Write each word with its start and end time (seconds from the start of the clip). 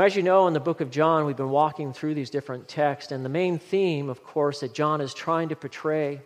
Now, 0.00 0.06
as 0.06 0.16
you 0.16 0.22
know, 0.22 0.46
in 0.46 0.54
the 0.54 0.60
book 0.60 0.80
of 0.80 0.90
John, 0.90 1.26
we've 1.26 1.36
been 1.36 1.50
walking 1.50 1.92
through 1.92 2.14
these 2.14 2.30
different 2.30 2.68
texts, 2.68 3.12
and 3.12 3.22
the 3.22 3.28
main 3.28 3.58
theme, 3.58 4.08
of 4.08 4.24
course, 4.24 4.60
that 4.60 4.72
John 4.72 5.02
is 5.02 5.12
trying 5.12 5.50
to 5.50 5.56
portray, 5.56 6.22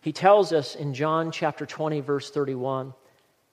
he 0.00 0.12
tells 0.12 0.52
us 0.52 0.76
in 0.76 0.94
John 0.94 1.32
chapter 1.32 1.66
20, 1.66 2.02
verse 2.02 2.30
31, 2.30 2.94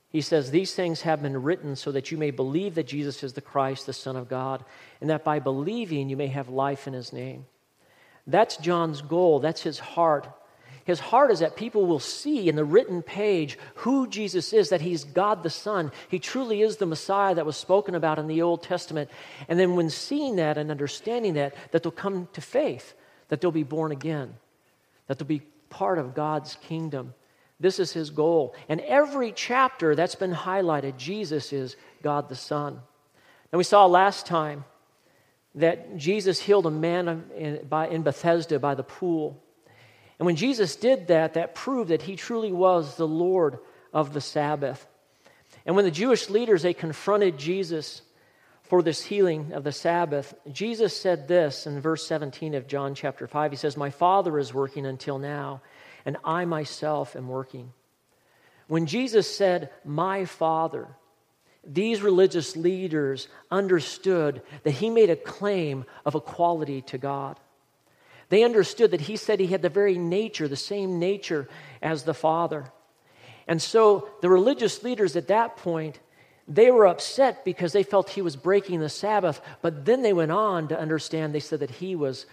he 0.10 0.22
says, 0.22 0.52
These 0.52 0.76
things 0.76 1.02
have 1.02 1.24
been 1.24 1.42
written 1.42 1.76
so 1.76 1.92
that 1.92 2.12
you 2.12 2.20
may 2.20 2.30
believe 2.30 2.76
that 2.76 2.86
Jesus 2.86 3.24
is 3.24 3.34
the 3.34 3.42
Christ, 3.42 3.88
the 3.88 3.94
Son 3.94 4.16
of 4.16 4.30
God, 4.30 4.64
and 5.02 5.10
that 5.10 5.24
by 5.24 5.40
believing 5.40 6.08
you 6.08 6.18
may 6.18 6.28
have 6.28 6.50
life 6.50 6.86
in 6.86 6.94
his 6.94 7.12
name. 7.12 7.48
That's 8.28 8.58
John's 8.58 9.02
goal, 9.02 9.40
that's 9.40 9.64
his 9.64 9.80
heart. 9.80 10.30
His 10.88 11.02
heart 11.02 11.32
is 11.32 11.40
that 11.40 11.58
people 11.58 11.86
will 11.86 12.00
see 12.00 12.48
in 12.48 12.56
the 12.56 12.64
written 12.64 13.02
page 13.02 13.60
who 13.76 14.08
Jesus 14.08 14.54
is, 14.54 14.70
that 14.70 14.80
he's 14.80 15.04
God 15.04 15.44
the 15.44 15.50
Son. 15.50 15.92
He 16.08 16.18
truly 16.18 16.62
is 16.62 16.78
the 16.78 16.86
Messiah 16.86 17.36
that 17.36 17.46
was 17.46 17.58
spoken 17.58 17.94
about 17.94 18.20
in 18.20 18.28
the 18.28 18.42
Old 18.42 18.64
Testament. 18.64 19.10
And 19.50 19.60
then, 19.60 19.76
when 19.76 19.90
seeing 19.90 20.38
that 20.38 20.58
and 20.58 20.72
understanding 20.72 21.34
that, 21.34 21.56
that 21.72 21.84
they'll 21.84 21.92
come 21.92 22.30
to 22.32 22.40
faith, 22.40 22.94
that 23.28 23.42
they'll 23.42 23.52
be 23.52 23.64
born 23.64 23.92
again, 23.92 24.36
that 25.08 25.20
they'll 25.20 25.28
be 25.28 25.42
part 25.70 25.98
of 25.98 26.16
God's 26.16 26.56
kingdom. 26.56 27.14
This 27.60 27.80
is 27.80 27.92
his 27.92 28.10
goal. 28.10 28.56
And 28.70 28.80
every 28.80 29.34
chapter 29.34 29.94
that's 29.94 30.16
been 30.16 30.34
highlighted, 30.34 30.96
Jesus 30.96 31.52
is 31.52 31.76
God 32.02 32.30
the 32.30 32.36
Son. 32.36 32.80
And 33.52 33.58
we 33.58 33.66
saw 33.66 33.88
last 33.88 34.26
time 34.26 34.64
that 35.56 35.98
Jesus 35.98 36.40
healed 36.40 36.66
a 36.66 36.72
man 36.72 37.26
in 37.36 38.04
Bethesda 38.04 38.58
by 38.58 38.74
the 38.74 38.84
pool. 38.84 39.44
And 40.20 40.26
when 40.26 40.36
Jesus 40.36 40.76
did 40.76 41.08
that, 41.08 41.36
that 41.36 41.56
proved 41.56 41.90
that 41.90 42.02
he 42.02 42.16
truly 42.16 42.52
was 42.52 42.96
the 42.96 43.08
Lord 43.08 43.60
of 43.94 44.14
the 44.14 44.22
Sabbath. 44.22 44.88
And 45.66 45.76
when 45.76 45.86
the 45.86 45.92
Jewish 45.92 46.30
leaders 46.30 46.64
they 46.64 46.74
confronted 46.74 47.38
Jesus 47.38 48.02
for 48.64 48.82
this 48.82 49.04
healing 49.04 49.54
of 49.54 49.64
the 49.64 49.72
Sabbath, 49.72 50.34
Jesus 50.52 51.00
said 51.00 51.28
this 51.28 51.68
in 51.68 51.80
verse 51.80 52.06
17 52.08 52.56
of 52.56 52.68
John 52.68 52.96
chapter 52.96 53.28
5. 53.28 53.52
He 53.52 53.58
says, 53.58 53.78
"My 53.78 53.90
Father 53.90 54.40
is 54.40 54.54
working 54.54 54.86
until 54.86 55.20
now, 55.20 55.62
and 56.06 56.18
I 56.24 56.46
myself 56.46 57.16
am 57.16 57.30
working." 57.30 57.74
When 58.68 58.86
Jesus 58.86 59.34
said, 59.34 59.70
"My 59.86 60.26
Father," 60.26 60.88
these 61.64 62.02
religious 62.02 62.56
leaders 62.58 63.28
understood 63.52 64.42
that 64.64 64.72
he 64.72 64.90
made 64.90 65.10
a 65.10 65.16
claim 65.16 65.86
of 66.06 66.16
equality 66.16 66.82
to 66.82 66.98
God. 66.98 67.40
They 68.30 68.44
understood 68.44 68.92
that 68.92 69.02
he 69.02 69.16
said 69.16 69.40
he 69.40 69.48
had 69.48 69.62
the 69.62 69.70
very 69.70 69.98
nature, 69.98 70.48
the 70.48 70.56
same 70.56 71.00
nature 71.00 71.48
as 71.82 72.04
the 72.04 72.14
Father. 72.14 72.66
And 73.48 73.62
so 73.62 74.10
the 74.22 74.30
religious 74.30 74.84
leaders 74.84 75.16
at 75.16 75.30
that 75.30 75.58
point, 75.58 76.00
they 76.48 76.70
were 76.72 76.88
upset 76.88 77.46
because 77.46 77.72
they 77.72 77.84
felt 77.84 78.10
he 78.10 78.22
was 78.22 78.36
breaking 78.36 78.80
the 78.80 78.90
Sabbath, 78.90 79.42
but 79.62 79.86
then 79.86 80.02
they 80.02 80.14
went 80.14 80.32
on 80.32 80.68
to 80.70 80.80
understand, 80.80 81.34
they 81.34 81.40
said 81.40 81.62
that 81.62 81.72
he 81.72 81.96
was 81.96 82.26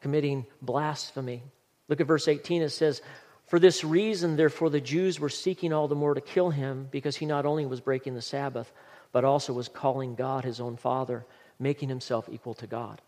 committing 0.00 0.46
blasphemy. 0.62 1.42
Look 1.88 2.00
at 2.00 2.06
verse 2.06 2.28
18, 2.28 2.62
it 2.62 2.70
says, 2.70 3.02
For 3.46 3.58
this 3.58 3.84
reason, 3.84 4.36
therefore, 4.36 4.70
the 4.70 4.80
Jews 4.80 5.20
were 5.20 5.28
seeking 5.28 5.72
all 5.72 5.88
the 5.88 5.94
more 5.94 6.14
to 6.14 6.20
kill 6.20 6.50
him, 6.50 6.88
because 6.90 7.16
he 7.16 7.26
not 7.26 7.44
only 7.44 7.66
was 7.66 7.80
breaking 7.80 8.14
the 8.14 8.22
Sabbath, 8.22 8.72
but 9.12 9.24
also 9.24 9.52
was 9.52 9.68
calling 9.68 10.14
God 10.14 10.44
his 10.44 10.60
own 10.60 10.76
Father, 10.76 11.26
making 11.58 11.90
himself 11.90 12.28
equal 12.30 12.54
to 12.54 12.66
God. 12.66 13.02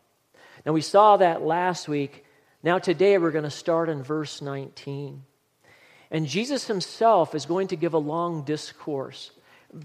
Now, 0.65 0.73
we 0.73 0.83
saw 0.83 1.17
that 1.17 1.43
last 1.43 1.89
week 1.89 2.25
now, 2.63 2.79
today 2.79 3.19
we're 3.19 3.31
going 3.31 3.45
to 3.45 3.51
start 3.51 3.89
in 3.89 4.03
verse 4.03 4.43
19. 4.43 5.23
And 6.11 6.27
Jesus 6.27 6.67
himself 6.67 7.35
is 7.35 7.47
going 7.47 7.69
to 7.69 7.77
give 7.77 7.95
a 7.95 7.99
long 7.99 8.45
discourse, 8.45 9.31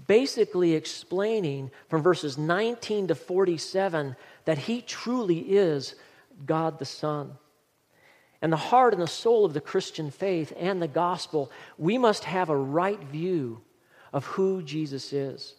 basically 0.06 0.74
explaining 0.74 1.70
from 1.88 2.02
verses 2.02 2.38
19 2.38 3.08
to 3.08 3.14
47 3.14 4.16
that 4.44 4.58
he 4.58 4.80
truly 4.80 5.38
is 5.38 5.94
God 6.46 6.78
the 6.78 6.84
Son. 6.84 7.32
And 8.40 8.52
the 8.52 8.56
heart 8.56 8.92
and 8.92 9.02
the 9.02 9.06
soul 9.06 9.44
of 9.44 9.54
the 9.54 9.60
Christian 9.60 10.10
faith 10.10 10.52
and 10.56 10.82
the 10.82 10.88
gospel, 10.88 11.50
we 11.78 11.98
must 11.98 12.24
have 12.24 12.50
a 12.50 12.56
right 12.56 13.00
view 13.04 13.60
of 14.12 14.26
who 14.26 14.62
Jesus 14.62 15.12
is. 15.12 15.54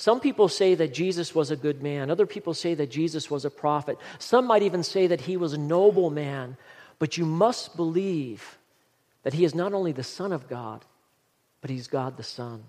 Some 0.00 0.18
people 0.18 0.48
say 0.48 0.74
that 0.76 0.94
Jesus 0.94 1.34
was 1.34 1.50
a 1.50 1.56
good 1.56 1.82
man. 1.82 2.10
Other 2.10 2.24
people 2.24 2.54
say 2.54 2.72
that 2.72 2.90
Jesus 2.90 3.30
was 3.30 3.44
a 3.44 3.50
prophet. 3.50 3.98
Some 4.18 4.46
might 4.46 4.62
even 4.62 4.82
say 4.82 5.08
that 5.08 5.20
he 5.20 5.36
was 5.36 5.52
a 5.52 5.58
noble 5.58 6.08
man. 6.08 6.56
But 6.98 7.18
you 7.18 7.26
must 7.26 7.76
believe 7.76 8.56
that 9.24 9.34
he 9.34 9.44
is 9.44 9.54
not 9.54 9.74
only 9.74 9.92
the 9.92 10.02
Son 10.02 10.32
of 10.32 10.48
God, 10.48 10.86
but 11.60 11.68
he's 11.68 11.86
God 11.86 12.16
the 12.16 12.22
Son. 12.22 12.64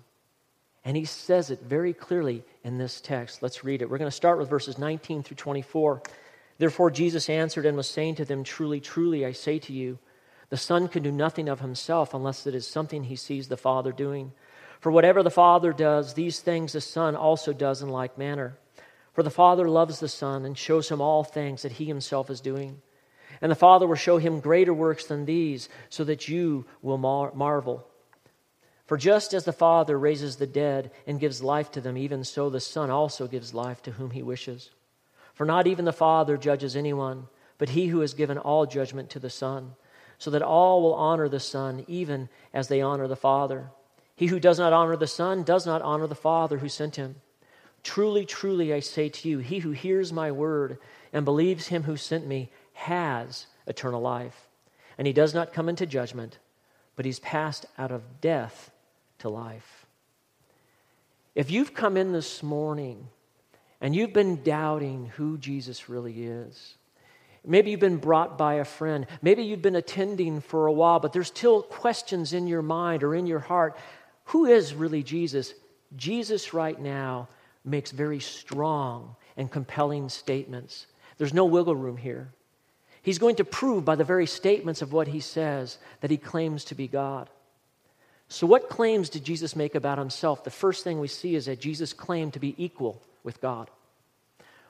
And 0.84 0.94
he 0.94 1.06
says 1.06 1.48
it 1.48 1.62
very 1.62 1.94
clearly 1.94 2.44
in 2.64 2.76
this 2.76 3.00
text. 3.00 3.42
Let's 3.42 3.64
read 3.64 3.80
it. 3.80 3.88
We're 3.88 3.96
going 3.96 4.10
to 4.10 4.14
start 4.14 4.36
with 4.36 4.50
verses 4.50 4.76
19 4.76 5.22
through 5.22 5.38
24. 5.38 6.02
Therefore, 6.58 6.90
Jesus 6.90 7.30
answered 7.30 7.64
and 7.64 7.78
was 7.78 7.88
saying 7.88 8.16
to 8.16 8.26
them, 8.26 8.44
Truly, 8.44 8.78
truly, 8.78 9.24
I 9.24 9.32
say 9.32 9.58
to 9.60 9.72
you, 9.72 9.98
the 10.50 10.58
Son 10.58 10.86
can 10.86 11.02
do 11.02 11.10
nothing 11.10 11.48
of 11.48 11.60
himself 11.60 12.12
unless 12.12 12.46
it 12.46 12.54
is 12.54 12.66
something 12.66 13.04
he 13.04 13.16
sees 13.16 13.48
the 13.48 13.56
Father 13.56 13.90
doing. 13.90 14.32
For 14.82 14.90
whatever 14.90 15.22
the 15.22 15.30
Father 15.30 15.72
does, 15.72 16.14
these 16.14 16.40
things 16.40 16.72
the 16.72 16.80
Son 16.80 17.14
also 17.14 17.52
does 17.52 17.82
in 17.82 17.88
like 17.88 18.18
manner. 18.18 18.58
For 19.12 19.22
the 19.22 19.30
Father 19.30 19.68
loves 19.68 20.00
the 20.00 20.08
Son 20.08 20.44
and 20.44 20.58
shows 20.58 20.88
him 20.88 21.00
all 21.00 21.22
things 21.22 21.62
that 21.62 21.70
he 21.70 21.84
himself 21.84 22.28
is 22.28 22.40
doing. 22.40 22.82
And 23.40 23.48
the 23.48 23.54
Father 23.54 23.86
will 23.86 23.94
show 23.94 24.18
him 24.18 24.40
greater 24.40 24.74
works 24.74 25.06
than 25.06 25.24
these, 25.24 25.68
so 25.88 26.02
that 26.02 26.26
you 26.26 26.66
will 26.82 26.98
mar- 26.98 27.30
marvel. 27.32 27.86
For 28.86 28.96
just 28.96 29.32
as 29.34 29.44
the 29.44 29.52
Father 29.52 29.96
raises 29.96 30.34
the 30.34 30.48
dead 30.48 30.90
and 31.06 31.20
gives 31.20 31.44
life 31.44 31.70
to 31.70 31.80
them, 31.80 31.96
even 31.96 32.24
so 32.24 32.50
the 32.50 32.58
Son 32.58 32.90
also 32.90 33.28
gives 33.28 33.54
life 33.54 33.84
to 33.84 33.92
whom 33.92 34.10
he 34.10 34.24
wishes. 34.24 34.70
For 35.32 35.46
not 35.46 35.68
even 35.68 35.84
the 35.84 35.92
Father 35.92 36.36
judges 36.36 36.74
anyone, 36.74 37.28
but 37.56 37.68
he 37.68 37.86
who 37.86 38.00
has 38.00 38.14
given 38.14 38.36
all 38.36 38.66
judgment 38.66 39.10
to 39.10 39.20
the 39.20 39.30
Son, 39.30 39.76
so 40.18 40.28
that 40.32 40.42
all 40.42 40.82
will 40.82 40.94
honor 40.94 41.28
the 41.28 41.38
Son, 41.38 41.84
even 41.86 42.28
as 42.52 42.66
they 42.66 42.80
honor 42.80 43.06
the 43.06 43.14
Father. 43.14 43.70
He 44.16 44.26
who 44.26 44.38
does 44.38 44.58
not 44.58 44.72
honor 44.72 44.96
the 44.96 45.06
Son 45.06 45.42
does 45.42 45.66
not 45.66 45.82
honor 45.82 46.06
the 46.06 46.14
Father 46.14 46.58
who 46.58 46.68
sent 46.68 46.96
him. 46.96 47.16
Truly, 47.82 48.24
truly, 48.24 48.72
I 48.72 48.80
say 48.80 49.08
to 49.08 49.28
you, 49.28 49.38
he 49.38 49.58
who 49.58 49.72
hears 49.72 50.12
my 50.12 50.30
word 50.30 50.78
and 51.12 51.24
believes 51.24 51.66
him 51.66 51.82
who 51.82 51.96
sent 51.96 52.26
me 52.26 52.50
has 52.74 53.46
eternal 53.66 54.00
life. 54.00 54.48
And 54.98 55.06
he 55.06 55.12
does 55.12 55.34
not 55.34 55.52
come 55.52 55.68
into 55.68 55.86
judgment, 55.86 56.38
but 56.94 57.04
he's 57.04 57.18
passed 57.18 57.66
out 57.76 57.90
of 57.90 58.20
death 58.20 58.70
to 59.18 59.28
life. 59.28 59.86
If 61.34 61.50
you've 61.50 61.74
come 61.74 61.96
in 61.96 62.12
this 62.12 62.42
morning 62.42 63.08
and 63.80 63.96
you've 63.96 64.12
been 64.12 64.42
doubting 64.42 65.06
who 65.16 65.38
Jesus 65.38 65.88
really 65.88 66.24
is, 66.24 66.76
Maybe 67.44 67.72
you've 67.72 67.80
been 67.80 67.96
brought 67.96 68.38
by 68.38 68.54
a 68.54 68.64
friend. 68.64 69.06
Maybe 69.20 69.42
you've 69.42 69.62
been 69.62 69.74
attending 69.74 70.40
for 70.40 70.66
a 70.66 70.72
while, 70.72 71.00
but 71.00 71.12
there's 71.12 71.26
still 71.26 71.62
questions 71.62 72.32
in 72.32 72.46
your 72.46 72.62
mind 72.62 73.02
or 73.02 73.16
in 73.16 73.26
your 73.26 73.40
heart. 73.40 73.76
Who 74.26 74.46
is 74.46 74.74
really 74.74 75.02
Jesus? 75.02 75.54
Jesus, 75.96 76.54
right 76.54 76.80
now, 76.80 77.28
makes 77.64 77.90
very 77.90 78.20
strong 78.20 79.16
and 79.36 79.50
compelling 79.50 80.08
statements. 80.08 80.86
There's 81.18 81.34
no 81.34 81.44
wiggle 81.44 81.76
room 81.76 81.96
here. 81.96 82.32
He's 83.02 83.18
going 83.18 83.36
to 83.36 83.44
prove 83.44 83.84
by 83.84 83.96
the 83.96 84.04
very 84.04 84.26
statements 84.26 84.82
of 84.82 84.92
what 84.92 85.08
he 85.08 85.20
says 85.20 85.78
that 86.00 86.10
he 86.10 86.16
claims 86.16 86.64
to 86.66 86.74
be 86.74 86.86
God. 86.86 87.28
So, 88.28 88.46
what 88.46 88.70
claims 88.70 89.10
did 89.10 89.24
Jesus 89.24 89.56
make 89.56 89.74
about 89.74 89.98
himself? 89.98 90.44
The 90.44 90.50
first 90.50 90.84
thing 90.84 91.00
we 91.00 91.08
see 91.08 91.34
is 91.34 91.46
that 91.46 91.60
Jesus 91.60 91.92
claimed 91.92 92.32
to 92.34 92.40
be 92.40 92.54
equal 92.56 93.02
with 93.24 93.40
God. 93.40 93.68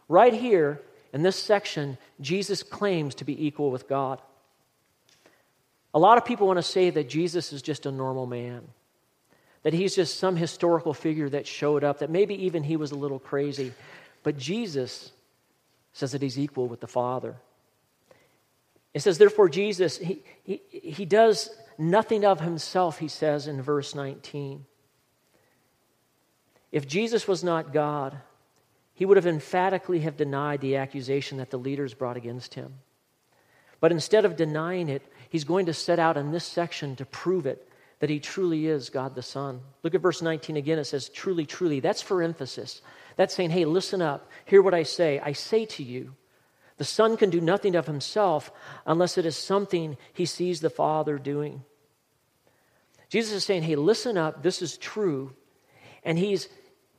Right 0.08 0.32
here 0.32 0.80
in 1.12 1.22
this 1.22 1.36
section, 1.36 1.98
Jesus 2.20 2.62
claims 2.62 3.14
to 3.16 3.24
be 3.24 3.46
equal 3.46 3.70
with 3.70 3.88
God. 3.88 4.20
A 5.94 5.98
lot 5.98 6.18
of 6.18 6.24
people 6.24 6.46
want 6.46 6.58
to 6.58 6.62
say 6.62 6.90
that 6.90 7.08
Jesus 7.08 7.52
is 7.52 7.62
just 7.62 7.86
a 7.86 7.92
normal 7.92 8.26
man 8.26 8.62
that 9.62 9.72
he's 9.72 9.94
just 9.94 10.18
some 10.18 10.36
historical 10.36 10.92
figure 10.92 11.28
that 11.28 11.46
showed 11.46 11.84
up, 11.84 12.00
that 12.00 12.10
maybe 12.10 12.46
even 12.46 12.62
he 12.62 12.76
was 12.76 12.90
a 12.90 12.96
little 12.96 13.18
crazy. 13.18 13.72
But 14.22 14.36
Jesus 14.36 15.12
says 15.92 16.12
that 16.12 16.22
he's 16.22 16.38
equal 16.38 16.66
with 16.66 16.80
the 16.80 16.86
Father. 16.86 17.36
It 18.94 19.00
says, 19.00 19.18
therefore, 19.18 19.48
Jesus, 19.48 19.98
he, 19.98 20.22
he, 20.42 20.60
he 20.70 21.04
does 21.04 21.50
nothing 21.78 22.24
of 22.24 22.40
himself, 22.40 22.98
he 22.98 23.08
says 23.08 23.46
in 23.46 23.62
verse 23.62 23.94
19. 23.94 24.66
If 26.70 26.86
Jesus 26.86 27.28
was 27.28 27.44
not 27.44 27.72
God, 27.72 28.18
he 28.94 29.06
would 29.06 29.16
have 29.16 29.26
emphatically 29.26 30.00
have 30.00 30.16
denied 30.16 30.60
the 30.60 30.76
accusation 30.76 31.38
that 31.38 31.50
the 31.50 31.58
leaders 31.58 31.94
brought 31.94 32.16
against 32.16 32.54
him. 32.54 32.74
But 33.80 33.92
instead 33.92 34.24
of 34.24 34.36
denying 34.36 34.88
it, 34.88 35.02
he's 35.28 35.44
going 35.44 35.66
to 35.66 35.74
set 35.74 35.98
out 35.98 36.16
in 36.16 36.30
this 36.30 36.44
section 36.44 36.96
to 36.96 37.04
prove 37.04 37.46
it 37.46 37.68
that 38.02 38.10
he 38.10 38.18
truly 38.18 38.66
is 38.66 38.90
God 38.90 39.14
the 39.14 39.22
Son. 39.22 39.60
Look 39.84 39.94
at 39.94 40.00
verse 40.00 40.22
19 40.22 40.56
again. 40.56 40.80
It 40.80 40.86
says, 40.86 41.08
truly, 41.08 41.46
truly. 41.46 41.78
That's 41.78 42.02
for 42.02 42.20
emphasis. 42.20 42.82
That's 43.14 43.32
saying, 43.32 43.50
hey, 43.50 43.64
listen 43.64 44.02
up. 44.02 44.28
Hear 44.44 44.60
what 44.60 44.74
I 44.74 44.82
say. 44.82 45.20
I 45.20 45.34
say 45.34 45.66
to 45.66 45.84
you, 45.84 46.16
the 46.78 46.84
Son 46.84 47.16
can 47.16 47.30
do 47.30 47.40
nothing 47.40 47.76
of 47.76 47.86
himself 47.86 48.50
unless 48.84 49.18
it 49.18 49.24
is 49.24 49.36
something 49.36 49.96
he 50.14 50.26
sees 50.26 50.60
the 50.60 50.68
Father 50.68 51.16
doing. 51.16 51.62
Jesus 53.08 53.34
is 53.34 53.44
saying, 53.44 53.62
hey, 53.62 53.76
listen 53.76 54.18
up. 54.18 54.42
This 54.42 54.62
is 54.62 54.76
true. 54.78 55.32
And 56.02 56.18
he's 56.18 56.48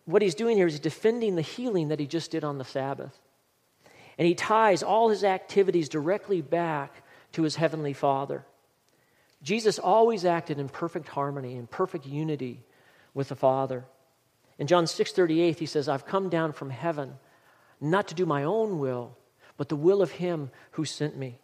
what 0.06 0.22
he's 0.22 0.36
doing 0.36 0.56
here 0.56 0.68
is 0.68 0.80
defending 0.80 1.36
the 1.36 1.42
healing 1.42 1.90
that 1.90 2.00
he 2.00 2.08
just 2.08 2.32
did 2.32 2.46
on 2.46 2.60
the 2.60 2.64
Sabbath. 2.64 3.20
And 4.18 4.26
he 4.26 4.36
ties 4.36 4.84
all 4.84 5.10
his 5.10 5.26
activities 5.26 5.90
directly 5.90 6.42
back 6.42 7.04
to 7.34 7.44
his 7.44 7.58
heavenly 7.58 7.92
Father. 7.92 8.46
Jesus 9.44 9.78
always 9.78 10.24
acted 10.24 10.58
in 10.58 10.70
perfect 10.70 11.10
harmony, 11.10 11.56
in 11.56 11.68
perfect 11.68 12.06
unity 12.06 12.64
with 13.14 13.30
the 13.30 13.36
Father. 13.36 13.86
In 14.58 14.68
John 14.68 14.88
6:38 14.88 15.60
he 15.60 15.66
says, 15.66 15.90
"I've 15.90 16.06
come 16.06 16.30
down 16.30 16.54
from 16.54 16.70
heaven 16.70 17.20
not 17.82 18.08
to 18.08 18.16
do 18.16 18.26
my 18.26 18.44
own 18.44 18.80
will, 18.80 19.18
but 19.58 19.68
the 19.68 19.76
will 19.76 20.02
of 20.02 20.12
him 20.12 20.50
who 20.72 20.86
sent 20.86 21.18
me." 21.18 21.40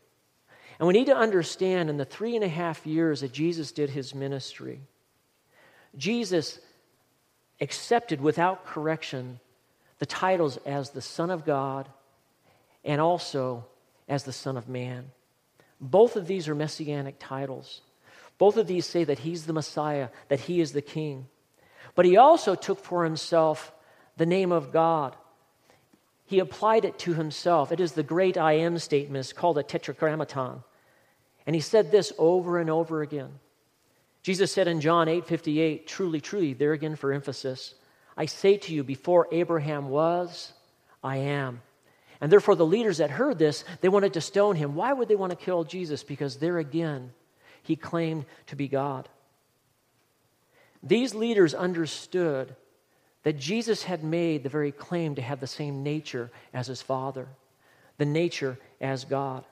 And 0.79 0.87
we 0.87 0.93
need 0.93 1.07
to 1.07 1.15
understand 1.15 1.89
in 1.89 1.97
the 1.97 2.05
three 2.05 2.35
and 2.35 2.43
a 2.43 2.49
half 2.49 2.87
years 2.87 3.19
that 3.19 3.33
Jesus 3.33 3.73
did 3.73 3.89
his 3.89 4.15
ministry, 4.15 4.81
Jesus 5.97 6.59
accepted 7.59 8.21
without 8.21 8.65
correction 8.65 9.41
the 9.97 10.05
titles 10.05 10.55
as 10.65 10.91
the 10.91 11.01
Son 11.01 11.29
of 11.29 11.43
God 11.43 11.89
and 12.85 13.01
also 13.01 13.65
as 14.07 14.23
the 14.23 14.31
Son 14.31 14.55
of 14.55 14.69
Man. 14.69 15.11
Both 15.81 16.15
of 16.15 16.27
these 16.27 16.47
are 16.47 16.55
messianic 16.55 17.15
titles. 17.19 17.81
Both 18.39 18.57
of 18.57 18.65
these 18.65 18.87
say 18.87 19.03
that 19.03 19.19
he's 19.19 19.45
the 19.45 19.53
Messiah, 19.53 20.09
that 20.29 20.39
he 20.39 20.61
is 20.61 20.71
the 20.71 20.81
King. 20.81 21.27
But 21.93 22.05
he 22.05 22.17
also 22.17 22.55
took 22.55 22.79
for 22.79 23.03
himself 23.03 23.71
the 24.17 24.25
name 24.25 24.51
of 24.51 24.71
God. 24.71 25.15
He 26.25 26.39
applied 26.39 26.85
it 26.85 26.97
to 26.99 27.13
himself. 27.13 27.71
It 27.71 27.79
is 27.79 27.91
the 27.91 28.03
great 28.03 28.37
I 28.37 28.53
am 28.53 28.79
statement. 28.79 29.19
It's 29.19 29.33
called 29.33 29.57
a 29.57 29.63
tetragrammaton. 29.63 30.63
And 31.45 31.55
he 31.55 31.61
said 31.61 31.91
this 31.91 32.13
over 32.17 32.59
and 32.59 32.69
over 32.69 33.01
again. 33.01 33.39
Jesus 34.23 34.51
said 34.51 34.67
in 34.67 34.81
John 34.81 35.07
8 35.07 35.25
58, 35.25 35.87
truly, 35.87 36.21
truly, 36.21 36.53
there 36.53 36.73
again 36.73 36.95
for 36.95 37.11
emphasis, 37.11 37.73
I 38.15 38.25
say 38.25 38.57
to 38.57 38.73
you, 38.73 38.83
before 38.83 39.27
Abraham 39.31 39.89
was, 39.89 40.53
I 41.03 41.17
am. 41.17 41.61
And 42.21 42.31
therefore, 42.31 42.55
the 42.55 42.65
leaders 42.65 42.97
that 42.97 43.11
heard 43.11 43.39
this, 43.39 43.63
they 43.81 43.89
wanted 43.89 44.13
to 44.13 44.21
stone 44.21 44.55
him. 44.55 44.75
Why 44.75 44.93
would 44.93 45.07
they 45.07 45.15
want 45.15 45.31
to 45.31 45.37
kill 45.37 45.63
Jesus? 45.63 46.03
Because 46.03 46.37
there 46.37 46.57
again, 46.57 47.11
he 47.63 47.75
claimed 47.75 48.25
to 48.47 48.55
be 48.55 48.67
God. 48.67 49.07
These 50.81 51.13
leaders 51.13 51.53
understood 51.53 52.55
that 53.23 53.37
Jesus 53.37 53.83
had 53.83 54.03
made 54.03 54.43
the 54.43 54.49
very 54.49 54.71
claim 54.71 55.15
to 55.15 55.21
have 55.21 55.39
the 55.39 55.47
same 55.47 55.83
nature 55.83 56.31
as 56.53 56.67
his 56.67 56.81
Father, 56.81 57.27
the 57.97 58.05
nature 58.05 58.57
as 58.79 59.03
God. 59.03 59.43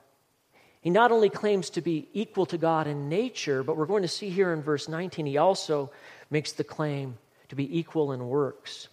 He 0.80 0.90
not 0.90 1.12
only 1.12 1.28
claims 1.28 1.70
to 1.70 1.80
be 1.80 2.08
equal 2.14 2.46
to 2.46 2.58
God 2.58 2.86
in 2.86 3.08
nature, 3.08 3.62
but 3.62 3.76
we're 3.76 3.86
going 3.86 4.02
to 4.02 4.08
see 4.08 4.30
here 4.30 4.52
in 4.52 4.62
verse 4.62 4.88
19, 4.88 5.26
he 5.26 5.36
also 5.36 5.90
makes 6.30 6.52
the 6.52 6.64
claim 6.64 7.18
to 7.48 7.56
be 7.56 7.78
equal 7.78 8.12
in 8.12 8.28
works. 8.28 8.88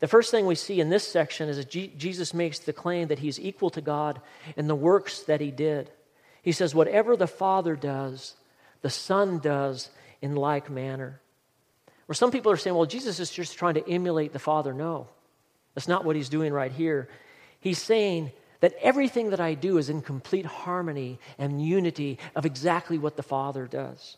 The 0.00 0.08
first 0.08 0.30
thing 0.30 0.46
we 0.46 0.54
see 0.54 0.80
in 0.80 0.90
this 0.90 1.06
section 1.06 1.48
is 1.48 1.56
that 1.56 1.70
Jesus 1.70 2.34
makes 2.34 2.58
the 2.58 2.72
claim 2.72 3.08
that 3.08 3.20
he's 3.20 3.38
equal 3.40 3.70
to 3.70 3.80
God 3.80 4.20
in 4.56 4.66
the 4.66 4.74
works 4.74 5.20
that 5.22 5.40
he 5.40 5.50
did. 5.50 5.90
He 6.42 6.52
says, 6.52 6.74
Whatever 6.74 7.16
the 7.16 7.26
Father 7.26 7.76
does, 7.76 8.34
the 8.82 8.90
Son 8.90 9.38
does 9.38 9.90
in 10.20 10.36
like 10.36 10.68
manner. 10.68 11.20
Where 12.06 12.14
some 12.14 12.30
people 12.30 12.52
are 12.52 12.56
saying, 12.56 12.76
Well, 12.76 12.86
Jesus 12.86 13.20
is 13.20 13.30
just 13.30 13.56
trying 13.56 13.74
to 13.74 13.88
emulate 13.88 14.32
the 14.32 14.38
Father. 14.38 14.74
No, 14.74 15.08
that's 15.74 15.88
not 15.88 16.04
what 16.04 16.16
he's 16.16 16.28
doing 16.28 16.52
right 16.52 16.72
here. 16.72 17.08
He's 17.60 17.80
saying, 17.80 18.32
that 18.62 18.76
everything 18.80 19.30
that 19.30 19.40
I 19.40 19.54
do 19.54 19.76
is 19.76 19.90
in 19.90 20.02
complete 20.02 20.46
harmony 20.46 21.18
and 21.36 21.60
unity 21.60 22.18
of 22.36 22.46
exactly 22.46 22.96
what 22.96 23.16
the 23.16 23.22
Father 23.22 23.66
does. 23.66 24.16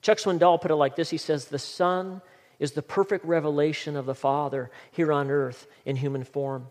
Chuck 0.00 0.16
Swindoll 0.16 0.60
put 0.60 0.70
it 0.70 0.76
like 0.76 0.96
this 0.96 1.10
He 1.10 1.18
says, 1.18 1.44
The 1.44 1.58
Son 1.58 2.22
is 2.58 2.72
the 2.72 2.82
perfect 2.82 3.26
revelation 3.26 3.94
of 3.94 4.06
the 4.06 4.14
Father 4.14 4.70
here 4.92 5.12
on 5.12 5.30
earth 5.30 5.66
in 5.84 5.96
human 5.96 6.24
form. 6.24 6.68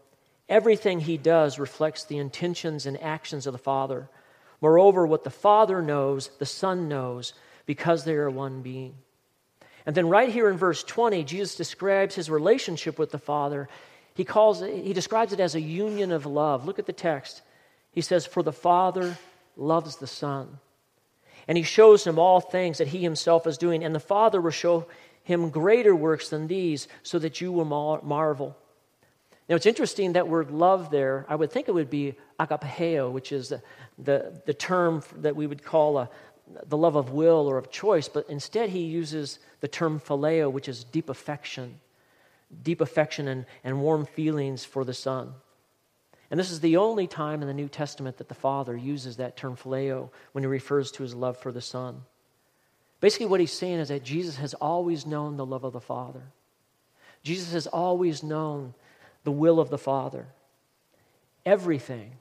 Everything 0.49 0.99
he 0.99 1.17
does 1.17 1.59
reflects 1.59 2.05
the 2.05 2.17
intentions 2.17 2.88
and 2.88 3.01
actions 3.01 3.45
of 3.45 3.53
the 3.53 3.59
Father. 3.59 4.09
Moreover, 4.61 5.05
what 5.05 5.23
the 5.23 5.29
Father 5.29 5.81
knows, 5.81 6.29
the 6.39 6.45
Son 6.45 6.87
knows, 6.87 7.33
because 7.65 8.03
they 8.03 8.13
are 8.13 8.29
one 8.29 8.61
being. 8.61 8.95
And 9.85 9.95
then, 9.95 10.09
right 10.09 10.29
here 10.29 10.49
in 10.49 10.57
verse 10.57 10.83
20, 10.83 11.23
Jesus 11.23 11.55
describes 11.55 12.15
his 12.15 12.29
relationship 12.29 12.97
with 12.97 13.11
the 13.11 13.19
Father 13.19 13.69
he 14.15 14.23
calls 14.23 14.61
it, 14.61 14.83
he 14.83 14.93
describes 14.93 15.33
it 15.33 15.41
as 15.41 15.55
a 15.55 15.61
union 15.61 16.11
of 16.11 16.25
love. 16.25 16.65
Look 16.65 16.79
at 16.79 16.85
the 16.85 16.93
text. 16.93 17.41
He 17.91 18.01
says, 18.01 18.25
For 18.25 18.41
the 18.41 18.53
Father 18.53 19.17
loves 19.57 19.97
the 19.97 20.07
Son. 20.07 20.59
And 21.47 21.57
he 21.57 21.63
shows 21.63 22.07
him 22.07 22.17
all 22.17 22.39
things 22.39 22.79
that 22.79 22.87
he 22.87 22.99
himself 22.99 23.45
is 23.45 23.57
doing. 23.57 23.83
And 23.83 23.93
the 23.93 23.99
Father 23.99 24.39
will 24.39 24.51
show 24.51 24.87
him 25.23 25.49
greater 25.49 25.93
works 25.93 26.29
than 26.29 26.47
these, 26.47 26.87
so 27.03 27.19
that 27.19 27.41
you 27.41 27.51
will 27.51 27.65
marvel. 27.65 28.55
Now, 29.47 29.56
it's 29.56 29.65
interesting 29.65 30.13
that 30.13 30.27
word 30.27 30.51
love 30.51 30.89
there, 30.89 31.25
I 31.30 31.36
would 31.36 31.51
think 31.51 31.68
it 31.68 31.74
would 31.74 31.89
be 31.89 32.15
agapeo, 32.39 33.12
which 33.12 33.31
is 33.31 33.50
the, 33.50 33.62
the, 34.00 34.42
the 34.45 34.53
term 34.53 35.03
that 35.18 35.36
we 35.36 35.45
would 35.45 35.63
call 35.63 36.00
a, 36.00 36.09
the 36.65 36.77
love 36.77 36.95
of 36.95 37.12
will 37.12 37.47
or 37.47 37.57
of 37.57 37.69
choice, 37.69 38.07
but 38.07 38.27
instead 38.30 38.69
he 38.69 38.81
uses 38.81 39.39
the 39.59 39.68
term 39.68 40.00
phileo, 40.00 40.51
which 40.51 40.68
is 40.68 40.83
deep 40.83 41.09
affection 41.09 41.80
deep 42.63 42.81
affection 42.81 43.27
and, 43.27 43.45
and 43.63 43.81
warm 43.81 44.06
feelings 44.06 44.63
for 44.65 44.83
the 44.83 44.94
Son. 44.94 45.33
And 46.31 46.39
this 46.39 46.51
is 46.51 46.59
the 46.59 46.77
only 46.77 47.07
time 47.07 47.41
in 47.41 47.48
the 47.48 47.53
New 47.53 47.68
Testament 47.68 48.18
that 48.18 48.30
the 48.30 48.36
Father 48.36 48.75
uses 48.75 49.18
that 49.18 49.38
term 49.38 49.56
phileo 49.56 50.09
when 50.31 50.44
he 50.44 50.48
refers 50.48 50.91
to 50.91 51.03
his 51.03 51.13
love 51.13 51.38
for 51.38 51.51
the 51.51 51.62
Son. 51.62 52.01
Basically, 53.00 53.27
what 53.27 53.39
he's 53.39 53.51
saying 53.51 53.80
is 53.80 53.89
that 53.89 54.03
Jesus 54.03 54.38
has 54.38 54.53
always 54.56 55.06
known 55.06 55.38
the 55.38 55.45
love 55.45 55.63
of 55.63 55.74
the 55.74 55.81
Father. 55.81 56.24
Jesus 57.24 57.53
has 57.53 57.68
always 57.68 58.24
known 58.24 58.74
the 59.25 59.31
will 59.31 59.60
of 59.60 59.69
the 59.69 59.77
Father. 59.77 60.27
Everything, 61.45 62.13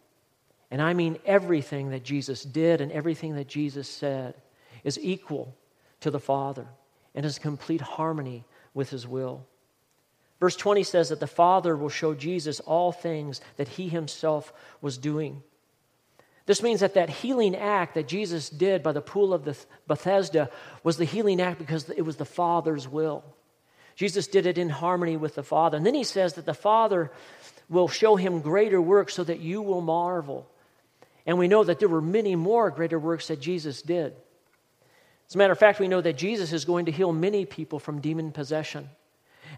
and 0.71 0.83
I 0.83 0.93
mean 0.93 1.19
everything 1.25 1.91
that 1.91 2.03
Jesus 2.03 2.43
did 2.43 2.81
and 2.81 2.91
everything 2.91 3.37
that 3.37 3.47
Jesus 3.47 3.89
said, 3.89 4.35
is 4.83 4.99
equal 5.01 5.55
to 6.01 6.11
the 6.11 6.21
Father 6.21 6.67
and 7.15 7.25
is 7.25 7.39
complete 7.39 7.81
harmony 7.81 8.45
with 8.75 8.91
his 8.91 9.07
will. 9.07 9.47
Verse 10.41 10.57
20 10.57 10.83
says 10.83 11.11
that 11.11 11.21
the 11.21 11.27
Father 11.27 11.77
will 11.77 11.89
show 11.89 12.13
Jesus 12.13 12.61
all 12.61 12.93
things 12.93 13.41
that 13.57 13.69
he 13.69 13.89
himself 13.89 14.53
was 14.83 14.99
doing. 14.99 15.43
This 16.47 16.63
means 16.63 16.81
that 16.81 16.95
that 16.95 17.09
healing 17.09 17.57
act 17.57 17.95
that 17.95 18.09
Jesus 18.09 18.51
did 18.51 18.83
by 18.83 18.93
the 18.93 19.01
pool 19.01 19.33
of 19.33 19.45
the 19.45 19.57
Bethesda 19.87 20.51
was 20.83 20.97
the 20.97 21.07
healing 21.07 21.41
act 21.41 21.59
because 21.59 21.89
it 21.89 22.03
was 22.03 22.17
the 22.17 22.27
Father's 22.27 22.87
will. 22.87 23.25
Jesus 23.95 24.27
did 24.27 24.47
it 24.47 24.59
in 24.59 24.69
harmony 24.69 25.17
with 25.17 25.35
the 25.35 25.43
Father. 25.43 25.77
And 25.77 25.87
then 25.87 25.95
he 25.95 26.05
says 26.05 26.35
that 26.35 26.47
the 26.47 26.55
Father 26.55 27.11
will 27.69 27.89
show 27.89 28.17
him 28.17 28.41
greater 28.41 28.81
works 28.81 29.15
so 29.15 29.25
that 29.25 29.41
you 29.41 29.63
will 29.63 29.81
marvel. 29.81 30.47
And 31.27 31.39
we 31.39 31.49
know 31.49 31.65
that 31.65 31.79
there 31.79 31.89
were 31.89 32.03
many 32.03 32.37
more 32.37 32.71
greater 32.71 32.99
works 32.99 33.29
that 33.29 33.41
Jesus 33.41 33.83
did. 33.83 34.15
As 35.29 35.35
a 35.35 35.39
matter 35.39 35.53
of 35.53 35.59
fact, 35.59 35.81
we 35.81 35.89
know 35.89 36.01
that 36.01 36.19
Jesus 36.19 36.53
is 36.53 36.65
going 36.65 36.87
to 36.87 36.93
heal 36.93 37.13
many 37.13 37.47
people 37.47 37.79
from 37.79 38.01
demon 38.01 38.33
possession. 38.33 38.91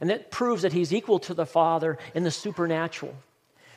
And 0.00 0.11
that 0.11 0.31
proves 0.31 0.62
that 0.62 0.73
he's 0.73 0.93
equal 0.93 1.19
to 1.21 1.35
the 1.35 1.47
Father 1.47 1.99
in 2.14 2.23
the 2.23 2.31
supernatural. 2.31 3.14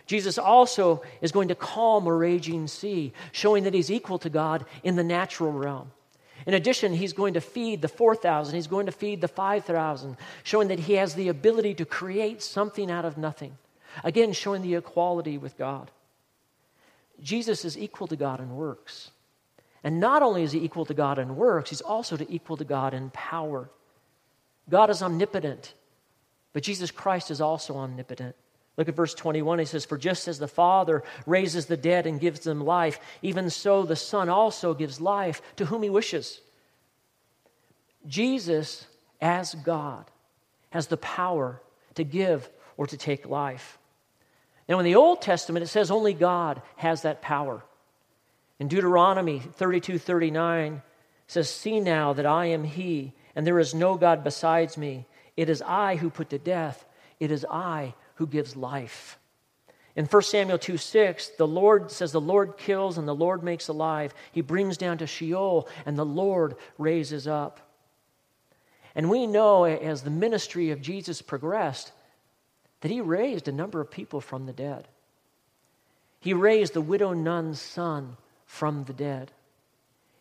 Jesus 0.06 0.38
also 0.38 1.04
is 1.22 1.32
going 1.32 1.50
to 1.50 1.56
calm 1.56 2.08
a 2.08 2.14
raging 2.14 2.68
sea, 2.68 3.14
showing 3.32 3.64
that 3.64 3.74
he's 3.74 3.92
equal 3.92 4.20
to 4.20 4.30
God 4.30 4.66
in 4.84 4.96
the 4.96 5.04
natural 5.04 5.52
realm. 5.52 5.92
In 6.46 6.54
addition, 6.54 6.94
he's 6.94 7.14
going 7.14 7.34
to 7.34 7.42
feed 7.42 7.82
the 7.82 7.88
4,000, 7.88 8.56
he's 8.56 8.68
going 8.68 8.86
to 8.86 8.92
feed 8.92 9.22
the 9.22 9.28
5,000, 9.28 10.18
showing 10.44 10.70
that 10.70 10.80
he 10.80 10.94
has 10.94 11.16
the 11.16 11.28
ability 11.28 11.74
to 11.76 11.86
create 11.86 12.42
something 12.42 12.90
out 12.90 13.06
of 13.06 13.18
nothing. 13.18 13.58
Again, 14.04 14.34
showing 14.34 14.62
the 14.62 14.76
equality 14.76 15.38
with 15.38 15.58
God. 15.58 15.92
Jesus 17.22 17.66
is 17.66 17.78
equal 17.78 18.08
to 18.08 18.16
God 18.16 18.40
in 18.40 18.56
works. 18.56 19.12
And 19.84 20.00
not 20.00 20.22
only 20.22 20.44
is 20.44 20.52
he 20.52 20.60
equal 20.60 20.86
to 20.86 20.94
God 20.94 21.20
in 21.20 21.36
works, 21.36 21.70
he's 21.70 21.82
also 21.82 22.18
to 22.18 22.32
equal 22.32 22.58
to 22.58 22.66
God 22.66 22.94
in 22.94 23.10
power. 23.12 23.70
God 24.70 24.90
is 24.90 25.02
omnipotent. 25.02 25.74
But 26.54 26.64
Jesus 26.64 26.92
Christ 26.92 27.32
is 27.32 27.42
also 27.42 27.78
omnipotent. 27.78 28.36
Look 28.80 28.88
at 28.88 28.96
verse 28.96 29.14
21. 29.14 29.60
He 29.60 29.66
says, 29.66 29.84
For 29.84 29.98
just 29.98 30.30
as 30.30 30.40
the 30.40 30.48
Father 30.48 31.04
raises 31.26 31.66
the 31.66 31.76
dead 31.76 32.08
and 32.08 32.18
gives 32.18 32.40
them 32.40 32.64
life, 32.64 32.98
even 33.22 33.50
so 33.50 33.84
the 33.84 33.98
Son 33.98 34.30
also 34.30 34.74
gives 34.74 35.02
life 35.02 35.42
to 35.58 35.66
whom 35.66 35.84
he 35.84 35.90
wishes. 35.90 36.40
Jesus, 38.08 38.88
as 39.20 39.54
God, 39.54 40.10
has 40.70 40.88
the 40.88 40.96
power 40.96 41.62
to 41.96 42.06
give 42.06 42.50
or 42.78 42.88
to 42.88 42.96
take 42.96 43.28
life. 43.28 43.78
Now, 44.70 44.80
in 44.80 44.86
the 44.86 44.96
Old 44.96 45.22
Testament, 45.22 45.64
it 45.64 45.68
says 45.68 45.92
only 45.92 46.14
God 46.14 46.62
has 46.78 47.02
that 47.02 47.22
power. 47.22 47.62
In 48.60 48.70
Deuteronomy 48.70 49.40
32 49.40 49.98
39, 49.98 50.82
says, 51.28 51.50
See 51.50 51.82
now 51.82 52.14
that 52.14 52.26
I 52.26 52.46
am 52.46 52.64
He, 52.64 53.12
and 53.36 53.46
there 53.46 53.60
is 53.60 53.76
no 53.76 53.96
God 53.98 54.24
besides 54.24 54.78
me. 54.78 55.06
It 55.36 55.50
is 55.50 55.62
I 55.62 55.98
who 55.98 56.10
put 56.10 56.30
to 56.30 56.40
death, 56.40 56.86
it 57.20 57.30
is 57.30 57.46
I 57.52 57.94
who 58.20 58.28
gives 58.28 58.58
life. 58.58 59.18
In 59.96 60.06
1 60.06 60.22
Samuel 60.24 60.58
2 60.58 60.78
6, 60.78 61.30
the 61.38 61.48
Lord 61.48 61.90
says, 61.90 62.12
The 62.12 62.22
Lord 62.22 62.58
kills 62.58 62.98
and 62.98 63.08
the 63.08 63.16
Lord 63.16 63.44
makes 63.44 63.70
alive. 63.70 64.14
He 64.34 64.42
brings 64.42 64.78
down 64.78 64.98
to 64.98 65.08
Sheol 65.08 65.68
and 65.86 65.98
the 65.98 66.06
Lord 66.06 66.56
raises 66.78 67.28
up. 67.28 67.62
And 68.94 69.10
we 69.10 69.26
know 69.26 69.64
as 69.64 70.02
the 70.02 70.10
ministry 70.10 70.72
of 70.72 70.82
Jesus 70.82 71.22
progressed 71.22 71.94
that 72.82 72.92
he 72.92 73.00
raised 73.00 73.48
a 73.48 73.54
number 73.54 73.80
of 73.80 73.90
people 73.90 74.20
from 74.20 74.46
the 74.46 74.54
dead. 74.54 74.88
He 76.20 76.34
raised 76.34 76.74
the 76.74 76.82
widow 76.82 77.14
Nain's 77.14 77.62
son 77.62 78.18
from 78.46 78.84
the 78.84 78.94
dead. 78.94 79.32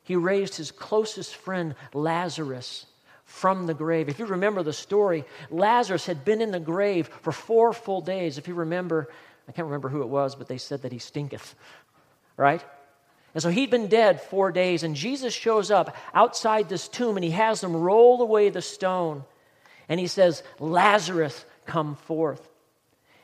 He 0.04 0.14
raised 0.14 0.54
his 0.54 0.70
closest 0.70 1.34
friend, 1.34 1.74
Lazarus, 1.92 2.86
from 3.28 3.66
the 3.66 3.74
grave. 3.74 4.08
If 4.08 4.18
you 4.18 4.24
remember 4.24 4.62
the 4.62 4.72
story, 4.72 5.24
Lazarus 5.50 6.06
had 6.06 6.24
been 6.24 6.40
in 6.40 6.50
the 6.50 6.58
grave 6.58 7.08
for 7.20 7.30
four 7.30 7.74
full 7.74 8.00
days. 8.00 8.38
If 8.38 8.48
you 8.48 8.54
remember, 8.54 9.08
I 9.46 9.52
can't 9.52 9.66
remember 9.66 9.90
who 9.90 10.00
it 10.00 10.08
was, 10.08 10.34
but 10.34 10.48
they 10.48 10.56
said 10.56 10.82
that 10.82 10.92
he 10.92 10.98
stinketh, 10.98 11.54
right? 12.38 12.64
And 13.34 13.42
so 13.42 13.50
he'd 13.50 13.70
been 13.70 13.88
dead 13.88 14.22
four 14.22 14.50
days, 14.50 14.82
and 14.82 14.96
Jesus 14.96 15.34
shows 15.34 15.70
up 15.70 15.94
outside 16.14 16.70
this 16.70 16.88
tomb 16.88 17.18
and 17.18 17.24
he 17.24 17.32
has 17.32 17.60
them 17.60 17.76
roll 17.76 18.20
away 18.22 18.48
the 18.48 18.62
stone. 18.62 19.24
And 19.90 20.00
he 20.00 20.06
says, 20.06 20.42
Lazarus, 20.58 21.44
come 21.66 21.96
forth. 21.96 22.48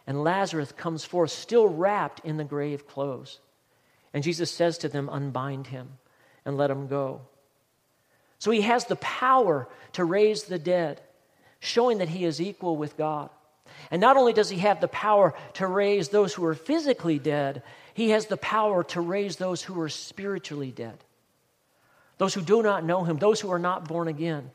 And 0.06 0.23
Lazarus 0.23 0.70
comes 0.73 1.02
forth, 1.02 1.30
still 1.30 1.66
wrapped 1.66 2.20
in 2.26 2.37
the 2.37 2.44
grave 2.44 2.87
clothes. 2.87 3.40
And 4.12 4.23
Jesus 4.23 4.50
says 4.50 4.76
to 4.78 4.88
them, 4.90 5.08
Unbind 5.11 5.68
him 5.68 5.88
and 6.44 6.58
let 6.58 6.70
him 6.70 6.88
go. 6.88 7.23
So 8.38 8.50
he 8.50 8.62
has 8.62 8.85
the 8.85 8.97
power 8.97 9.69
to 9.93 10.05
raise 10.05 10.45
the 10.45 10.59
dead, 10.59 11.00
showing 11.61 11.99
that 11.99 12.09
he 12.09 12.25
is 12.25 12.41
equal 12.41 12.76
with 12.76 12.97
God. 12.97 13.31
And 13.91 14.00
not 14.00 14.17
only 14.17 14.33
does 14.33 14.50
he 14.50 14.59
have 14.59 14.81
the 14.81 14.88
power 14.88 15.35
to 15.55 15.67
raise 15.67 16.09
those 16.09 16.35
who 16.35 16.45
are 16.45 16.55
physically 16.55 17.19
dead, 17.19 17.62
he 17.95 18.11
has 18.11 18.26
the 18.26 18.37
power 18.37 18.85
to 18.85 19.00
raise 19.00 19.37
those 19.37 19.62
who 19.62 19.81
are 19.81 19.88
spiritually 19.88 20.71
dead, 20.71 20.99
those 22.19 22.35
who 22.35 22.43
do 22.43 22.62
not 22.62 22.85
know 22.85 23.05
him, 23.05 23.19
those 23.19 23.41
who 23.41 23.50
are 23.50 23.59
not 23.59 23.88
born 23.88 24.09
again. 24.09 24.50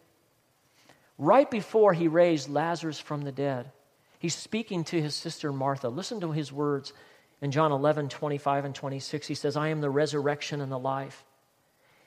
Right 1.18 1.50
before 1.50 1.94
he 1.94 2.08
raised 2.08 2.50
Lazarus 2.50 3.00
from 3.00 3.24
the 3.24 3.32
dead, 3.32 3.72
he's 4.20 4.36
speaking 4.36 4.84
to 4.86 5.02
his 5.02 5.16
sister 5.16 5.52
Martha. 5.52 5.90
Listen 5.90 6.22
to 6.22 6.32
his 6.32 6.52
words 6.52 6.94
in 7.42 7.52
John 7.52 7.72
11, 7.72 8.10
25 8.10 8.66
and 8.66 8.76
26. 8.76 9.28
He 9.28 9.36
says, 9.36 9.58
I 9.58 9.70
am 9.70 9.82
the 9.82 9.90
resurrection 9.90 10.62
and 10.62 10.72
the 10.72 10.80
life. 10.80 11.26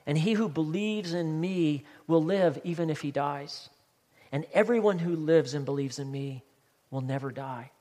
And 0.05 0.17
he 0.17 0.33
who 0.33 0.49
believes 0.49 1.13
in 1.13 1.39
me 1.39 1.85
will 2.07 2.23
live 2.23 2.59
even 2.63 2.89
if 2.89 3.01
he 3.01 3.11
dies. 3.11 3.69
And 4.31 4.45
everyone 4.53 4.99
who 4.99 5.15
lives 5.15 5.53
and 5.53 5.63
believes 5.63 5.99
in 5.99 6.11
me 6.11 6.43
will 6.89 7.01
never 7.01 7.31
die. 7.31 7.71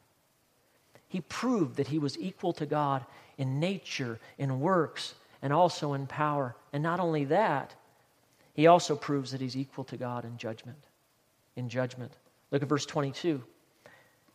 He 1.09 1.21
proved 1.21 1.76
that 1.76 1.88
he 1.88 1.99
was 1.99 2.19
equal 2.19 2.52
to 2.55 2.67
God 2.67 3.05
in 3.37 3.61
nature, 3.61 4.21
in 4.38 4.61
works, 4.61 5.14
and 5.43 5.52
also 5.52 5.93
in 5.95 6.07
power. 6.07 6.55
And 6.73 6.83
not 6.83 7.00
only 7.00 7.25
that, 7.25 7.75
he 8.55 8.67
also 8.67 8.97
proves 8.97 9.33
that 9.33 9.41
he's 9.41 9.57
equal 9.57 9.85
to 9.85 9.97
God 9.97 10.25
in 10.25 10.37
judgment. 10.37 10.79
In 11.57 11.69
judgment. 11.69 12.12
Look 12.50 12.62
at 12.62 12.69
verse 12.69 12.87
22. 12.87 13.43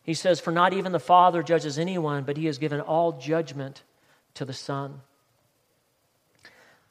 He 0.02 0.14
says, 0.14 0.40
For 0.40 0.52
not 0.52 0.72
even 0.72 0.92
the 0.92 1.00
Father 1.00 1.42
judges 1.42 1.78
anyone, 1.78 2.24
but 2.24 2.36
he 2.36 2.46
has 2.46 2.58
given 2.58 2.80
all 2.80 3.12
judgment 3.12 3.82
to 4.34 4.44
the 4.44 4.52
Son. 4.52 5.00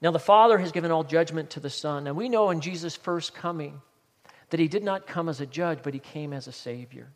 Now, 0.01 0.11
the 0.11 0.19
Father 0.19 0.57
has 0.59 0.71
given 0.71 0.91
all 0.91 1.03
judgment 1.03 1.49
to 1.51 1.59
the 1.59 1.69
Son. 1.69 2.07
And 2.07 2.15
we 2.15 2.29
know 2.29 2.49
in 2.51 2.61
Jesus' 2.61 2.95
first 2.95 3.33
coming 3.33 3.81
that 4.49 4.59
he 4.59 4.67
did 4.67 4.83
not 4.83 5.07
come 5.07 5.27
as 5.27 5.41
a 5.41 5.45
judge, 5.45 5.79
but 5.83 5.93
he 5.93 5.99
came 5.99 6.33
as 6.33 6.47
a 6.47 6.51
Savior. 6.51 7.09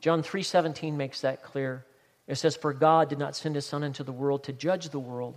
John 0.00 0.22
3:17 0.22 0.96
makes 0.96 1.22
that 1.22 1.42
clear. 1.42 1.86
It 2.26 2.36
says, 2.36 2.56
For 2.56 2.72
God 2.72 3.08
did 3.08 3.18
not 3.18 3.36
send 3.36 3.54
his 3.54 3.66
Son 3.66 3.82
into 3.82 4.04
the 4.04 4.12
world 4.12 4.44
to 4.44 4.52
judge 4.52 4.90
the 4.90 4.98
world, 4.98 5.36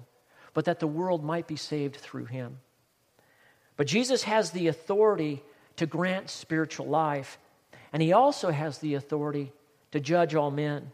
but 0.53 0.65
that 0.65 0.79
the 0.79 0.88
world 0.88 1.24
might 1.24 1.47
be 1.47 1.55
saved 1.55 1.95
through 1.95 2.25
him. 2.25 2.59
But 3.75 3.88
Jesus 3.88 4.24
has 4.24 4.51
the 4.51 4.67
authority 4.67 5.43
to 5.77 5.86
grant 5.86 6.29
spiritual 6.29 6.88
life, 6.88 7.38
and 7.93 8.01
he 8.01 8.12
also 8.12 8.51
has 8.51 8.79
the 8.79 8.95
authority 8.95 9.53
to 9.91 10.00
judge 10.00 10.36
all 10.36 10.51
men. 10.51 10.91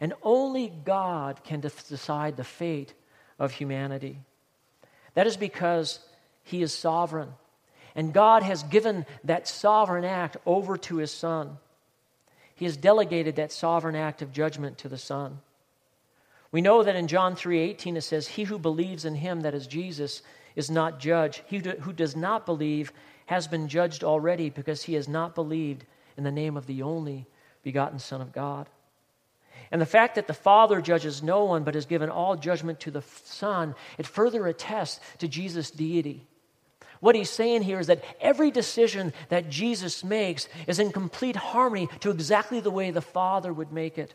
And 0.00 0.14
only 0.22 0.68
God 0.68 1.42
can 1.44 1.60
decide 1.60 2.36
the 2.36 2.44
fate 2.44 2.94
of 3.38 3.52
humanity. 3.52 4.20
That 5.14 5.26
is 5.26 5.36
because 5.36 6.00
he 6.42 6.62
is 6.62 6.72
sovereign. 6.74 7.32
And 7.94 8.12
God 8.12 8.42
has 8.42 8.62
given 8.64 9.06
that 9.24 9.48
sovereign 9.48 10.04
act 10.04 10.36
over 10.44 10.76
to 10.76 10.96
his 10.96 11.12
Son. 11.12 11.58
He 12.56 12.64
has 12.64 12.76
delegated 12.76 13.36
that 13.36 13.52
sovereign 13.52 13.96
act 13.96 14.22
of 14.22 14.32
judgment 14.32 14.78
to 14.78 14.88
the 14.88 14.98
Son. 14.98 15.40
We 16.52 16.60
know 16.60 16.82
that 16.84 16.96
in 16.96 17.08
John 17.08 17.34
3:18 17.34 17.96
it 17.96 18.02
says, 18.02 18.28
"He 18.28 18.44
who 18.44 18.58
believes 18.58 19.04
in 19.04 19.16
him 19.16 19.40
that 19.40 19.54
is 19.54 19.66
Jesus 19.66 20.22
is 20.54 20.70
not 20.70 21.00
judged. 21.00 21.42
He 21.46 21.58
who 21.58 21.92
does 21.92 22.14
not 22.14 22.46
believe 22.46 22.92
has 23.26 23.48
been 23.48 23.66
judged 23.68 24.04
already 24.04 24.50
because 24.50 24.84
he 24.84 24.94
has 24.94 25.08
not 25.08 25.34
believed 25.34 25.84
in 26.16 26.22
the 26.22 26.30
name 26.30 26.56
of 26.56 26.66
the 26.66 26.82
only 26.82 27.26
begotten 27.62 27.98
Son 27.98 28.20
of 28.20 28.32
God." 28.32 28.68
And 29.70 29.80
the 29.80 29.86
fact 29.86 30.14
that 30.14 30.26
the 30.26 30.34
Father 30.34 30.80
judges 30.80 31.22
no 31.22 31.44
one 31.44 31.64
but 31.64 31.74
has 31.74 31.86
given 31.86 32.10
all 32.10 32.36
judgment 32.36 32.80
to 32.80 32.90
the 32.90 33.02
Son, 33.24 33.74
it 33.98 34.06
further 34.06 34.46
attests 34.46 35.00
to 35.18 35.28
Jesus' 35.28 35.70
deity. 35.70 36.26
What 37.00 37.16
he's 37.16 37.30
saying 37.30 37.62
here 37.62 37.80
is 37.80 37.88
that 37.88 38.04
every 38.20 38.50
decision 38.50 39.12
that 39.28 39.50
Jesus 39.50 40.04
makes 40.04 40.48
is 40.66 40.78
in 40.78 40.92
complete 40.92 41.36
harmony 41.36 41.88
to 42.00 42.10
exactly 42.10 42.60
the 42.60 42.70
way 42.70 42.90
the 42.90 43.02
Father 43.02 43.52
would 43.52 43.72
make 43.72 43.98
it. 43.98 44.14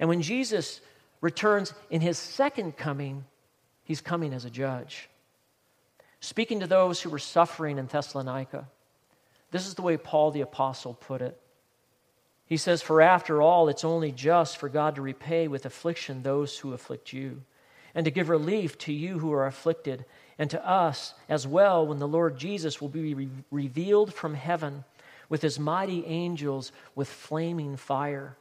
And 0.00 0.08
when 0.08 0.22
Jesus 0.22 0.80
returns 1.20 1.72
in 1.90 2.00
his 2.00 2.18
second 2.18 2.76
coming, 2.76 3.24
he's 3.84 4.00
coming 4.00 4.32
as 4.32 4.44
a 4.44 4.50
judge. 4.50 5.08
Speaking 6.20 6.60
to 6.60 6.66
those 6.66 7.00
who 7.00 7.10
were 7.10 7.18
suffering 7.18 7.78
in 7.78 7.86
Thessalonica, 7.86 8.66
this 9.50 9.66
is 9.66 9.74
the 9.74 9.82
way 9.82 9.96
Paul 9.96 10.32
the 10.32 10.40
Apostle 10.40 10.94
put 10.94 11.22
it. 11.22 11.40
He 12.46 12.56
says, 12.56 12.80
For 12.80 13.02
after 13.02 13.42
all, 13.42 13.68
it's 13.68 13.84
only 13.84 14.12
just 14.12 14.56
for 14.56 14.68
God 14.68 14.94
to 14.94 15.02
repay 15.02 15.48
with 15.48 15.66
affliction 15.66 16.22
those 16.22 16.58
who 16.58 16.72
afflict 16.72 17.12
you, 17.12 17.42
and 17.94 18.04
to 18.04 18.10
give 18.10 18.28
relief 18.28 18.78
to 18.78 18.92
you 18.92 19.18
who 19.18 19.32
are 19.32 19.46
afflicted, 19.46 20.04
and 20.38 20.48
to 20.50 20.68
us 20.68 21.14
as 21.28 21.46
well 21.46 21.86
when 21.86 21.98
the 21.98 22.08
Lord 22.08 22.38
Jesus 22.38 22.80
will 22.80 22.88
be 22.88 23.14
re- 23.14 23.28
revealed 23.50 24.14
from 24.14 24.34
heaven 24.34 24.84
with 25.28 25.42
his 25.42 25.58
mighty 25.58 26.06
angels 26.06 26.70
with 26.94 27.08
flaming 27.08 27.76
fire, 27.76 28.36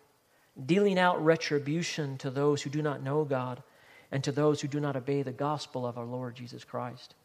dealing 0.63 0.99
out 0.99 1.23
retribution 1.23 2.17
to 2.19 2.29
those 2.29 2.61
who 2.61 2.69
do 2.69 2.81
not 2.81 3.01
know 3.01 3.23
God 3.23 3.63
and 4.11 4.23
to 4.23 4.31
those 4.31 4.61
who 4.61 4.67
do 4.67 4.79
not 4.79 4.95
obey 4.95 5.23
the 5.23 5.31
gospel 5.31 5.85
of 5.85 5.97
our 5.97 6.05
Lord 6.05 6.35
Jesus 6.35 6.63
Christ. 6.63 7.15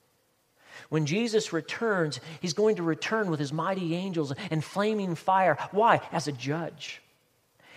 When 0.89 1.07
Jesus 1.07 1.53
returns, 1.53 2.21
he's 2.41 2.55
going 2.55 2.77
to 2.77 2.83
return 2.83 3.31
with 3.31 3.41
his 3.41 3.53
mighty 3.53 3.95
angels 3.95 4.33
and 4.51 4.65
flaming 4.65 5.15
fire. 5.15 5.57
Why? 5.71 6.01
As 6.13 6.29
a 6.29 6.33
judge. 6.33 7.01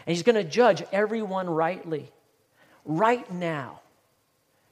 And 0.06 0.16
he's 0.16 0.24
going 0.24 0.36
to 0.36 0.44
judge 0.44 0.84
everyone 0.92 1.50
rightly. 1.50 2.12
Right 2.86 3.30
now, 3.32 3.80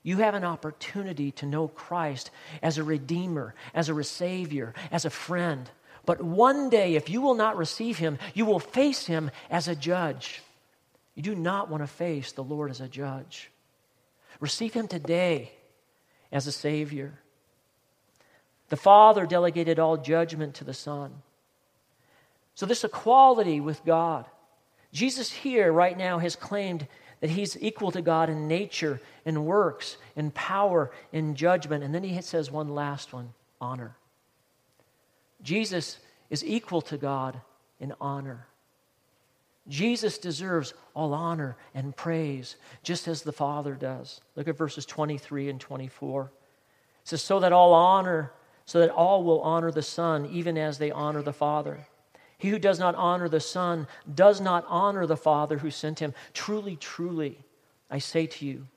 you 0.04 0.18
have 0.18 0.34
an 0.34 0.44
opportunity 0.44 1.32
to 1.34 1.46
know 1.46 1.68
Christ 1.68 2.32
as 2.62 2.78
a 2.78 2.84
redeemer, 2.84 3.54
as 3.74 3.90
a 3.90 4.04
savior, 4.04 4.74
as 4.92 5.06
a 5.06 5.10
friend. 5.10 5.70
But 6.06 6.22
one 6.22 6.70
day, 6.70 6.96
if 6.96 7.10
you 7.10 7.22
will 7.22 7.36
not 7.36 7.58
receive 7.58 7.98
him, 8.00 8.18
you 8.34 8.46
will 8.46 8.60
face 8.60 9.06
him 9.06 9.30
as 9.50 9.68
a 9.68 9.75
judge. 9.75 10.42
You 11.13 11.22
do 11.22 11.36
not 11.36 11.70
want 11.70 11.84
to 11.84 11.88
face 11.88 12.32
the 12.32 12.44
Lord 12.44 12.72
as 12.72 12.82
a 12.82 12.88
judge. 12.88 13.51
Receive 14.40 14.74
him 14.74 14.88
today 14.88 15.51
as 16.32 16.48
a 16.48 16.51
savior. 16.51 17.13
The 18.72 18.78
Father 18.78 19.25
delegated 19.25 19.80
all 19.80 19.98
judgment 19.98 20.56
to 20.56 20.63
the 20.63 20.74
Son. 20.74 21.12
So, 22.56 22.66
this 22.66 22.86
equality 22.86 23.60
with 23.60 23.84
God, 23.84 24.25
Jesus 24.94 25.30
here 25.30 25.74
right 25.74 25.98
now 25.98 26.20
has 26.20 26.38
claimed 26.38 26.88
that 27.20 27.30
he's 27.30 27.62
equal 27.62 27.92
to 27.92 28.01
God 28.01 28.30
in 28.30 28.48
nature, 28.48 29.01
in 29.25 29.44
works, 29.44 29.98
in 30.16 30.32
power, 30.32 30.90
in 31.12 31.36
judgment. 31.36 31.84
And 31.84 31.94
then 31.94 32.04
he 32.04 32.22
says 32.22 32.50
one 32.50 32.70
last 32.70 33.12
one 33.12 33.34
honor. 33.60 33.98
Jesus 35.44 35.98
is 36.30 36.42
equal 36.42 36.82
to 36.84 36.98
God 36.98 37.42
in 37.82 37.94
honor. 38.00 38.48
Jesus 39.68 40.18
deserves 40.18 40.74
all 40.94 41.13
honor 41.13 41.58
and 41.75 41.94
praise, 41.94 42.56
just 42.84 43.10
as 43.10 43.22
the 43.22 43.34
Father 43.34 43.75
does. 43.75 44.22
Look 44.38 44.48
at 44.48 44.58
verses 44.58 44.86
23 44.86 45.50
and 45.50 45.60
24. 45.60 46.24
It 46.24 46.30
says, 47.04 47.22
So 47.22 47.42
that 47.42 47.51
all 47.51 47.74
honor 47.74 48.32
so 48.72 48.80
that 48.80 48.90
all 48.90 49.22
will 49.25 49.42
honor 49.42 49.70
the 49.70 49.82
Son, 49.82 50.25
even 50.28 50.58
as 50.58 50.78
they 50.78 50.92
honor 50.92 51.22
the 51.22 51.34
Father. 51.34 51.86
He 52.38 52.48
who 52.48 52.58
does 52.58 52.80
not 52.80 52.96
honor 52.96 53.28
the 53.28 53.42
Son 53.42 53.86
does 54.16 54.40
not 54.40 54.63
honor 54.66 55.06
the 55.06 55.18
Father 55.18 55.58
who 55.58 55.70
sent 55.70 56.00
him. 56.00 56.13
Truly, 56.34 56.78
truly, 56.78 57.38
I 57.90 57.98
say 57.98 58.28
to 58.28 58.46
you, 58.46 58.68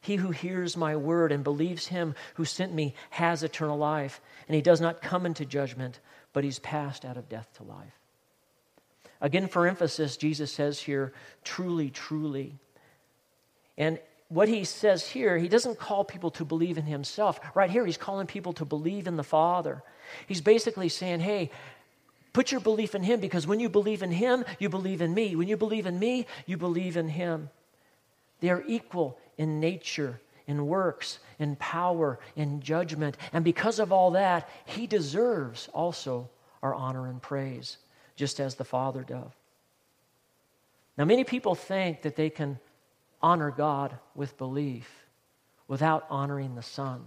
he 0.00 0.14
who 0.14 0.30
hears 0.30 0.76
my 0.76 0.94
word 0.94 1.32
and 1.32 1.42
believes 1.42 1.88
him 1.88 2.14
who 2.34 2.44
sent 2.44 2.72
me 2.72 2.94
has 3.10 3.42
eternal 3.42 3.76
life, 3.76 4.20
and 4.46 4.54
he 4.54 4.62
does 4.62 4.80
not 4.80 5.02
come 5.02 5.26
into 5.26 5.44
judgment, 5.44 5.98
but 6.32 6.44
he's 6.44 6.60
passed 6.60 7.04
out 7.04 7.16
of 7.16 7.28
death 7.28 7.48
to 7.56 7.64
life. 7.64 7.98
Again, 9.20 9.48
for 9.48 9.66
emphasis, 9.66 10.16
Jesus 10.16 10.52
says 10.52 10.78
here, 10.78 11.12
truly, 11.42 11.90
truly. 11.90 12.54
And 13.76 13.98
what 14.30 14.48
he 14.48 14.64
says 14.64 15.06
here, 15.06 15.36
he 15.36 15.48
doesn't 15.48 15.78
call 15.78 16.04
people 16.04 16.30
to 16.30 16.44
believe 16.46 16.78
in 16.78 16.86
himself. 16.86 17.38
Right 17.54 17.70
here, 17.70 17.84
he's 17.84 17.98
calling 17.98 18.26
people 18.26 18.54
to 18.54 18.64
believe 18.64 19.06
in 19.06 19.16
the 19.16 19.22
Father. 19.22 19.82
He's 20.26 20.40
basically 20.40 20.88
saying, 20.88 21.20
hey, 21.20 21.50
Put 22.32 22.52
your 22.52 22.60
belief 22.60 22.94
in 22.94 23.02
Him 23.02 23.20
because 23.20 23.46
when 23.46 23.60
you 23.60 23.68
believe 23.68 24.02
in 24.02 24.12
Him, 24.12 24.44
you 24.58 24.68
believe 24.68 25.02
in 25.02 25.12
me. 25.12 25.34
When 25.34 25.48
you 25.48 25.56
believe 25.56 25.86
in 25.86 25.98
me, 25.98 26.26
you 26.46 26.56
believe 26.56 26.96
in 26.96 27.08
Him. 27.08 27.50
They 28.40 28.50
are 28.50 28.62
equal 28.66 29.18
in 29.36 29.58
nature, 29.58 30.20
in 30.46 30.66
works, 30.66 31.18
in 31.38 31.56
power, 31.56 32.20
in 32.36 32.60
judgment. 32.60 33.16
And 33.32 33.44
because 33.44 33.78
of 33.78 33.90
all 33.92 34.12
that, 34.12 34.48
He 34.64 34.86
deserves 34.86 35.68
also 35.72 36.28
our 36.62 36.74
honor 36.74 37.08
and 37.08 37.20
praise, 37.20 37.78
just 38.14 38.38
as 38.38 38.54
the 38.54 38.64
Father 38.64 39.02
does. 39.02 39.32
Now, 40.96 41.06
many 41.06 41.24
people 41.24 41.54
think 41.54 42.02
that 42.02 42.16
they 42.16 42.30
can 42.30 42.58
honor 43.22 43.50
God 43.50 43.96
with 44.14 44.38
belief 44.38 44.88
without 45.68 46.06
honoring 46.10 46.54
the 46.54 46.62
Son. 46.62 47.04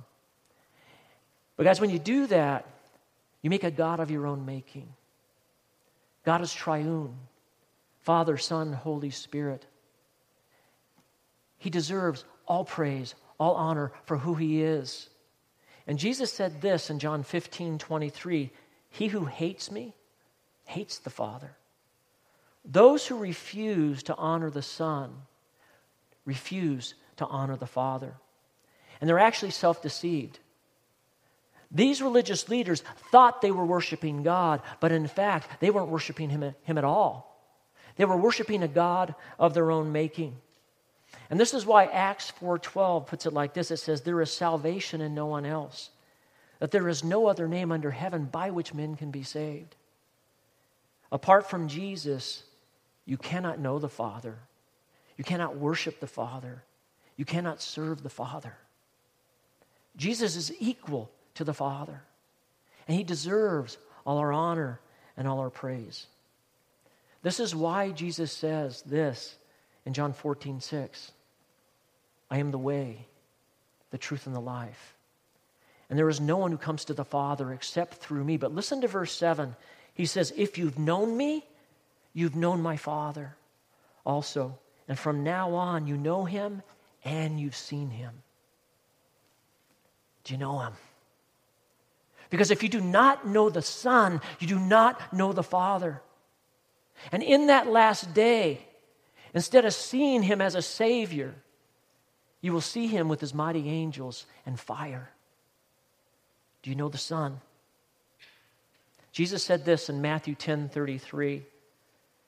But, 1.58 1.64
guys, 1.64 1.82
when 1.82 1.90
you 1.90 2.00
do 2.00 2.28
that, 2.28 2.66
you 3.42 3.50
make 3.50 3.64
a 3.64 3.72
God 3.72 4.00
of 4.00 4.10
your 4.10 4.26
own 4.26 4.46
making. 4.46 4.88
God 6.24 6.42
is 6.42 6.54
triune 6.54 7.16
Father, 8.02 8.38
Son, 8.38 8.74
Holy 8.74 9.12
Spirit. 9.12 9.66
He 11.58 11.70
deserves 11.70 12.26
all 12.46 12.66
praise, 12.66 13.16
all 13.40 13.56
honor 13.56 13.94
for 14.06 14.18
who 14.18 14.36
he 14.36 14.62
is. 14.62 15.10
And 15.88 15.98
Jesus 15.98 16.32
said 16.32 16.62
this 16.62 16.90
in 16.90 17.00
John 17.00 17.24
15 17.24 17.78
23 17.78 18.52
He 18.90 19.08
who 19.08 19.26
hates 19.26 19.72
me 19.72 19.94
hates 20.66 21.00
the 21.00 21.10
Father. 21.10 21.56
Those 22.66 23.06
who 23.08 23.18
refuse 23.18 24.04
to 24.04 24.16
honor 24.16 24.50
the 24.50 24.62
Son 24.62 25.14
refuse 26.26 26.94
to 27.18 27.26
honor 27.26 27.56
the 27.56 27.68
Father. 27.68 28.14
And 29.00 29.10
they're 29.10 29.20
actually 29.20 29.52
self 29.52 29.82
deceived. 29.82 30.40
These 31.72 32.02
religious 32.02 32.50
leaders 32.50 32.84
thought 33.12 33.42
they 33.42 33.52
were 33.52 33.66
worshiping 33.66 34.22
God, 34.22 34.62
but 34.80 34.92
in 34.92 35.08
fact, 35.08 35.60
they 35.60 35.72
weren't 35.72 35.90
worshiping 35.90 36.30
him, 36.30 36.54
him 36.62 36.78
at 36.78 36.84
all. 36.84 37.34
They 37.96 38.06
were 38.06 38.18
worshiping 38.18 38.62
a 38.62 38.68
God 38.68 39.16
of 39.40 39.54
their 39.54 39.72
own 39.72 39.92
making. 39.92 40.36
And 41.30 41.40
this 41.40 41.54
is 41.54 41.66
why 41.66 41.86
Acts 41.86 42.32
4:12 42.40 43.08
puts 43.08 43.26
it 43.26 43.34
like 43.34 43.54
this. 43.54 43.72
It 43.72 43.78
says, 43.78 44.02
There 44.02 44.22
is 44.22 44.32
salvation 44.32 45.02
in 45.02 45.16
no 45.16 45.26
one 45.26 45.46
else, 45.46 45.90
that 46.60 46.72
there 46.72 46.88
is 46.88 47.04
no 47.04 47.28
other 47.28 47.48
name 47.48 47.72
under 47.72 47.92
heaven 47.92 48.26
by 48.26 48.52
which 48.52 48.74
men 48.74 48.96
can 48.96 49.12
be 49.12 49.24
saved. 49.24 49.76
Apart 51.12 51.50
from 51.50 51.68
Jesus, 51.68 52.44
you 53.06 53.18
cannot 53.18 53.60
know 53.60 53.80
the 53.80 53.90
Father. 53.90 54.40
You 55.18 55.24
cannot 55.24 55.58
worship 55.58 56.00
the 56.00 56.08
Father. 56.08 56.64
You 57.16 57.26
cannot 57.26 57.62
serve 57.62 58.04
the 58.04 58.10
Father. 58.10 58.56
Jesus 59.96 60.36
is 60.36 60.52
equal 60.60 61.12
to 61.36 61.44
the 61.44 61.54
Father. 61.54 62.02
And 62.88 62.98
he 62.98 63.04
deserves 63.04 63.78
all 64.06 64.18
our 64.18 64.34
honor 64.34 64.80
and 65.16 65.28
all 65.28 65.40
our 65.40 65.50
praise. 65.50 66.08
This 67.22 67.40
is 67.40 67.56
why 67.56 67.92
Jesus 67.92 68.32
says 68.32 68.82
this 68.82 69.36
in 69.86 69.94
John 69.94 70.14
14, 70.14 70.60
6. 70.60 71.12
I 72.30 72.38
am 72.40 72.52
the 72.52 72.58
way, 72.58 73.06
the 73.92 73.98
truth, 73.98 74.26
and 74.26 74.36
the 74.36 74.42
life. 74.42 74.96
And 75.90 76.00
there 76.00 76.10
is 76.10 76.20
no 76.20 76.38
one 76.38 76.52
who 76.52 76.58
comes 76.58 76.86
to 76.86 76.94
the 76.94 77.06
Father 77.06 77.54
except 77.54 77.96
through 77.96 78.24
me. 78.24 78.38
But 78.38 78.54
listen 78.54 78.82
to 78.82 78.88
verse 78.88 79.12
7. 79.14 79.56
He 79.94 80.06
says, 80.06 80.34
If 80.36 80.58
you've 80.58 80.80
known 80.80 81.16
me, 81.16 81.46
you've 82.14 82.36
known 82.36 82.62
my 82.62 82.78
Father 82.78 83.36
also. 84.06 84.58
And 84.88 84.98
from 84.98 85.24
now 85.24 85.54
on, 85.54 85.88
you 85.88 85.98
know 85.98 86.26
him 86.26 86.62
and 87.04 87.40
you've 87.40 87.56
seen 87.56 87.90
him. 87.90 88.12
Do 90.24 90.34
you 90.34 90.40
know 90.40 90.60
him? 90.60 90.74
Because 92.30 92.52
if 92.52 92.64
you 92.64 92.70
do 92.70 92.82
not 92.82 93.28
know 93.28 93.50
the 93.50 93.62
Son, 93.62 94.22
you 94.40 94.48
do 94.48 94.60
not 94.60 95.14
know 95.14 95.34
the 95.34 95.44
Father. 95.44 96.02
And 97.12 97.22
in 97.22 97.48
that 97.48 97.68
last 97.68 98.14
day, 98.14 98.66
instead 99.34 99.66
of 99.66 99.74
seeing 99.74 100.24
him 100.24 100.42
as 100.42 100.56
a 100.56 100.62
Savior, 100.62 101.36
you 102.42 102.52
will 102.52 102.62
see 102.62 102.88
him 102.88 103.08
with 103.08 103.22
his 103.22 103.34
mighty 103.34 103.70
angels 103.70 104.26
and 104.46 104.60
fire. 104.60 105.12
Do 106.62 106.70
you 106.70 106.76
know 106.76 106.90
the 106.90 106.98
Son? 106.98 107.40
Jesus 109.12 109.44
said 109.44 109.64
this 109.64 109.90
in 109.90 110.02
Matthew 110.02 110.34
10 110.36 110.70
33 110.70 111.44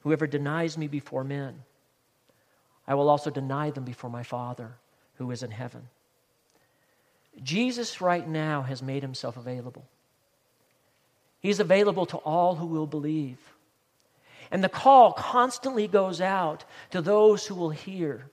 Whoever 0.01 0.27
denies 0.27 0.77
me 0.77 0.88
before 0.88 1.23
men, 1.23 1.63
I 2.88 2.95
will 2.95 3.10
also 3.10 3.30
deny 3.30 3.71
them 3.71 3.84
before 3.84 4.10
my 4.10 4.24
Father 4.24 4.76
who 5.15 5.32
is 5.32 5.43
in 5.43 5.52
heaven. 5.52 5.89
Jesus, 7.43 8.02
right 8.02 8.28
now, 8.28 8.62
has 8.62 8.82
made 8.82 9.02
himself 9.02 9.38
available. 9.38 9.86
He's 11.39 11.60
available 11.60 12.06
to 12.08 12.17
all 12.17 12.56
who 12.56 12.67
will 12.67 12.88
believe. 12.88 13.38
And 14.52 14.63
the 14.63 14.69
call 14.69 15.13
constantly 15.13 15.88
goes 15.88 16.21
out 16.21 16.65
to 16.91 17.02
those 17.02 17.45
who 17.45 17.56
will 17.56 17.71
hear. 17.71 18.30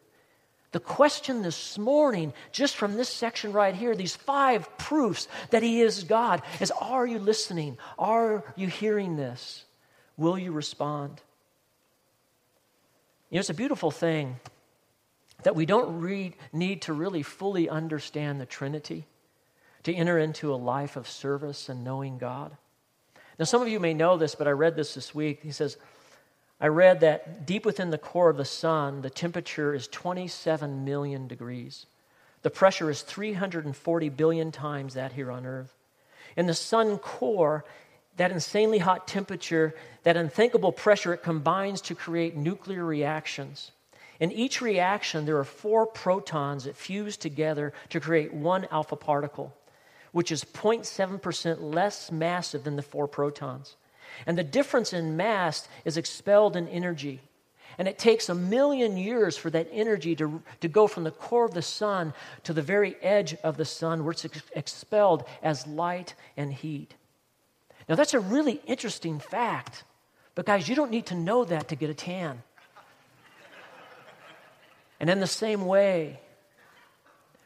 The 0.72 0.80
question 0.80 1.42
this 1.42 1.76
morning, 1.78 2.32
just 2.50 2.76
from 2.76 2.96
this 2.96 3.10
section 3.10 3.52
right 3.52 3.74
here, 3.74 3.94
these 3.94 4.16
five 4.16 4.78
proofs 4.78 5.28
that 5.50 5.62
He 5.62 5.82
is 5.82 6.04
God, 6.04 6.42
is 6.60 6.70
Are 6.70 7.06
you 7.06 7.18
listening? 7.18 7.76
Are 7.98 8.42
you 8.56 8.68
hearing 8.68 9.16
this? 9.16 9.64
Will 10.16 10.38
you 10.38 10.52
respond? 10.52 11.20
You 13.32 13.36
know, 13.36 13.40
it's 13.40 13.48
a 13.48 13.54
beautiful 13.54 13.90
thing 13.90 14.36
that 15.42 15.56
we 15.56 15.64
don't 15.64 16.02
need 16.52 16.82
to 16.82 16.92
really 16.92 17.22
fully 17.22 17.66
understand 17.66 18.38
the 18.38 18.44
Trinity 18.44 19.06
to 19.84 19.94
enter 19.94 20.18
into 20.18 20.52
a 20.52 20.56
life 20.56 20.96
of 20.96 21.08
service 21.08 21.70
and 21.70 21.82
knowing 21.82 22.18
God. 22.18 22.54
Now, 23.38 23.46
some 23.46 23.62
of 23.62 23.68
you 23.68 23.80
may 23.80 23.94
know 23.94 24.18
this, 24.18 24.34
but 24.34 24.46
I 24.46 24.50
read 24.50 24.76
this 24.76 24.92
this 24.92 25.14
week. 25.14 25.40
He 25.42 25.50
says, 25.50 25.78
I 26.60 26.66
read 26.66 27.00
that 27.00 27.46
deep 27.46 27.64
within 27.64 27.88
the 27.88 27.96
core 27.96 28.28
of 28.28 28.36
the 28.36 28.44
sun, 28.44 29.00
the 29.00 29.08
temperature 29.08 29.74
is 29.74 29.88
27 29.88 30.84
million 30.84 31.26
degrees. 31.26 31.86
The 32.42 32.50
pressure 32.50 32.90
is 32.90 33.00
340 33.00 34.10
billion 34.10 34.52
times 34.52 34.92
that 34.92 35.12
here 35.12 35.32
on 35.32 35.46
Earth. 35.46 35.74
In 36.36 36.44
the 36.44 36.54
sun 36.54 36.98
core, 36.98 37.64
that 38.16 38.32
insanely 38.32 38.78
hot 38.78 39.08
temperature, 39.08 39.74
that 40.02 40.16
unthinkable 40.16 40.72
pressure, 40.72 41.14
it 41.14 41.22
combines 41.22 41.80
to 41.82 41.94
create 41.94 42.36
nuclear 42.36 42.84
reactions. 42.84 43.72
In 44.20 44.30
each 44.30 44.60
reaction, 44.60 45.24
there 45.24 45.38
are 45.38 45.44
four 45.44 45.86
protons 45.86 46.64
that 46.64 46.76
fuse 46.76 47.16
together 47.16 47.72
to 47.90 48.00
create 48.00 48.32
one 48.32 48.66
alpha 48.70 48.96
particle 48.96 49.54
which 50.12 50.30
is 50.30 50.44
0.7% 50.44 51.74
less 51.74 52.12
massive 52.12 52.64
than 52.64 52.76
the 52.76 52.82
four 52.82 53.08
protons. 53.08 53.76
And 54.26 54.36
the 54.36 54.44
difference 54.44 54.92
in 54.92 55.16
mass 55.16 55.66
is 55.84 55.96
expelled 55.96 56.54
in 56.54 56.68
energy. 56.68 57.20
And 57.78 57.88
it 57.88 57.98
takes 57.98 58.28
a 58.28 58.34
million 58.34 58.98
years 58.98 59.38
for 59.38 59.48
that 59.50 59.68
energy 59.72 60.14
to, 60.16 60.42
to 60.60 60.68
go 60.68 60.86
from 60.86 61.04
the 61.04 61.10
core 61.10 61.46
of 61.46 61.54
the 61.54 61.62
sun 61.62 62.12
to 62.44 62.52
the 62.52 62.60
very 62.60 62.96
edge 63.02 63.34
of 63.42 63.56
the 63.56 63.64
sun, 63.64 64.04
where 64.04 64.12
it's 64.12 64.26
ex- 64.26 64.42
expelled 64.54 65.24
as 65.42 65.66
light 65.66 66.14
and 66.36 66.52
heat. 66.52 66.94
Now, 67.88 67.94
that's 67.94 68.14
a 68.14 68.20
really 68.20 68.60
interesting 68.66 69.18
fact. 69.18 69.84
But, 70.34 70.46
guys, 70.46 70.68
you 70.68 70.74
don't 70.74 70.90
need 70.90 71.06
to 71.06 71.14
know 71.14 71.44
that 71.44 71.68
to 71.68 71.76
get 71.76 71.90
a 71.90 71.94
tan. 71.94 72.42
And 75.00 75.10
in 75.10 75.20
the 75.20 75.26
same 75.26 75.66
way, 75.66 76.20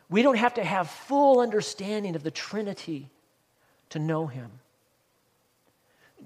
we 0.08 0.22
don't 0.22 0.36
have 0.36 0.54
to 0.54 0.64
have 0.64 0.90
full 0.90 1.40
understanding 1.40 2.14
of 2.14 2.22
the 2.22 2.30
Trinity 2.30 3.10
to 3.90 3.98
know 3.98 4.26
Him. 4.26 4.50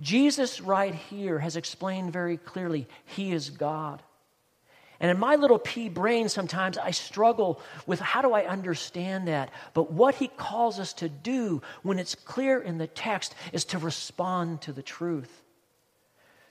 Jesus, 0.00 0.60
right 0.60 0.94
here, 0.94 1.38
has 1.38 1.56
explained 1.56 2.12
very 2.12 2.36
clearly 2.36 2.86
He 3.04 3.32
is 3.32 3.50
God. 3.50 4.02
And 5.00 5.10
in 5.10 5.18
my 5.18 5.36
little 5.36 5.58
pea 5.58 5.88
brain, 5.88 6.28
sometimes 6.28 6.76
I 6.76 6.90
struggle 6.90 7.60
with 7.86 8.00
how 8.00 8.20
do 8.20 8.34
I 8.34 8.44
understand 8.44 9.28
that? 9.28 9.50
But 9.72 9.90
what 9.90 10.14
he 10.14 10.28
calls 10.28 10.78
us 10.78 10.92
to 10.94 11.08
do 11.08 11.62
when 11.82 11.98
it's 11.98 12.14
clear 12.14 12.60
in 12.60 12.76
the 12.76 12.86
text 12.86 13.34
is 13.52 13.64
to 13.66 13.78
respond 13.78 14.60
to 14.62 14.72
the 14.74 14.82
truth. 14.82 15.42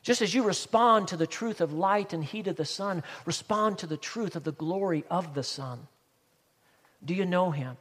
Just 0.02 0.24
as 0.24 0.34
you 0.34 0.44
respond 0.44 1.10
to 1.10 1.18
the 1.18 1.28
truth 1.28 1.62
of 1.62 1.74
light 1.74 2.12
and 2.12 2.24
heat 2.24 2.48
of 2.48 2.56
the 2.56 2.66
sun, 2.66 3.04
respond 3.26 3.78
to 3.80 3.88
the 3.88 3.98
truth 3.98 4.36
of 4.36 4.44
the 4.44 4.52
glory 4.52 5.04
of 5.12 5.36
the 5.36 5.44
sun. 5.44 5.88
Do 7.06 7.14
you 7.14 7.26
know 7.26 7.52
him? 7.52 7.78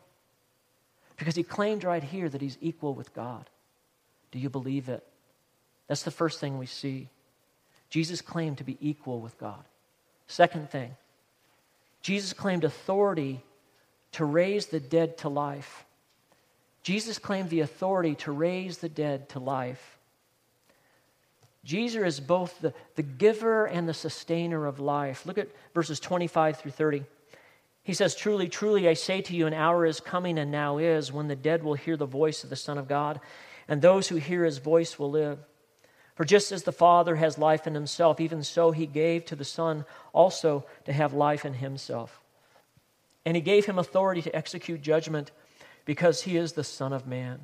Because 1.17 1.35
he 1.35 1.43
claimed 1.43 1.83
right 1.83 2.03
here 2.03 2.29
that 2.29 2.43
he's 2.43 2.59
equal 2.61 2.95
with 2.95 3.15
God. 3.15 3.49
Do 4.31 4.39
you 4.39 4.51
believe 4.51 4.91
it? 4.91 5.07
That's 5.87 6.03
the 6.03 6.11
first 6.11 6.41
thing 6.41 6.59
we 6.59 6.67
see. 6.67 7.09
Jesus 7.89 8.21
claimed 8.21 8.59
to 8.59 8.65
be 8.65 8.77
equal 8.81 9.21
with 9.21 9.39
God. 9.39 9.65
Second 10.29 10.71
thing, 10.71 10.95
Jesus 12.03 12.33
claimed 12.33 12.65
authority 12.65 13.43
to 14.13 14.25
raise 14.25 14.67
the 14.67 14.81
dead 14.81 15.19
to 15.19 15.29
life. 15.29 15.85
Jesus 16.83 17.19
claimed 17.19 17.51
the 17.51 17.61
authority 17.61 18.15
to 18.17 18.33
raise 18.33 18.79
the 18.79 18.89
dead 18.89 19.29
to 19.31 19.41
life. 19.41 19.99
Jesus 21.65 22.03
is 22.03 22.21
both 22.21 22.59
the, 22.61 22.73
the 22.95 23.03
giver 23.03 23.67
and 23.67 23.89
the 23.89 23.95
sustainer 23.95 24.67
of 24.67 24.81
life. 24.81 25.27
Look 25.27 25.39
at 25.39 25.49
verses 25.75 26.01
25 26.01 26.59
through 26.59 26.71
30. 26.71 27.05
He 27.83 27.95
says, 27.95 28.15
Truly, 28.15 28.49
truly, 28.49 28.89
I 28.89 28.95
say 28.95 29.21
to 29.23 29.35
you, 29.35 29.47
an 29.47 29.55
hour 29.55 29.85
is 29.85 30.01
coming 30.01 30.39
and 30.39 30.51
now 30.51 30.79
is 30.79 31.13
when 31.13 31.29
the 31.29 31.37
dead 31.37 31.63
will 31.63 31.75
hear 31.75 31.97
the 31.97 32.07
voice 32.07 32.45
of 32.45 32.51
the 32.51 32.57
Son 32.57 32.79
of 32.79 32.89
God, 32.89 33.21
and 33.67 33.83
those 33.83 34.09
who 34.09 34.17
hear 34.17 34.45
his 34.45 34.59
voice 34.59 34.99
will 34.99 35.11
live. 35.11 35.39
For 36.19 36.25
just 36.25 36.51
as 36.51 36.65
the 36.65 36.73
Father 36.73 37.15
has 37.15 37.39
life 37.39 37.69
in 37.69 37.75
himself, 37.75 38.21
even 38.21 38.43
so 38.43 38.73
he 38.73 38.87
gave 38.87 39.25
to 39.27 39.37
the 39.37 39.45
Son 39.45 39.85
also 40.13 40.65
to 40.85 40.93
have 40.93 41.15
life 41.15 41.45
in 41.45 41.55
himself. 41.55 42.21
And 43.25 43.37
he 43.37 43.41
gave 43.41 43.67
him 43.67 43.79
authority 43.79 44.23
to 44.23 44.35
execute 44.35 44.83
judgment 44.83 45.31
because 45.85 46.23
he 46.23 46.37
is 46.37 46.55
the 46.55 46.65
Son 46.65 46.93
of 46.93 47.07
Man. 47.07 47.43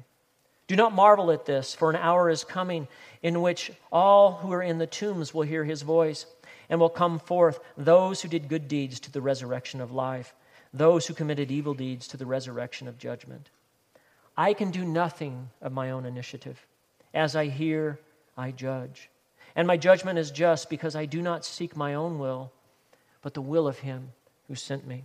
Do 0.67 0.75
not 0.75 0.93
marvel 0.93 1.31
at 1.31 1.47
this, 1.47 1.73
for 1.73 1.89
an 1.89 1.95
hour 1.95 2.29
is 2.29 2.43
coming 2.43 2.89
in 3.23 3.43
which 3.43 3.71
all 3.93 4.33
who 4.33 4.53
are 4.53 4.61
in 4.61 4.79
the 4.79 4.89
tombs 4.89 5.33
will 5.33 5.43
hear 5.43 5.63
his 5.63 5.83
voice 5.83 6.27
and 6.69 6.81
will 6.81 6.89
come 6.89 7.21
forth, 7.21 7.61
those 7.77 8.23
who 8.23 8.29
did 8.29 8.49
good 8.49 8.67
deeds 8.67 8.99
to 8.99 9.13
the 9.13 9.21
resurrection 9.21 9.81
of 9.81 9.93
life, 9.93 10.35
those 10.73 11.07
who 11.07 11.15
committed 11.15 11.53
evil 11.53 11.75
deeds 11.75 12.09
to 12.09 12.17
the 12.17 12.27
resurrection 12.27 12.89
of 12.89 12.99
judgment. 12.99 13.51
I 14.37 14.53
can 14.53 14.73
do 14.73 14.85
nothing 14.85 15.51
of 15.63 15.71
my 15.71 15.93
own 15.93 16.05
initiative. 16.05 16.67
As 17.15 17.37
I 17.37 17.47
hear, 17.47 18.01
I 18.37 18.51
judge. 18.51 19.11
And 19.57 19.67
my 19.67 19.77
judgment 19.77 20.19
is 20.19 20.31
just 20.31 20.69
because 20.69 20.97
I 20.97 21.07
do 21.07 21.23
not 21.23 21.45
seek 21.45 21.77
my 21.77 21.95
own 21.95 22.19
will, 22.19 22.53
but 23.23 23.35
the 23.35 23.43
will 23.43 23.69
of 23.69 23.79
him 23.79 24.13
who 24.49 24.55
sent 24.55 24.87
me. 24.87 25.05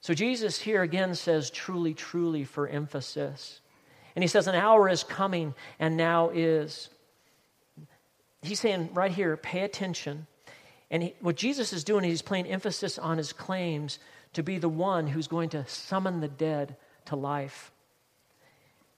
So 0.00 0.14
Jesus 0.14 0.60
here 0.60 0.82
again 0.82 1.14
says, 1.14 1.48
truly, 1.48 1.94
truly, 1.94 2.44
for 2.44 2.66
emphasis. 2.66 3.60
And 4.16 4.22
he 4.22 4.28
says, 4.28 4.48
an 4.48 4.54
hour 4.54 4.88
is 4.88 5.04
coming 5.04 5.54
and 5.78 5.96
now 5.96 6.30
is. 6.30 6.88
He's 8.42 8.60
saying 8.60 8.90
right 8.92 9.12
here, 9.12 9.36
pay 9.36 9.60
attention. 9.60 10.26
And 10.90 11.04
he, 11.04 11.14
what 11.20 11.36
Jesus 11.36 11.72
is 11.72 11.84
doing, 11.84 12.04
is 12.04 12.10
he's 12.10 12.22
playing 12.22 12.46
emphasis 12.46 12.98
on 12.98 13.16
his 13.16 13.32
claims 13.32 13.98
to 14.34 14.42
be 14.42 14.58
the 14.58 14.68
one 14.68 15.06
who's 15.06 15.28
going 15.28 15.48
to 15.50 15.66
summon 15.66 16.20
the 16.20 16.28
dead 16.28 16.76
to 17.06 17.16
life. 17.16 17.71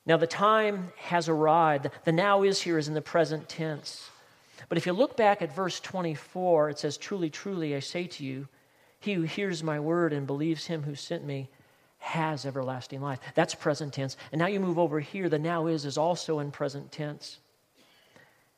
Now, 0.07 0.17
the 0.17 0.27
time 0.27 0.93
has 0.97 1.29
arrived. 1.29 1.89
The 2.05 2.13
now 2.13 2.43
is 2.43 2.61
here 2.61 2.79
is 2.79 2.89
in 2.89 2.95
the 2.95 3.01
present 3.01 3.49
tense. 3.49 4.11
But 4.69 4.79
if 4.79 4.87
you 4.87 4.93
look 4.93 5.17
back 5.17 5.41
at 5.43 5.55
verse 5.55 5.81
24, 5.81 6.71
it 6.71 6.79
says, 6.79 6.97
Truly, 6.97 7.31
truly, 7.31 7.75
I 7.75 7.81
say 7.81 8.07
to 8.07 8.25
you, 8.25 8.49
he 9.01 9.15
who 9.15 9.23
hears 9.23 9.63
my 9.63 9.81
word 9.81 10.13
and 10.13 10.27
believes 10.27 10.67
him 10.67 10.83
who 10.83 10.95
sent 10.95 11.25
me 11.25 11.51
has 11.99 12.45
everlasting 12.45 13.01
life. 13.01 13.19
That's 13.35 13.55
present 13.55 13.95
tense. 13.95 14.17
And 14.31 14.39
now 14.39 14.47
you 14.47 14.61
move 14.61 14.79
over 14.79 15.01
here, 15.01 15.29
the 15.29 15.39
now 15.39 15.67
is 15.67 15.87
is 15.87 15.97
also 15.97 16.39
in 16.39 16.51
present 16.51 16.93
tense. 16.93 17.39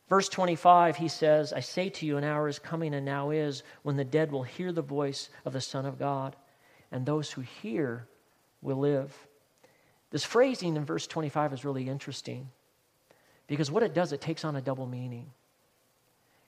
Verse 0.09 0.29
25, 0.29 0.97
he 0.97 1.09
says, 1.09 1.53
I 1.53 1.61
say 1.61 1.89
to 1.91 2.07
you, 2.07 2.17
an 2.17 2.25
hour 2.25 2.49
is 2.49 2.59
coming 2.59 2.95
and 2.95 3.05
now 3.05 3.31
is 3.31 3.63
when 3.83 3.97
the 3.97 4.05
dead 4.05 4.31
will 4.31 4.45
hear 4.45 4.73
the 4.73 4.83
voice 4.83 5.31
of 5.45 5.53
the 5.53 5.61
Son 5.61 5.85
of 5.85 5.99
God, 5.99 6.37
and 6.93 7.05
those 7.05 7.31
who 7.31 7.41
hear 7.41 8.07
will 8.63 8.79
live. 8.79 9.26
This 10.11 10.25
phrasing 10.25 10.77
in 10.77 10.85
verse 10.85 11.07
25 11.07 11.53
is 11.53 11.65
really 11.65 11.89
interesting 11.89 12.49
because 13.47 13.71
what 13.71 13.83
it 13.83 13.95
does, 13.95 14.13
it 14.13 14.21
takes 14.21 14.45
on 14.45 14.57
a 14.57 14.61
double 14.61 14.87
meaning. 14.87 15.31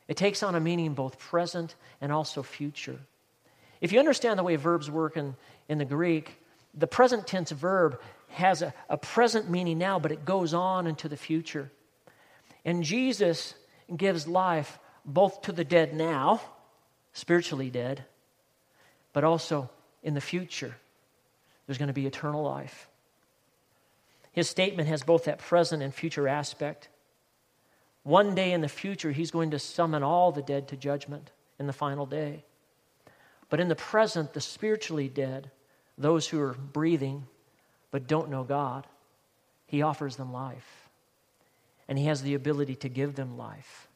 It 0.06 0.16
takes 0.16 0.42
on 0.42 0.54
a 0.54 0.60
meaning 0.60 0.94
both 0.94 1.18
present 1.18 1.74
and 2.00 2.10
also 2.10 2.42
future. 2.42 2.98
If 3.80 3.92
you 3.92 3.98
understand 3.98 4.38
the 4.38 4.42
way 4.42 4.56
verbs 4.56 4.90
work 4.90 5.16
in, 5.16 5.36
in 5.68 5.78
the 5.78 5.84
Greek, 5.84 6.40
the 6.74 6.86
present 6.86 7.26
tense 7.26 7.50
verb 7.50 8.00
has 8.30 8.62
a, 8.62 8.74
a 8.88 8.96
present 8.96 9.50
meaning 9.50 9.78
now, 9.78 9.98
but 9.98 10.12
it 10.12 10.24
goes 10.24 10.54
on 10.54 10.86
into 10.86 11.08
the 11.08 11.16
future. 11.16 11.70
And 12.64 12.82
Jesus 12.82 13.54
gives 13.94 14.26
life 14.26 14.78
both 15.04 15.42
to 15.42 15.52
the 15.52 15.64
dead 15.64 15.94
now, 15.94 16.40
spiritually 17.12 17.70
dead, 17.70 18.04
but 19.12 19.24
also 19.24 19.70
in 20.02 20.14
the 20.14 20.20
future. 20.20 20.74
There's 21.66 21.78
going 21.78 21.88
to 21.88 21.94
be 21.94 22.06
eternal 22.06 22.42
life. 22.42 22.88
His 24.38 24.48
statement 24.48 24.88
has 24.88 25.03
both 25.03 25.24
that 25.24 25.40
present 25.40 25.83
and 25.83 25.92
future 25.92 26.29
aspect. 26.29 26.88
One 28.05 28.37
day 28.37 28.53
in 28.53 28.61
the 28.61 28.68
future, 28.68 29.11
he's 29.11 29.33
going 29.33 29.51
to 29.51 29.59
summon 29.59 30.05
all 30.05 30.31
the 30.31 30.42
dead 30.42 30.68
to 30.68 30.77
judgment 30.77 31.33
in 31.59 31.66
the 31.66 31.72
final 31.72 32.07
day. 32.07 32.44
But 33.51 33.59
in 33.59 33.66
the 33.66 33.74
present, 33.74 34.35
the 34.35 34.40
spiritually 34.40 35.09
dead, 35.09 35.51
those 35.98 36.29
who 36.29 36.40
are 36.40 36.55
breathing 36.55 37.27
but 37.90 38.07
don't 38.07 38.31
know 38.31 38.44
God, 38.44 38.87
he 39.66 39.83
offers 39.83 40.14
them 40.14 40.33
life. 40.33 40.88
And 41.88 41.98
he 41.98 42.05
has 42.05 42.22
the 42.22 42.35
ability 42.35 42.77
to 42.77 42.88
give 42.88 43.16
them 43.16 43.37
life. 43.37 43.88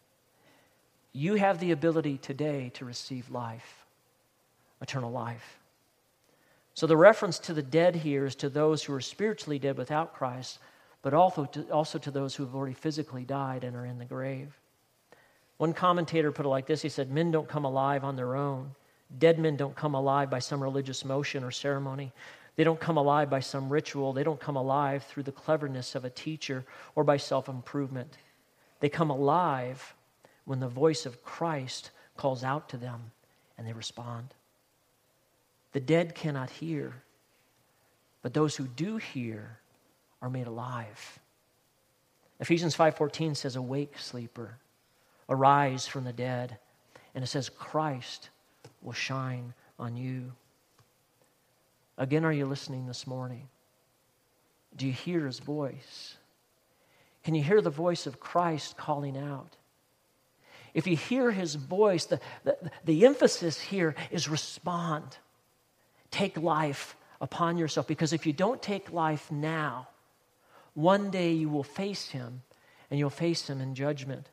You 1.12 1.36
have 1.36 1.60
the 1.60 1.70
ability 1.70 2.18
today 2.18 2.72
to 2.74 2.84
receive 2.84 3.30
life, 3.30 3.86
eternal 4.80 5.12
life. 5.12 5.60
So 6.74 6.86
the 6.86 6.96
reference 6.96 7.38
to 7.40 7.54
the 7.54 7.62
dead 7.62 7.96
here 7.96 8.24
is 8.24 8.34
to 8.36 8.48
those 8.48 8.82
who 8.82 8.94
are 8.94 9.00
spiritually 9.00 9.58
dead 9.58 9.76
without 9.76 10.14
Christ, 10.14 10.58
but 11.02 11.12
also 11.12 11.44
to, 11.46 11.70
also 11.70 11.98
to 11.98 12.10
those 12.10 12.34
who 12.34 12.44
have 12.44 12.54
already 12.54 12.74
physically 12.74 13.24
died 13.24 13.64
and 13.64 13.76
are 13.76 13.84
in 13.84 13.98
the 13.98 14.04
grave. 14.04 14.58
One 15.58 15.74
commentator 15.74 16.32
put 16.32 16.46
it 16.46 16.48
like 16.48 16.66
this 16.66 16.82
He 16.82 16.88
said, 16.88 17.10
Men 17.10 17.30
don't 17.30 17.48
come 17.48 17.64
alive 17.64 18.04
on 18.04 18.16
their 18.16 18.34
own. 18.34 18.70
Dead 19.18 19.38
men 19.38 19.56
don't 19.56 19.76
come 19.76 19.94
alive 19.94 20.30
by 20.30 20.38
some 20.38 20.62
religious 20.62 21.04
motion 21.04 21.44
or 21.44 21.50
ceremony. 21.50 22.12
They 22.56 22.64
don't 22.64 22.80
come 22.80 22.96
alive 22.96 23.30
by 23.30 23.40
some 23.40 23.70
ritual. 23.70 24.12
They 24.12 24.24
don't 24.24 24.40
come 24.40 24.56
alive 24.56 25.04
through 25.04 25.22
the 25.24 25.32
cleverness 25.32 25.94
of 25.94 26.04
a 26.04 26.10
teacher 26.10 26.64
or 26.94 27.04
by 27.04 27.16
self 27.16 27.48
improvement. 27.48 28.16
They 28.80 28.88
come 28.88 29.10
alive 29.10 29.94
when 30.44 30.60
the 30.60 30.68
voice 30.68 31.06
of 31.06 31.22
Christ 31.22 31.90
calls 32.16 32.42
out 32.42 32.68
to 32.70 32.76
them 32.76 33.12
and 33.56 33.66
they 33.66 33.72
respond. 33.72 34.34
The 35.72 35.80
dead 35.80 36.14
cannot 36.14 36.50
hear, 36.50 37.02
but 38.20 38.34
those 38.34 38.56
who 38.56 38.66
do 38.66 38.98
hear 38.98 39.58
are 40.20 40.30
made 40.30 40.46
alive. 40.46 41.18
Ephesians 42.40 42.76
5:14 42.76 43.36
says 43.36 43.56
awake 43.56 43.98
sleeper 43.98 44.58
arise 45.28 45.86
from 45.86 46.04
the 46.04 46.12
dead 46.12 46.58
and 47.14 47.24
it 47.24 47.28
says 47.28 47.48
Christ 47.48 48.30
will 48.82 48.92
shine 48.92 49.54
on 49.78 49.96
you. 49.96 50.32
Again 51.96 52.24
are 52.24 52.32
you 52.32 52.46
listening 52.46 52.86
this 52.86 53.06
morning? 53.06 53.48
Do 54.76 54.86
you 54.86 54.92
hear 54.92 55.26
his 55.26 55.38
voice? 55.38 56.16
Can 57.24 57.34
you 57.34 57.42
hear 57.42 57.60
the 57.60 57.70
voice 57.70 58.06
of 58.06 58.20
Christ 58.20 58.76
calling 58.76 59.16
out? 59.16 59.56
If 60.74 60.86
you 60.86 60.96
hear 60.96 61.30
his 61.30 61.54
voice, 61.54 62.06
the, 62.06 62.18
the, 62.44 62.56
the 62.84 63.06
emphasis 63.06 63.60
here 63.60 63.94
is 64.10 64.28
respond 64.28 65.18
take 66.12 66.36
life 66.36 66.96
upon 67.20 67.58
yourself. 67.58 67.88
Because 67.88 68.12
if 68.12 68.26
you 68.26 68.32
don't 68.32 68.62
take 68.62 68.92
life 68.92 69.32
now, 69.32 69.88
one 70.74 71.10
day 71.10 71.32
you 71.32 71.48
will 71.48 71.64
face 71.64 72.08
him 72.08 72.42
and 72.90 72.98
you'll 72.98 73.10
face 73.10 73.48
him 73.48 73.60
in 73.60 73.74
judgment. 73.74 74.28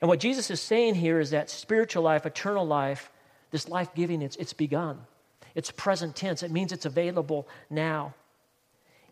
And 0.00 0.08
what 0.08 0.20
Jesus 0.20 0.50
is 0.50 0.60
saying 0.60 0.94
here 0.94 1.20
is 1.20 1.30
that 1.30 1.50
spiritual 1.50 2.02
life, 2.02 2.24
eternal 2.26 2.66
life, 2.66 3.10
this 3.50 3.68
life 3.68 3.94
giving, 3.94 4.22
it's, 4.22 4.36
it's 4.36 4.52
begun. 4.52 4.98
It's 5.54 5.70
present 5.70 6.16
tense. 6.16 6.42
It 6.42 6.50
means 6.50 6.72
it's 6.72 6.86
available 6.86 7.46
now. 7.68 8.14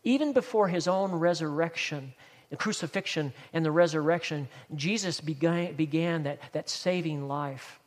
Even 0.02 0.32
before 0.32 0.68
his 0.68 0.88
own 0.88 1.12
resurrection, 1.12 2.14
the 2.48 2.56
crucifixion 2.56 3.32
and 3.52 3.64
the 3.64 3.70
resurrection, 3.70 4.48
Jesus 4.74 5.20
began, 5.20 5.74
began 5.74 6.22
that, 6.24 6.40
that 6.52 6.68
saving 6.68 7.28
life. 7.28 7.79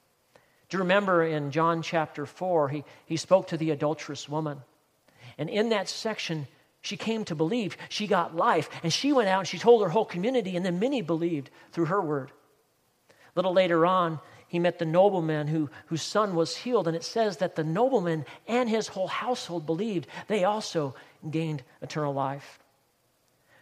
Do 0.74 0.78
you 0.78 0.86
remember 0.86 1.24
in 1.24 1.52
John 1.52 1.84
chapter 1.84 2.26
4, 2.26 2.70
he, 2.70 2.84
he 3.06 3.16
spoke 3.16 3.50
to 3.50 3.58
the 3.58 3.70
adulterous 3.70 4.28
woman? 4.28 4.60
And 5.38 5.48
in 5.48 5.70
that 5.70 5.88
section, 5.88 6.48
she 6.82 6.98
came 6.98 7.26
to 7.26 7.36
believe. 7.36 7.78
She 7.90 8.08
got 8.08 8.36
life. 8.36 8.72
And 8.82 8.92
she 8.92 9.14
went 9.14 9.30
out 9.30 9.42
and 9.42 9.48
she 9.48 9.60
told 9.60 9.84
her 9.84 9.90
whole 9.90 10.04
community, 10.04 10.56
and 10.58 10.66
then 10.66 10.80
many 10.80 11.04
believed 11.04 11.52
through 11.74 11.86
her 11.86 12.02
word. 12.02 12.32
A 13.12 13.14
little 13.36 13.54
later 13.54 13.86
on, 13.86 14.20
he 14.48 14.58
met 14.58 14.80
the 14.80 14.86
nobleman 14.86 15.46
who, 15.46 15.70
whose 15.86 16.02
son 16.02 16.34
was 16.34 16.58
healed, 16.58 16.88
and 16.88 16.98
it 16.98 17.04
says 17.04 17.38
that 17.38 17.56
the 17.56 17.64
nobleman 17.64 18.26
and 18.48 18.68
his 18.68 18.88
whole 18.88 19.10
household 19.10 19.68
believed. 19.68 20.08
They 20.28 20.44
also 20.44 20.96
gained 21.30 21.62
eternal 21.84 22.16
life. 22.16 22.58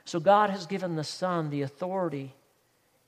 So 0.06 0.22
God 0.22 0.50
has 0.50 0.66
given 0.66 0.96
the 0.96 1.04
Son 1.04 1.50
the 1.50 1.64
authority, 1.64 2.34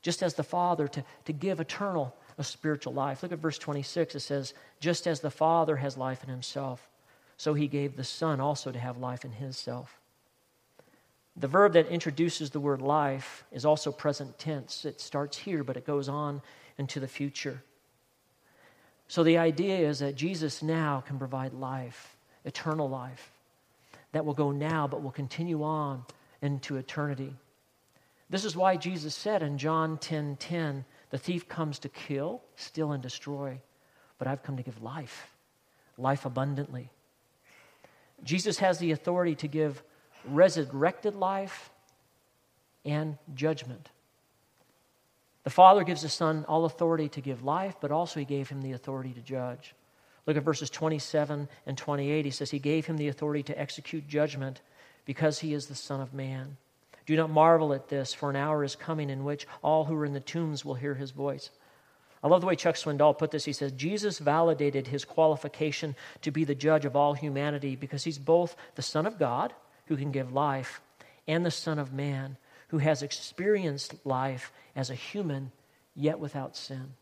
just 0.01 0.21
as 0.21 0.33
the 0.33 0.43
Father, 0.43 0.89
to, 0.89 1.05
to 1.23 1.31
give 1.31 1.61
eternal 1.61 2.13
a 2.37 2.43
spiritual 2.43 2.93
life. 2.93 3.23
Look 3.23 3.31
at 3.31 3.39
verse 3.39 3.57
26. 3.57 4.15
It 4.15 4.19
says, 4.21 4.53
Just 4.79 5.07
as 5.07 5.19
the 5.19 5.31
Father 5.31 5.75
has 5.77 5.97
life 5.97 6.23
in 6.23 6.29
himself, 6.29 6.89
so 7.37 7.53
he 7.53 7.67
gave 7.67 7.95
the 7.95 8.03
Son 8.03 8.39
also 8.39 8.71
to 8.71 8.79
have 8.79 8.97
life 8.97 9.25
in 9.25 9.31
his 9.31 9.57
self. 9.57 9.99
The 11.35 11.47
verb 11.47 11.73
that 11.73 11.87
introduces 11.87 12.51
the 12.51 12.59
word 12.59 12.81
life 12.81 13.43
is 13.51 13.65
also 13.65 13.91
present 13.91 14.37
tense. 14.37 14.85
It 14.85 15.01
starts 15.01 15.37
here, 15.37 15.63
but 15.63 15.77
it 15.77 15.85
goes 15.85 16.07
on 16.07 16.41
into 16.77 16.99
the 16.99 17.07
future. 17.07 17.63
So 19.07 19.23
the 19.23 19.37
idea 19.37 19.77
is 19.77 19.99
that 19.99 20.15
Jesus 20.15 20.61
now 20.61 21.03
can 21.05 21.17
provide 21.17 21.53
life, 21.53 22.15
eternal 22.45 22.87
life, 22.87 23.31
that 24.11 24.25
will 24.25 24.33
go 24.33 24.51
now 24.51 24.87
but 24.87 25.01
will 25.01 25.11
continue 25.11 25.63
on 25.63 26.05
into 26.41 26.77
eternity. 26.77 27.35
This 28.29 28.45
is 28.45 28.55
why 28.55 28.77
Jesus 28.77 29.13
said 29.13 29.43
in 29.43 29.57
John 29.57 29.97
10 29.97 30.37
10, 30.37 30.85
the 31.13 31.19
thief 31.19 31.47
comes 31.47 31.77
to 31.77 31.89
kill, 31.89 32.41
steal, 32.55 32.91
and 32.91 33.03
destroy, 33.03 33.61
but 34.17 34.27
I've 34.27 34.41
come 34.41 34.57
to 34.57 34.63
give 34.63 34.81
life, 34.81 35.27
life 35.95 36.25
abundantly. 36.25 36.89
Jesus 38.23 38.57
has 38.57 38.79
the 38.79 38.89
authority 38.89 39.35
to 39.35 39.47
give 39.47 39.83
resurrected 40.25 41.13
life 41.13 41.69
and 42.83 43.19
judgment. 43.35 43.89
The 45.43 45.51
Father 45.51 45.83
gives 45.83 46.01
the 46.01 46.09
Son 46.09 46.45
all 46.47 46.65
authority 46.65 47.09
to 47.09 47.21
give 47.21 47.43
life, 47.43 47.75
but 47.79 47.91
also 47.91 48.19
He 48.19 48.25
gave 48.25 48.49
him 48.49 48.63
the 48.63 48.71
authority 48.71 49.13
to 49.13 49.21
judge. 49.21 49.75
Look 50.25 50.35
at 50.35 50.43
verses 50.43 50.71
27 50.71 51.47
and 51.67 51.77
28. 51.77 52.25
He 52.25 52.31
says, 52.31 52.49
He 52.49 52.57
gave 52.57 52.87
him 52.87 52.97
the 52.97 53.09
authority 53.09 53.43
to 53.43 53.61
execute 53.61 54.07
judgment 54.07 54.61
because 55.05 55.37
He 55.37 55.53
is 55.53 55.67
the 55.67 55.75
Son 55.75 56.01
of 56.01 56.11
Man. 56.11 56.57
Do 57.05 57.15
not 57.15 57.29
marvel 57.29 57.73
at 57.73 57.89
this, 57.89 58.13
for 58.13 58.29
an 58.29 58.35
hour 58.35 58.63
is 58.63 58.75
coming 58.75 59.09
in 59.09 59.23
which 59.23 59.47
all 59.61 59.85
who 59.85 59.95
are 59.95 60.05
in 60.05 60.13
the 60.13 60.19
tombs 60.19 60.63
will 60.63 60.75
hear 60.75 60.95
His 60.95 61.11
voice. 61.11 61.49
I 62.23 62.29
love 62.29 62.39
the 62.39 62.47
way 62.47 62.55
Chuck 62.55 62.75
Swindoll 62.75 63.17
put 63.17 63.31
this. 63.31 63.43
He 63.43 63.51
says, 63.51 63.73
Jesus 63.73 64.17
validated 64.17 64.87
his 64.87 65.03
qualification 65.03 65.93
to 66.21 66.31
be 66.31 66.45
the 66.45 66.55
judge 66.55 66.85
of 66.85 66.95
all 66.95 67.13
humanity 67.13 67.75
because 67.75 68.05
he's 68.05 68.17
both 68.17 68.55
the 68.75 68.81
Son 68.81 69.05
of 69.05 69.19
God, 69.19 69.53
who 69.87 69.97
can 69.97 70.11
give 70.11 70.31
life, 70.31 70.79
and 71.27 71.45
the 71.45 71.51
Son 71.51 71.79
of 71.79 71.91
Man, 71.91 72.37
who 72.69 72.77
has 72.77 73.03
experienced 73.03 73.93
life 74.05 74.53
as 74.73 74.89
a 74.89 74.95
human, 74.95 75.51
yet 75.95 76.17
without 76.17 76.55
sin. 76.55 76.93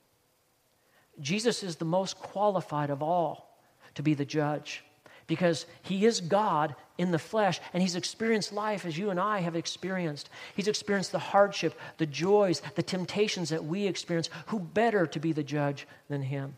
Jesus 1.19 1.61
is 1.61 1.75
the 1.75 1.85
most 1.85 2.17
qualified 2.17 2.89
of 2.89 3.03
all 3.03 3.59
to 3.93 4.01
be 4.01 4.15
the 4.15 4.25
judge 4.25 4.83
because 5.31 5.65
he 5.81 6.05
is 6.05 6.19
God 6.19 6.75
in 6.97 7.11
the 7.11 7.17
flesh 7.17 7.61
and 7.71 7.81
he's 7.81 7.95
experienced 7.95 8.51
life 8.51 8.85
as 8.85 8.97
you 8.97 9.11
and 9.11 9.17
I 9.17 9.39
have 9.39 9.55
experienced. 9.55 10.29
He's 10.57 10.67
experienced 10.67 11.13
the 11.13 11.19
hardship, 11.19 11.79
the 11.95 12.05
joys, 12.05 12.61
the 12.75 12.83
temptations 12.83 13.47
that 13.47 13.63
we 13.63 13.87
experience. 13.87 14.29
Who 14.47 14.59
better 14.59 15.07
to 15.07 15.19
be 15.21 15.31
the 15.31 15.41
judge 15.41 15.87
than 16.09 16.21
him? 16.21 16.57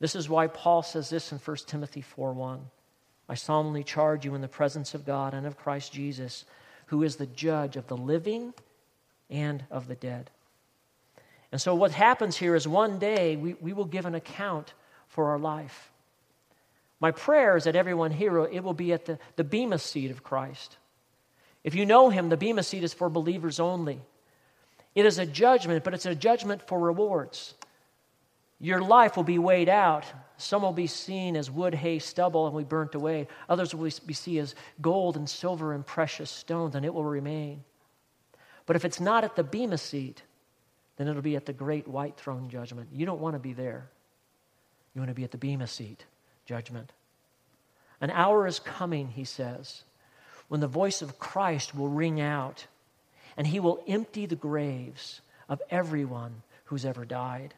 This 0.00 0.14
is 0.14 0.26
why 0.26 0.46
Paul 0.46 0.82
says 0.82 1.10
this 1.10 1.32
in 1.32 1.38
1 1.38 1.56
Timothy 1.66 2.00
4:1. 2.00 2.60
I 3.28 3.34
solemnly 3.34 3.84
charge 3.84 4.24
you 4.24 4.34
in 4.34 4.40
the 4.40 4.48
presence 4.48 4.94
of 4.94 5.04
God 5.04 5.34
and 5.34 5.46
of 5.46 5.58
Christ 5.58 5.92
Jesus, 5.92 6.46
who 6.86 7.02
is 7.02 7.16
the 7.16 7.26
judge 7.26 7.76
of 7.76 7.88
the 7.88 7.96
living 7.98 8.54
and 9.28 9.66
of 9.70 9.86
the 9.86 9.96
dead. 9.96 10.30
And 11.52 11.60
so, 11.60 11.74
what 11.74 11.90
happens 11.90 12.38
here 12.38 12.54
is 12.54 12.66
one 12.66 12.98
day 12.98 13.36
we, 13.36 13.52
we 13.60 13.74
will 13.74 13.84
give 13.84 14.06
an 14.06 14.14
account 14.14 14.72
for 15.08 15.26
our 15.26 15.38
life. 15.38 15.90
My 17.04 17.10
prayer 17.10 17.54
is 17.54 17.64
that 17.64 17.76
everyone 17.76 18.12
here, 18.12 18.46
it 18.46 18.64
will 18.64 18.72
be 18.72 18.90
at 18.94 19.04
the, 19.04 19.18
the 19.36 19.44
Bema 19.44 19.78
seat 19.78 20.10
of 20.10 20.24
Christ. 20.24 20.78
If 21.62 21.74
you 21.74 21.84
know 21.84 22.08
him, 22.08 22.30
the 22.30 22.38
Bema 22.38 22.62
seat 22.62 22.82
is 22.82 22.94
for 22.94 23.10
believers 23.10 23.60
only. 23.60 24.00
It 24.94 25.04
is 25.04 25.18
a 25.18 25.26
judgment, 25.26 25.84
but 25.84 25.92
it's 25.92 26.06
a 26.06 26.14
judgment 26.14 26.66
for 26.66 26.80
rewards. 26.80 27.52
Your 28.58 28.80
life 28.80 29.18
will 29.18 29.22
be 29.22 29.38
weighed 29.38 29.68
out. 29.68 30.06
Some 30.38 30.62
will 30.62 30.72
be 30.72 30.86
seen 30.86 31.36
as 31.36 31.50
wood, 31.50 31.74
hay, 31.74 31.98
stubble, 31.98 32.46
and 32.46 32.56
we 32.56 32.64
burnt 32.64 32.94
away. 32.94 33.28
Others 33.50 33.74
will 33.74 33.90
be 34.06 34.14
seen 34.14 34.38
as 34.38 34.54
gold 34.80 35.18
and 35.18 35.28
silver 35.28 35.74
and 35.74 35.84
precious 35.84 36.30
stones, 36.30 36.74
and 36.74 36.86
it 36.86 36.94
will 36.94 37.04
remain. 37.04 37.64
But 38.64 38.76
if 38.76 38.86
it's 38.86 38.98
not 38.98 39.24
at 39.24 39.36
the 39.36 39.44
Bema 39.44 39.76
seat, 39.76 40.22
then 40.96 41.06
it'll 41.06 41.20
be 41.20 41.36
at 41.36 41.44
the 41.44 41.52
great 41.52 41.86
white 41.86 42.16
throne 42.16 42.48
judgment. 42.48 42.88
You 42.94 43.04
don't 43.04 43.20
want 43.20 43.34
to 43.34 43.40
be 43.40 43.52
there. 43.52 43.90
You 44.94 45.02
want 45.02 45.10
to 45.10 45.14
be 45.14 45.24
at 45.24 45.32
the 45.32 45.36
Bema 45.36 45.66
seat 45.66 46.06
judgment. 46.44 46.92
An 48.00 48.10
hour 48.10 48.46
is 48.46 48.58
coming, 48.58 49.08
he 49.08 49.24
says, 49.24 49.82
when 50.48 50.60
the 50.60 50.66
voice 50.66 51.02
of 51.02 51.18
Christ 51.18 51.74
will 51.74 51.88
ring 51.88 52.20
out 52.20 52.66
and 53.36 53.46
he 53.46 53.60
will 53.60 53.82
empty 53.88 54.26
the 54.26 54.36
graves 54.36 55.20
of 55.48 55.62
everyone 55.70 56.42
who's 56.66 56.84
ever 56.84 57.04
died. 57.04 57.54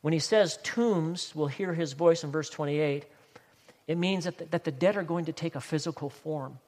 When 0.00 0.12
he 0.12 0.18
says 0.18 0.58
tombs 0.62 1.34
will 1.34 1.48
hear 1.48 1.74
his 1.74 1.92
voice 1.92 2.22
in 2.24 2.30
verse 2.30 2.50
28, 2.50 3.04
it 3.86 3.98
means 3.98 4.24
that 4.24 4.38
the, 4.38 4.44
that 4.46 4.64
the 4.64 4.70
dead 4.70 4.96
are 4.96 5.02
going 5.02 5.24
to 5.26 5.32
take 5.32 5.54
a 5.54 5.60
physical 5.60 6.08
form. 6.08 6.58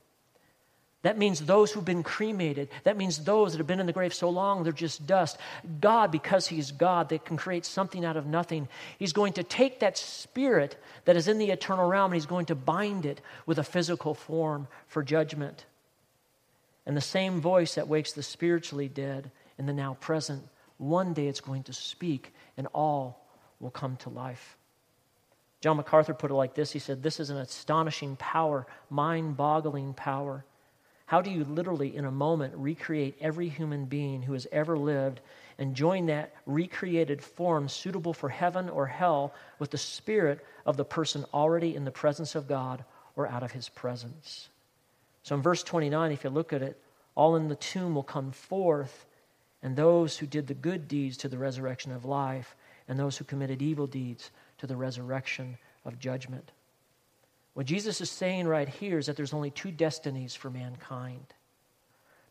That 1.02 1.16
means 1.16 1.40
those 1.40 1.72
who've 1.72 1.84
been 1.84 2.02
cremated. 2.02 2.68
That 2.84 2.98
means 2.98 3.24
those 3.24 3.52
that 3.52 3.58
have 3.58 3.66
been 3.66 3.80
in 3.80 3.86
the 3.86 3.92
grave 3.92 4.12
so 4.12 4.28
long 4.28 4.62
they're 4.62 4.72
just 4.72 5.06
dust. 5.06 5.38
God, 5.80 6.12
because 6.12 6.46
He's 6.46 6.72
God, 6.72 7.08
that 7.08 7.24
can 7.24 7.38
create 7.38 7.64
something 7.64 8.04
out 8.04 8.18
of 8.18 8.26
nothing, 8.26 8.68
He's 8.98 9.14
going 9.14 9.32
to 9.34 9.42
take 9.42 9.80
that 9.80 9.96
spirit 9.96 10.76
that 11.06 11.16
is 11.16 11.26
in 11.26 11.38
the 11.38 11.50
eternal 11.50 11.88
realm 11.88 12.12
and 12.12 12.14
He's 12.14 12.26
going 12.26 12.46
to 12.46 12.54
bind 12.54 13.06
it 13.06 13.22
with 13.46 13.58
a 13.58 13.64
physical 13.64 14.12
form 14.12 14.68
for 14.88 15.02
judgment. 15.02 15.64
And 16.84 16.96
the 16.96 17.00
same 17.00 17.40
voice 17.40 17.76
that 17.76 17.88
wakes 17.88 18.12
the 18.12 18.22
spiritually 18.22 18.88
dead 18.88 19.30
in 19.58 19.66
the 19.66 19.72
now 19.72 19.94
present, 20.00 20.42
one 20.76 21.14
day 21.14 21.28
it's 21.28 21.40
going 21.40 21.62
to 21.64 21.72
speak 21.72 22.34
and 22.58 22.66
all 22.74 23.26
will 23.58 23.70
come 23.70 23.96
to 23.98 24.10
life. 24.10 24.58
John 25.62 25.76
MacArthur 25.76 26.14
put 26.14 26.30
it 26.30 26.34
like 26.34 26.54
this 26.54 26.72
He 26.72 26.78
said, 26.78 27.02
This 27.02 27.20
is 27.20 27.30
an 27.30 27.38
astonishing 27.38 28.16
power, 28.16 28.66
mind 28.90 29.38
boggling 29.38 29.94
power. 29.94 30.44
How 31.10 31.20
do 31.20 31.28
you 31.28 31.44
literally, 31.44 31.96
in 31.96 32.04
a 32.04 32.12
moment, 32.12 32.54
recreate 32.56 33.16
every 33.20 33.48
human 33.48 33.86
being 33.86 34.22
who 34.22 34.32
has 34.34 34.46
ever 34.52 34.78
lived 34.78 35.20
and 35.58 35.74
join 35.74 36.06
that 36.06 36.32
recreated 36.46 37.20
form 37.20 37.68
suitable 37.68 38.12
for 38.12 38.28
heaven 38.28 38.68
or 38.68 38.86
hell 38.86 39.34
with 39.58 39.72
the 39.72 39.76
spirit 39.76 40.38
of 40.64 40.76
the 40.76 40.84
person 40.84 41.24
already 41.34 41.74
in 41.74 41.84
the 41.84 41.90
presence 41.90 42.36
of 42.36 42.46
God 42.46 42.84
or 43.16 43.26
out 43.26 43.42
of 43.42 43.50
his 43.50 43.68
presence? 43.68 44.50
So 45.24 45.34
in 45.34 45.42
verse 45.42 45.64
29, 45.64 46.12
if 46.12 46.22
you 46.22 46.30
look 46.30 46.52
at 46.52 46.62
it, 46.62 46.80
all 47.16 47.34
in 47.34 47.48
the 47.48 47.56
tomb 47.56 47.96
will 47.96 48.04
come 48.04 48.30
forth, 48.30 49.04
and 49.64 49.74
those 49.74 50.16
who 50.16 50.26
did 50.26 50.46
the 50.46 50.54
good 50.54 50.86
deeds 50.86 51.16
to 51.16 51.28
the 51.28 51.38
resurrection 51.38 51.90
of 51.90 52.04
life, 52.04 52.54
and 52.86 52.96
those 52.96 53.16
who 53.16 53.24
committed 53.24 53.62
evil 53.62 53.88
deeds 53.88 54.30
to 54.58 54.68
the 54.68 54.76
resurrection 54.76 55.58
of 55.84 55.98
judgment. 55.98 56.52
What 57.60 57.66
Jesus 57.66 58.00
is 58.00 58.10
saying 58.10 58.48
right 58.48 58.70
here 58.70 58.96
is 58.96 59.04
that 59.04 59.16
there's 59.16 59.34
only 59.34 59.50
two 59.50 59.70
destinies 59.70 60.34
for 60.34 60.48
mankind 60.48 61.26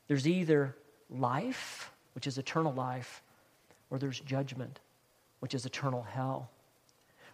there's 0.08 0.28
either 0.28 0.76
life, 1.08 1.92
which 2.16 2.26
is 2.26 2.40
eternal 2.40 2.74
life, 2.74 3.22
or 3.92 4.00
there's 4.00 4.20
judgment, 4.22 4.80
which 5.40 5.54
is 5.54 5.68
eternal 5.68 6.02
hell. 6.02 6.50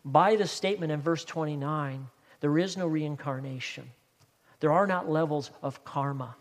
By 0.03 0.36
the 0.36 0.45
statement 0.45 0.91
in 0.91 0.99
verse 0.99 1.23
29, 1.23 2.10
there 2.41 2.58
is 2.58 2.75
no 2.75 2.86
reincarnation. 2.86 3.89
There 4.60 4.73
are 4.73 4.88
not 4.88 5.10
levels 5.10 5.51
of 5.62 5.86
karma 5.86 6.36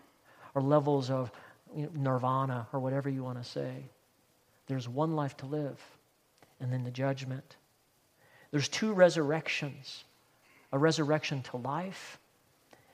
or 0.56 0.60
levels 0.60 1.08
of 1.08 1.30
you 1.72 1.84
know, 1.84 1.90
nirvana 1.94 2.66
or 2.72 2.80
whatever 2.80 3.08
you 3.08 3.22
want 3.22 3.40
to 3.40 3.48
say. 3.48 3.84
There's 4.66 4.88
one 4.88 5.14
life 5.14 5.36
to 5.36 5.46
live, 5.46 5.80
and 6.58 6.72
then 6.72 6.82
the 6.82 6.90
judgment. 6.90 7.58
There's 8.50 8.68
two 8.68 8.92
resurrections 8.92 10.02
a 10.74 10.78
resurrection 10.78 11.40
to 11.40 11.56
life 11.56 12.18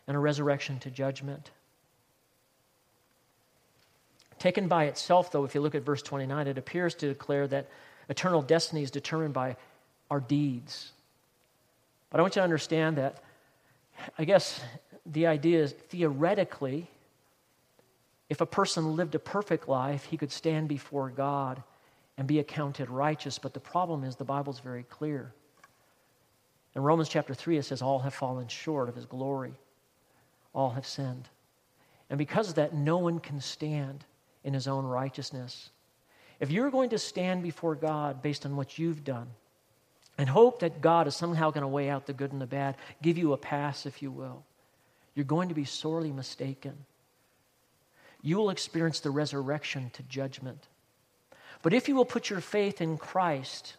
and 0.07 0.15
a 0.15 0.21
resurrection 0.21 0.79
to 0.81 0.91
judgment. 0.91 1.51
Taken 4.39 4.69
by 4.69 4.85
itself, 4.85 5.33
though, 5.33 5.45
if 5.45 5.55
you 5.55 5.63
look 5.63 5.75
at 5.75 5.83
verse 5.83 6.03
29, 6.03 6.47
it 6.47 6.59
appears 6.59 6.95
to 6.97 7.09
declare 7.09 7.49
that 7.49 7.71
eternal 8.11 8.43
destiny 8.43 8.83
is 8.83 8.91
determined 8.91 9.33
by 9.33 9.57
our 10.11 10.21
deeds. 10.21 10.93
But 12.11 12.21
I 12.21 12.23
want 12.23 12.37
you 12.37 12.41
to 12.41 12.45
understand 12.45 12.99
that, 12.99 13.23
I 14.19 14.25
guess 14.27 14.61
the 15.07 15.27
idea 15.27 15.63
is 15.63 15.73
theoretically, 15.73 16.87
if 18.29 18.43
a 18.43 18.47
person 18.47 18.95
lived 18.95 19.15
a 19.15 19.19
perfect 19.19 19.69
life, 19.69 20.05
he 20.05 20.19
could 20.19 20.33
stand 20.33 20.69
before 20.69 21.09
God 21.09 21.63
and 22.19 22.29
be 22.29 22.41
accounted 22.41 22.91
righteous. 22.91 23.39
But 23.39 23.55
the 23.55 23.61
problem 23.61 24.05
is, 24.05 24.17
the 24.17 24.25
Bible's 24.25 24.61
very 24.61 24.83
clear. 24.83 25.33
In 26.75 26.83
Romans 26.83 27.09
chapter 27.09 27.35
3, 27.35 27.59
it 27.59 27.65
says, 27.65 27.83
All 27.83 27.99
have 28.01 28.15
fallen 28.15 28.49
short 28.49 28.89
of 28.89 28.95
his 28.95 29.07
glory, 29.07 29.55
all 30.53 30.71
have 30.71 30.87
sinned. 30.87 31.29
And 32.09 32.19
because 32.19 32.49
of 32.49 32.55
that, 32.57 32.75
no 32.75 32.99
one 32.99 33.21
can 33.21 33.41
stand 33.41 34.05
in 34.45 34.55
his 34.55 34.67
own 34.67 34.85
righteousness. 34.85 35.71
If 36.41 36.51
you're 36.51 36.71
going 36.71 36.91
to 36.91 36.99
stand 36.99 37.43
before 37.43 37.75
God 37.75 38.23
based 38.23 38.47
on 38.47 38.57
what 38.57 38.79
you've 38.79 39.05
done 39.05 39.29
and 40.17 40.29
hope 40.29 40.61
that 40.61 40.81
God 40.81 41.07
is 41.07 41.15
somehow 41.15 41.51
going 41.51 41.63
to 41.63 41.69
weigh 41.69 41.91
out 41.91 42.07
the 42.07 42.13
good 42.13 42.33
and 42.33 42.41
the 42.41 42.47
bad, 42.47 42.77
give 43.03 43.19
you 43.19 43.33
a 43.33 43.37
pass, 43.37 43.87
if 43.87 44.03
you 44.03 44.11
will, 44.11 44.45
you're 45.15 45.25
going 45.25 45.49
to 45.51 45.55
be 45.55 45.65
sorely 45.65 46.11
mistaken. 46.11 46.85
You 48.23 48.37
will 48.37 48.51
experience 48.51 49.01
the 49.01 49.11
resurrection 49.11 49.91
to 49.95 50.03
judgment. 50.05 50.69
But 51.63 51.75
if 51.75 51.89
you 51.89 51.95
will 51.95 52.05
put 52.05 52.31
your 52.31 52.41
faith 52.41 52.81
in 52.81 52.97
Christ, 52.97 53.77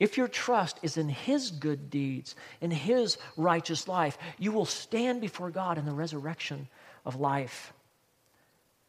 if 0.00 0.16
your 0.16 0.28
trust 0.28 0.80
is 0.82 0.96
in 0.96 1.10
His 1.10 1.50
good 1.50 1.90
deeds, 1.90 2.34
in 2.62 2.70
His 2.70 3.18
righteous 3.36 3.86
life, 3.86 4.16
you 4.38 4.50
will 4.50 4.64
stand 4.64 5.20
before 5.20 5.50
God 5.50 5.76
in 5.76 5.84
the 5.84 5.92
resurrection 5.92 6.66
of 7.04 7.20
life. 7.20 7.72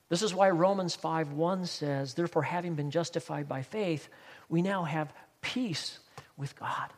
This 0.07 0.23
is 0.23 0.33
why 0.33 0.49
Romans 0.49 0.95
5 0.95 1.33
1 1.33 1.65
says, 1.65 2.13
Therefore, 2.13 2.43
having 2.43 2.75
been 2.75 2.91
justified 2.91 3.47
by 3.47 3.61
faith, 3.61 4.07
we 4.49 4.61
now 4.61 4.83
have 4.83 5.13
peace 5.41 5.99
with 6.37 6.57
God. 6.57 6.89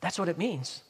That's 0.00 0.18
what 0.18 0.28
it 0.28 0.38
means. 0.38 0.82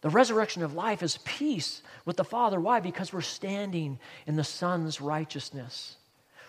The 0.00 0.10
resurrection 0.10 0.62
of 0.62 0.74
life 0.74 1.02
is 1.02 1.18
peace 1.24 1.82
with 2.04 2.16
the 2.16 2.24
Father. 2.24 2.60
Why? 2.60 2.80
Because 2.80 3.12
we're 3.12 3.20
standing 3.22 3.98
in 4.26 4.36
the 4.36 4.44
Son's 4.44 5.00
righteousness. 5.00 5.96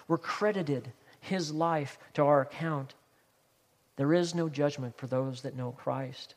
We're 0.07 0.17
credited 0.17 0.91
His 1.19 1.51
life 1.51 1.97
to 2.13 2.23
our 2.23 2.41
account. 2.41 2.93
There 3.97 4.13
is 4.13 4.33
no 4.33 4.47
judgment 4.47 4.97
for 4.97 5.07
those 5.07 5.41
that 5.41 5.55
know 5.55 5.71
Christ. 5.71 6.35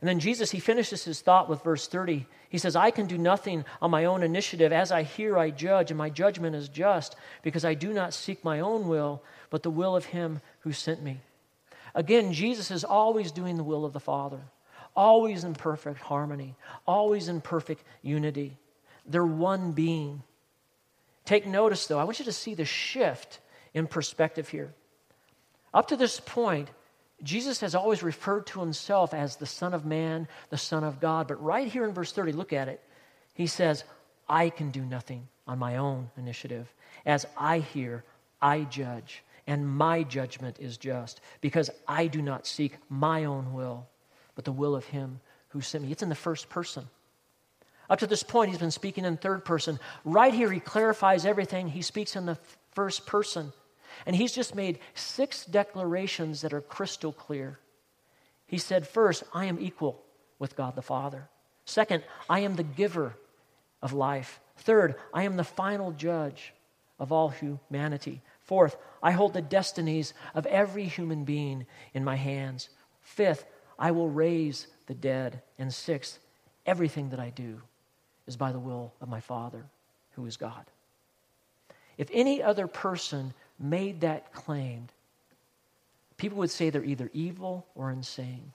And 0.00 0.08
then 0.08 0.18
Jesus, 0.18 0.50
he 0.50 0.60
finishes 0.60 1.04
his 1.04 1.20
thought 1.20 1.48
with 1.48 1.62
verse 1.62 1.86
30. 1.86 2.26
He 2.48 2.58
says, 2.58 2.74
I 2.74 2.90
can 2.90 3.06
do 3.06 3.18
nothing 3.18 3.64
on 3.82 3.90
my 3.90 4.06
own 4.06 4.22
initiative. 4.22 4.72
As 4.72 4.90
I 4.90 5.02
hear, 5.02 5.38
I 5.38 5.50
judge, 5.50 5.90
and 5.90 5.98
my 5.98 6.08
judgment 6.08 6.56
is 6.56 6.68
just, 6.68 7.16
because 7.42 7.64
I 7.64 7.74
do 7.74 7.92
not 7.92 8.14
seek 8.14 8.42
my 8.42 8.60
own 8.60 8.88
will, 8.88 9.22
but 9.50 9.62
the 9.62 9.70
will 9.70 9.94
of 9.94 10.06
him 10.06 10.40
who 10.60 10.72
sent 10.72 11.02
me. 11.02 11.20
Again, 11.94 12.32
Jesus 12.32 12.70
is 12.70 12.82
always 12.82 13.30
doing 13.30 13.56
the 13.56 13.64
will 13.64 13.84
of 13.84 13.92
the 13.92 14.00
Father, 14.00 14.40
always 14.96 15.44
in 15.44 15.54
perfect 15.54 16.00
harmony, 16.00 16.56
always 16.86 17.28
in 17.28 17.42
perfect 17.42 17.84
unity. 18.00 18.56
They're 19.04 19.24
one 19.24 19.72
being. 19.72 20.22
Take 21.26 21.46
notice, 21.46 21.86
though, 21.86 21.98
I 21.98 22.04
want 22.04 22.20
you 22.20 22.24
to 22.24 22.32
see 22.32 22.54
the 22.54 22.64
shift 22.64 23.40
in 23.74 23.86
perspective 23.86 24.48
here. 24.48 24.72
Up 25.72 25.88
to 25.88 25.96
this 25.96 26.20
point, 26.20 26.68
Jesus 27.22 27.60
has 27.60 27.74
always 27.74 28.02
referred 28.02 28.46
to 28.48 28.60
himself 28.60 29.14
as 29.14 29.36
the 29.36 29.46
Son 29.46 29.74
of 29.74 29.84
Man, 29.84 30.26
the 30.48 30.58
Son 30.58 30.84
of 30.84 31.00
God. 31.00 31.28
But 31.28 31.42
right 31.42 31.68
here 31.68 31.84
in 31.84 31.92
verse 31.92 32.12
30, 32.12 32.32
look 32.32 32.52
at 32.52 32.68
it. 32.68 32.80
He 33.34 33.46
says, 33.46 33.84
I 34.28 34.50
can 34.50 34.70
do 34.70 34.82
nothing 34.82 35.28
on 35.46 35.58
my 35.58 35.76
own 35.76 36.10
initiative. 36.16 36.72
As 37.04 37.26
I 37.36 37.58
hear, 37.58 38.04
I 38.40 38.62
judge, 38.62 39.22
and 39.46 39.68
my 39.68 40.02
judgment 40.02 40.56
is 40.60 40.76
just, 40.76 41.20
because 41.40 41.70
I 41.86 42.06
do 42.06 42.22
not 42.22 42.46
seek 42.46 42.76
my 42.88 43.24
own 43.24 43.52
will, 43.52 43.86
but 44.34 44.44
the 44.44 44.52
will 44.52 44.74
of 44.74 44.86
him 44.86 45.20
who 45.48 45.60
sent 45.60 45.84
me. 45.84 45.92
It's 45.92 46.02
in 46.02 46.08
the 46.08 46.14
first 46.14 46.48
person. 46.48 46.88
Up 47.88 47.98
to 47.98 48.06
this 48.06 48.22
point, 48.22 48.50
he's 48.50 48.60
been 48.60 48.70
speaking 48.70 49.04
in 49.04 49.16
third 49.16 49.44
person. 49.44 49.80
Right 50.04 50.32
here, 50.32 50.50
he 50.50 50.60
clarifies 50.60 51.26
everything. 51.26 51.68
He 51.68 51.82
speaks 51.82 52.14
in 52.14 52.24
the 52.24 52.38
first 52.72 53.04
person. 53.04 53.52
And 54.06 54.16
he's 54.16 54.32
just 54.32 54.54
made 54.54 54.78
six 54.94 55.44
declarations 55.44 56.40
that 56.42 56.52
are 56.52 56.60
crystal 56.60 57.12
clear. 57.12 57.58
He 58.46 58.58
said, 58.58 58.86
first, 58.86 59.22
I 59.32 59.46
am 59.46 59.58
equal 59.60 60.02
with 60.38 60.56
God 60.56 60.74
the 60.74 60.82
Father. 60.82 61.28
Second, 61.64 62.02
I 62.28 62.40
am 62.40 62.56
the 62.56 62.62
giver 62.62 63.14
of 63.82 63.92
life. 63.92 64.40
Third, 64.56 64.96
I 65.14 65.22
am 65.22 65.36
the 65.36 65.44
final 65.44 65.92
judge 65.92 66.52
of 66.98 67.12
all 67.12 67.28
humanity. 67.28 68.22
Fourth, 68.40 68.76
I 69.02 69.12
hold 69.12 69.32
the 69.32 69.42
destinies 69.42 70.12
of 70.34 70.46
every 70.46 70.84
human 70.84 71.24
being 71.24 71.66
in 71.94 72.04
my 72.04 72.16
hands. 72.16 72.68
Fifth, 73.00 73.44
I 73.78 73.92
will 73.92 74.08
raise 74.08 74.66
the 74.86 74.94
dead. 74.94 75.42
And 75.58 75.72
sixth, 75.72 76.18
everything 76.66 77.10
that 77.10 77.20
I 77.20 77.30
do 77.30 77.60
is 78.26 78.36
by 78.36 78.52
the 78.52 78.58
will 78.58 78.92
of 79.00 79.08
my 79.08 79.20
Father, 79.20 79.64
who 80.12 80.26
is 80.26 80.36
God. 80.36 80.64
If 81.96 82.08
any 82.12 82.42
other 82.42 82.66
person 82.66 83.34
made 83.60 84.00
that 84.00 84.32
claim, 84.32 84.88
people 86.16 86.38
would 86.38 86.50
say 86.50 86.70
they're 86.70 86.84
either 86.84 87.10
evil 87.12 87.66
or 87.74 87.90
insane. 87.90 88.52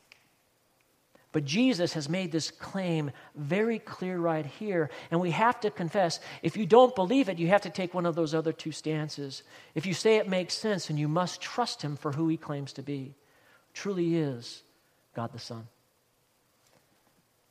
But 1.32 1.44
Jesus 1.44 1.92
has 1.94 2.08
made 2.08 2.32
this 2.32 2.50
claim 2.50 3.12
very 3.36 3.78
clear 3.78 4.18
right 4.18 4.46
here. 4.46 4.90
And 5.12 5.20
we 5.20 5.32
have 5.32 5.60
to 5.60 5.70
confess 5.70 6.22
if 6.42 6.56
you 6.56 6.66
don't 6.66 6.96
believe 6.96 7.28
it, 7.28 7.40
you 7.40 7.50
have 7.50 7.64
to 7.64 7.70
take 7.70 7.94
one 7.94 8.06
of 8.06 8.16
those 8.16 8.34
other 8.34 8.54
two 8.54 8.72
stances. 8.72 9.44
If 9.74 9.86
you 9.86 9.94
say 9.94 10.16
it 10.16 10.30
makes 10.30 10.54
sense, 10.54 10.90
and 10.90 10.98
you 10.98 11.10
must 11.10 11.42
trust 11.42 11.82
him 11.82 11.98
for 11.98 12.14
who 12.14 12.30
he 12.30 12.38
claims 12.38 12.72
to 12.74 12.82
be, 12.82 13.16
truly 13.74 14.16
is 14.16 14.64
God 15.14 15.34
the 15.34 15.40
Son. 15.40 15.68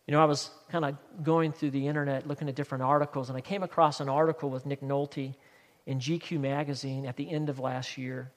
You 0.06 0.12
know, 0.12 0.20
I 0.22 0.24
was 0.24 0.50
kind 0.70 0.86
of 0.86 0.96
going 1.22 1.52
through 1.52 1.72
the 1.72 1.86
internet 1.86 2.26
looking 2.26 2.48
at 2.48 2.54
different 2.54 2.84
articles, 2.84 3.28
and 3.28 3.36
I 3.36 3.42
came 3.42 3.62
across 3.62 4.00
an 4.00 4.08
article 4.08 4.48
with 4.48 4.64
Nick 4.64 4.80
Nolte 4.80 5.34
in 5.86 5.98
GQ 5.98 6.40
magazine 6.40 7.06
at 7.06 7.16
the 7.16 7.30
end 7.30 7.48
of 7.48 7.58
last 7.58 7.98
year. 7.98 8.30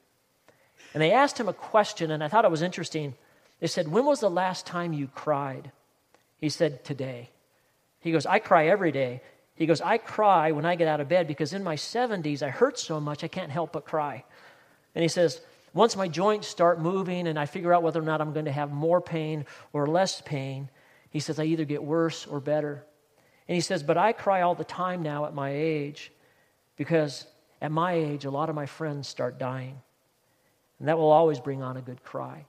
And 0.94 1.02
they 1.02 1.12
asked 1.12 1.38
him 1.38 1.48
a 1.48 1.52
question, 1.52 2.10
and 2.10 2.22
I 2.22 2.28
thought 2.28 2.44
it 2.44 2.50
was 2.50 2.62
interesting. 2.62 3.14
They 3.60 3.66
said, 3.66 3.88
When 3.88 4.04
was 4.04 4.20
the 4.20 4.30
last 4.30 4.66
time 4.66 4.92
you 4.92 5.08
cried? 5.08 5.70
He 6.40 6.48
said, 6.48 6.84
Today. 6.84 7.30
He 8.00 8.12
goes, 8.12 8.26
I 8.26 8.38
cry 8.38 8.68
every 8.68 8.92
day. 8.92 9.22
He 9.54 9.66
goes, 9.66 9.80
I 9.80 9.98
cry 9.98 10.52
when 10.52 10.64
I 10.64 10.76
get 10.76 10.86
out 10.86 11.00
of 11.00 11.08
bed 11.08 11.26
because 11.26 11.52
in 11.52 11.64
my 11.64 11.74
70s 11.74 12.42
I 12.42 12.48
hurt 12.48 12.78
so 12.78 13.00
much 13.00 13.24
I 13.24 13.28
can't 13.28 13.50
help 13.50 13.72
but 13.72 13.84
cry. 13.84 14.24
And 14.94 15.02
he 15.02 15.08
says, 15.08 15.40
Once 15.74 15.96
my 15.96 16.06
joints 16.06 16.46
start 16.46 16.80
moving 16.80 17.26
and 17.26 17.38
I 17.38 17.46
figure 17.46 17.74
out 17.74 17.82
whether 17.82 18.00
or 18.00 18.04
not 18.04 18.20
I'm 18.20 18.32
going 18.32 18.44
to 18.44 18.52
have 18.52 18.70
more 18.70 19.00
pain 19.00 19.46
or 19.72 19.86
less 19.88 20.20
pain, 20.20 20.70
he 21.10 21.18
says, 21.18 21.40
I 21.40 21.44
either 21.44 21.64
get 21.64 21.82
worse 21.82 22.26
or 22.26 22.38
better. 22.38 22.84
And 23.48 23.54
he 23.54 23.60
says, 23.60 23.82
But 23.82 23.98
I 23.98 24.12
cry 24.12 24.42
all 24.42 24.54
the 24.54 24.64
time 24.64 25.02
now 25.02 25.24
at 25.24 25.34
my 25.34 25.50
age 25.50 26.12
because 26.76 27.26
at 27.60 27.72
my 27.72 27.92
age, 27.92 28.24
a 28.24 28.30
lot 28.30 28.48
of 28.48 28.54
my 28.54 28.66
friends 28.66 29.08
start 29.08 29.38
dying. 29.38 29.80
And 30.78 30.88
that 30.88 30.98
will 30.98 31.10
always 31.10 31.40
bring 31.40 31.62
on 31.62 31.76
a 31.76 31.82
good 31.82 32.04
cry. 32.04 32.44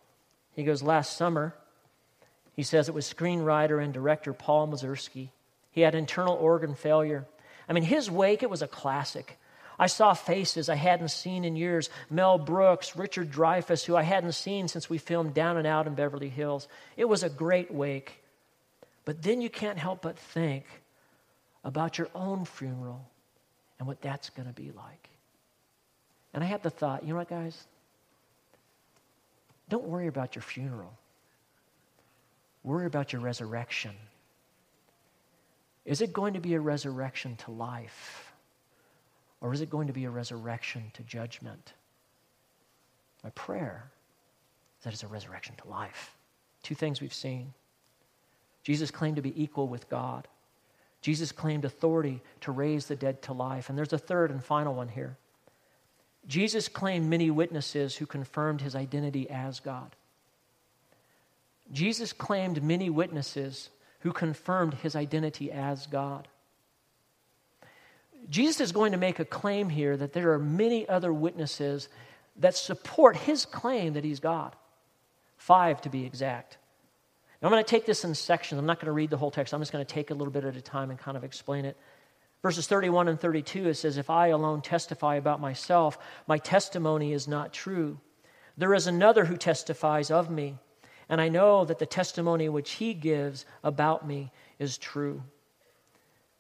He 0.56 0.64
goes, 0.64 0.84
Last 0.84 1.18
summer, 1.18 1.56
he 2.56 2.64
says 2.64 2.88
it 2.88 2.96
was 2.96 3.12
screenwriter 3.12 3.84
and 3.84 3.94
director 3.94 4.34
Paul 4.34 4.68
Mazursky. 4.68 5.30
He 5.72 5.82
had 5.82 5.96
internal 5.96 6.36
organ 6.36 6.76
failure. 6.76 7.26
I 7.68 7.74
mean, 7.74 7.84
his 7.84 8.10
wake, 8.10 8.44
it 8.44 8.50
was 8.50 8.62
a 8.62 8.68
classic. 8.68 9.40
I 9.80 9.88
saw 9.88 10.14
faces 10.14 10.68
I 10.68 10.76
hadn't 10.76 11.10
seen 11.10 11.46
in 11.46 11.56
years 11.56 11.90
Mel 12.10 12.38
Brooks, 12.38 12.98
Richard 12.98 13.32
Dreyfuss, 13.32 13.86
who 13.86 13.96
I 13.96 14.04
hadn't 14.04 14.34
seen 14.34 14.68
since 14.68 14.90
we 14.90 14.98
filmed 14.98 15.34
Down 15.34 15.56
and 15.56 15.66
Out 15.66 15.88
in 15.88 15.96
Beverly 15.96 16.28
Hills. 16.28 16.68
It 16.98 17.06
was 17.06 17.24
a 17.24 17.30
great 17.30 17.74
wake. 17.74 18.22
But 19.06 19.22
then 19.22 19.42
you 19.42 19.50
can't 19.50 19.80
help 19.80 20.02
but 20.02 20.20
think 20.20 20.66
about 21.64 21.98
your 21.98 22.10
own 22.14 22.46
funeral 22.46 23.10
and 23.80 23.88
what 23.88 24.02
that's 24.02 24.30
going 24.30 24.48
to 24.48 24.54
be 24.54 24.72
like. 24.76 25.10
And 26.34 26.44
I 26.44 26.48
had 26.48 26.62
the 26.62 26.70
thought, 26.70 27.04
you 27.04 27.10
know 27.10 27.16
what, 27.16 27.30
guys? 27.30 27.66
Don't 29.70 29.86
worry 29.86 30.08
about 30.08 30.36
your 30.36 30.44
funeral. 30.44 30.94
Worry 32.64 32.86
about 32.86 33.14
your 33.14 33.22
resurrection. 33.22 33.92
Is 35.86 36.02
it 36.02 36.14
going 36.14 36.34
to 36.34 36.40
be 36.40 36.54
a 36.54 36.60
resurrection 36.60 37.36
to 37.38 37.52
life? 37.52 38.34
Or 39.42 39.54
is 39.54 39.62
it 39.62 39.70
going 39.70 39.88
to 39.88 39.94
be 39.94 40.06
a 40.06 40.10
resurrection 40.10 40.92
to 40.94 41.04
judgment? 41.04 41.74
My 43.24 43.30
prayer 43.32 43.90
is 44.80 44.84
that 44.84 44.94
it's 44.94 45.04
a 45.04 45.08
resurrection 45.08 45.56
to 45.62 45.68
life. 45.68 46.16
Two 46.62 46.76
things 46.76 47.00
we've 47.00 47.14
seen. 47.14 47.54
Jesus 48.64 48.92
claimed 48.92 49.16
to 49.16 49.22
be 49.22 49.42
equal 49.42 49.68
with 49.68 49.90
God. 49.90 50.28
Jesus 51.02 51.32
claimed 51.32 51.66
authority 51.66 52.22
to 52.42 52.52
raise 52.52 52.88
the 52.88 52.96
dead 52.96 53.22
to 53.24 53.34
life. 53.34 53.70
And 53.70 53.78
there's 53.78 53.94
a 53.94 53.98
third 53.98 54.32
and 54.32 54.44
final 54.44 54.74
one 54.74 54.90
here. 54.90 55.18
Jesus 56.28 56.68
claimed 56.68 57.10
many 57.10 57.32
witnesses 57.32 57.96
who 57.96 58.06
confirmed 58.06 58.62
his 58.62 58.76
identity 58.76 59.30
as 59.30 59.60
God. 59.60 59.96
Jesus 61.72 62.14
claimed 62.14 62.64
many 62.64 62.90
witnesses 62.90 63.70
who 64.02 64.12
confirmed 64.12 64.76
his 64.76 64.96
identity 64.96 65.52
as 65.52 65.88
God. 65.88 66.28
Jesus 68.30 68.62
is 68.62 68.72
going 68.72 68.92
to 68.92 68.98
make 68.98 69.20
a 69.20 69.26
claim 69.26 69.70
here 69.70 69.96
that 69.96 70.14
there 70.14 70.34
are 70.34 70.40
many 70.40 70.88
other 70.88 71.14
witnesses 71.14 71.90
that 72.38 72.56
support 72.56 73.16
his 73.18 73.46
claim 73.46 73.94
that 73.94 74.04
he's 74.04 74.20
God. 74.20 74.56
Five 75.38 75.82
to 75.82 75.90
be 75.90 76.06
exact. 76.06 76.58
I'm 77.42 77.52
going 77.52 77.64
to 77.64 77.70
take 77.70 77.86
this 77.86 78.04
in 78.04 78.14
sections. 78.16 78.60
I'm 78.60 78.66
not 78.66 78.80
going 78.80 78.88
to 78.88 78.92
read 78.92 79.10
the 79.10 79.18
whole 79.18 79.32
text. 79.32 79.54
I'm 79.54 79.62
just 79.62 79.72
going 79.72 79.86
to 79.86 79.94
take 79.94 80.12
a 80.12 80.14
little 80.14 80.32
bit 80.32 80.44
at 80.44 80.58
a 80.58 80.62
time 80.62 80.90
and 80.90 81.00
kind 81.00 81.16
of 81.16 81.24
explain 81.24 81.66
it. 81.66 81.78
Verses 82.42 82.68
31 82.68 83.08
and 83.08 83.20
32, 83.20 83.70
it 83.70 83.76
says, 83.76 83.98
If 83.98 84.10
I 84.10 84.28
alone 84.28 84.62
testify 84.62 85.16
about 85.16 85.40
myself, 85.40 85.98
my 86.28 86.38
testimony 86.38 87.14
is 87.14 87.28
not 87.28 87.54
true. 87.54 88.00
There 88.58 88.74
is 88.74 88.88
another 88.88 89.26
who 89.26 89.38
testifies 89.38 90.12
of 90.12 90.30
me, 90.30 90.58
and 91.08 91.22
I 91.22 91.30
know 91.30 91.64
that 91.66 91.80
the 91.80 91.86
testimony 91.86 92.50
which 92.50 92.72
he 92.72 92.94
gives 92.94 93.46
about 93.64 94.06
me 94.06 94.32
is 94.58 94.78
true. 94.78 95.24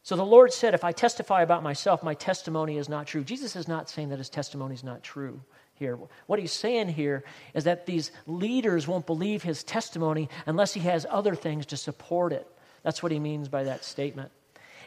So 0.04 0.16
the 0.16 0.26
Lord 0.26 0.54
said, 0.54 0.74
If 0.74 0.84
I 0.84 0.92
testify 0.92 1.44
about 1.44 1.64
myself, 1.64 2.04
my 2.04 2.14
testimony 2.14 2.78
is 2.78 2.90
not 2.90 3.08
true. 3.08 3.24
Jesus 3.24 3.56
is 3.56 3.68
not 3.68 3.90
saying 3.90 4.10
that 4.10 4.20
his 4.20 4.30
testimony 4.30 4.76
is 4.76 4.84
not 4.84 5.04
true 5.04 5.42
here. 5.80 5.98
What 6.28 6.40
he's 6.40 6.52
saying 6.52 6.90
here 6.90 7.24
is 7.54 7.64
that 7.64 7.86
these 7.86 8.12
leaders 8.28 8.88
won't 8.88 9.06
believe 9.06 9.42
his 9.42 9.64
testimony 9.64 10.30
unless 10.46 10.74
he 10.74 10.82
has 10.82 11.06
other 11.10 11.34
things 11.34 11.66
to 11.68 11.78
support 11.78 12.34
it. 12.34 12.48
That's 12.84 13.02
what 13.02 13.12
he 13.12 13.20
means 13.20 13.48
by 13.48 13.64
that 13.64 13.84
statement. 13.84 14.32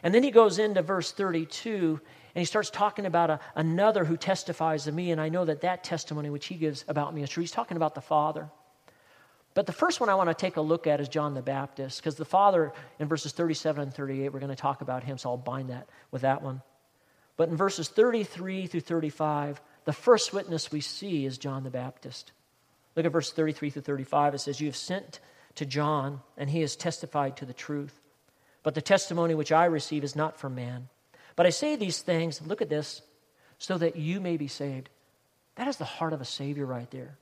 And 0.03 0.13
then 0.13 0.23
he 0.23 0.31
goes 0.31 0.59
into 0.59 0.81
verse 0.81 1.11
32 1.11 1.99
and 2.35 2.41
he 2.41 2.45
starts 2.45 2.69
talking 2.69 3.05
about 3.05 3.29
a, 3.29 3.39
another 3.55 4.05
who 4.05 4.17
testifies 4.17 4.85
to 4.85 4.91
me, 4.91 5.11
and 5.11 5.21
I 5.21 5.29
know 5.29 5.45
that 5.45 5.61
that 5.61 5.83
testimony 5.83 6.29
which 6.31 6.47
he 6.47 6.55
gives 6.55 6.83
about 6.87 7.13
me 7.13 7.21
is 7.21 7.29
true. 7.29 7.41
He's 7.41 7.51
talking 7.51 7.77
about 7.77 7.93
the 7.93 8.01
Father. 8.01 8.49
But 9.53 9.67
the 9.67 9.71
first 9.71 9.99
one 9.99 10.09
I 10.09 10.15
want 10.15 10.29
to 10.29 10.33
take 10.33 10.57
a 10.57 10.61
look 10.61 10.87
at 10.87 10.99
is 10.99 11.07
John 11.07 11.35
the 11.35 11.43
Baptist, 11.43 11.99
because 11.99 12.15
the 12.15 12.25
Father 12.25 12.73
in 12.97 13.07
verses 13.07 13.33
37 13.33 13.83
and 13.83 13.93
38, 13.93 14.33
we're 14.33 14.39
going 14.39 14.49
to 14.49 14.55
talk 14.55 14.81
about 14.81 15.03
him, 15.03 15.19
so 15.19 15.29
I'll 15.29 15.37
bind 15.37 15.69
that 15.69 15.87
with 16.09 16.23
that 16.23 16.41
one. 16.41 16.63
But 17.37 17.49
in 17.49 17.57
verses 17.57 17.87
33 17.87 18.67
through 18.67 18.81
35, 18.81 19.61
the 19.85 19.93
first 19.93 20.33
witness 20.33 20.71
we 20.71 20.81
see 20.81 21.25
is 21.25 21.37
John 21.37 21.63
the 21.63 21.69
Baptist. 21.69 22.31
Look 22.95 23.05
at 23.05 23.11
verse 23.11 23.31
33 23.31 23.69
through 23.71 23.81
35. 23.81 24.35
It 24.35 24.39
says, 24.39 24.59
You 24.59 24.67
have 24.67 24.75
sent 24.75 25.19
to 25.55 25.65
John, 25.65 26.21
and 26.37 26.49
he 26.49 26.61
has 26.61 26.75
testified 26.75 27.37
to 27.37 27.45
the 27.45 27.53
truth. 27.53 27.99
But 28.61 28.75
the 28.75 28.81
testimony 28.81 29.35
which 29.35 29.51
I 29.51 29.65
receive 29.65 30.03
is 30.03 30.15
not 30.15 30.39
from 30.39 30.55
man. 30.55 30.89
But 31.35 31.45
I 31.45 31.49
say 31.49 31.75
these 31.75 32.01
things, 32.01 32.41
look 32.41 32.61
at 32.61 32.69
this, 32.69 33.01
so 33.57 33.77
that 33.77 33.95
you 33.95 34.21
may 34.21 34.37
be 34.37 34.47
saved. 34.47 34.89
That 35.55 35.67
is 35.67 35.77
the 35.77 35.85
heart 35.85 36.13
of 36.13 36.21
a 36.21 36.25
Savior 36.25 36.65
right 36.65 36.89
there. 36.91 37.17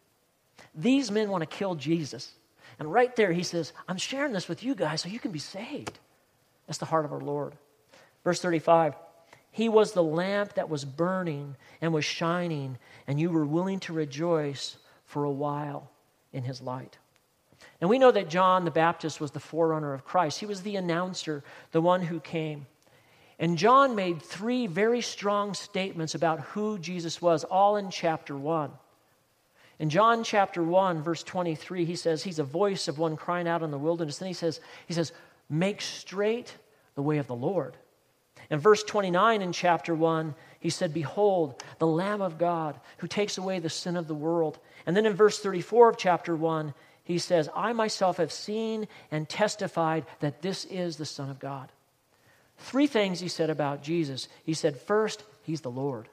These 0.76 1.12
men 1.12 1.30
want 1.30 1.41
to 1.41 1.57
kill 1.57 1.76
Jesus. 1.76 2.32
And 2.80 2.91
right 2.91 3.16
there, 3.16 3.32
he 3.32 3.43
says, 3.43 3.74
I'm 3.88 3.97
sharing 3.97 4.34
this 4.34 4.47
with 4.47 4.64
you 4.64 4.76
guys 4.76 5.01
so 5.01 5.09
you 5.09 5.20
can 5.20 5.32
be 5.32 5.39
saved. 5.39 5.97
That's 6.68 6.80
the 6.80 6.86
heart 6.86 7.05
of 7.05 7.12
our 7.12 7.20
Lord. 7.20 7.53
Verse 8.24 8.41
35 8.41 8.95
He 9.52 9.68
was 9.68 9.91
the 9.91 10.04
lamp 10.04 10.54
that 10.54 10.70
was 10.70 10.86
burning 10.86 11.56
and 11.82 11.93
was 11.93 12.06
shining, 12.06 12.78
and 13.06 13.20
you 13.20 13.30
were 13.30 13.45
willing 13.45 13.80
to 13.82 13.93
rejoice 13.93 14.78
for 15.06 15.26
a 15.26 15.32
while 15.32 15.91
in 16.32 16.43
his 16.43 16.62
light. 16.62 16.97
And 17.82 17.89
we 17.89 17.99
know 17.99 18.12
that 18.12 18.30
John 18.30 18.64
the 18.64 18.72
Baptist 18.72 19.20
was 19.20 19.32
the 19.32 19.39
forerunner 19.39 19.93
of 19.93 20.06
Christ. 20.06 20.39
He 20.39 20.45
was 20.45 20.62
the 20.62 20.78
announcer, 20.78 21.43
the 21.72 21.82
one 21.82 22.02
who 22.02 22.20
came. 22.20 22.66
And 23.39 23.58
John 23.58 23.95
made 23.95 24.22
three 24.22 24.68
very 24.68 25.02
strong 25.02 25.54
statements 25.54 26.16
about 26.16 26.39
who 26.41 26.78
Jesus 26.78 27.22
was, 27.22 27.43
all 27.43 27.76
in 27.76 27.89
chapter 27.89 28.38
1. 28.38 28.72
In 29.80 29.89
John 29.89 30.24
chapter 30.24 30.64
1, 30.64 31.02
verse 31.02 31.24
23, 31.24 31.86
he 31.86 31.95
says, 31.95 32.24
He's 32.24 32.38
a 32.38 32.43
voice 32.43 32.88
of 32.88 32.99
one 32.99 33.18
crying 33.18 33.47
out 33.47 33.64
in 33.64 33.72
the 33.72 33.80
wilderness. 33.80 34.20
Then 34.20 34.28
he 34.28 34.34
says, 34.34 34.62
he 34.88 34.93
says, 34.93 35.12
Make 35.49 35.82
straight 35.82 36.56
the 36.93 37.02
way 37.02 37.18
of 37.18 37.26
the 37.26 37.36
Lord. 37.36 37.76
In 38.52 38.60
verse 38.60 38.84
29 38.84 39.41
in 39.41 39.54
chapter 39.54 39.95
1, 39.95 40.36
he 40.60 40.70
said, 40.70 40.93
Behold, 40.93 41.64
the 41.80 41.88
Lamb 41.88 42.22
of 42.22 42.38
God 42.38 42.80
who 42.97 43.08
takes 43.08 43.38
away 43.38 43.60
the 43.60 43.70
sin 43.70 43.95
of 43.95 44.08
the 44.08 44.14
world. 44.14 44.60
And 44.86 44.95
then 44.95 45.06
in 45.06 45.14
verse 45.14 45.39
34 45.39 45.89
of 45.89 45.97
chapter 45.97 46.36
1, 46.36 46.74
he 47.06 47.18
says, 47.18 47.49
I 47.56 47.72
myself 47.72 48.18
have 48.18 48.32
seen 48.32 48.89
and 49.10 49.28
testified 49.28 50.06
that 50.20 50.41
this 50.41 50.66
is 50.66 50.97
the 50.97 51.06
Son 51.06 51.30
of 51.30 51.39
God. 51.39 51.72
Three 52.58 52.88
things 52.88 53.22
he 53.22 53.30
said 53.30 53.49
about 53.49 53.84
Jesus. 53.84 54.28
He 54.43 54.54
said, 54.54 54.80
first, 54.80 55.24
he's 55.43 55.62
the 55.62 55.72
Lord. 55.72 56.10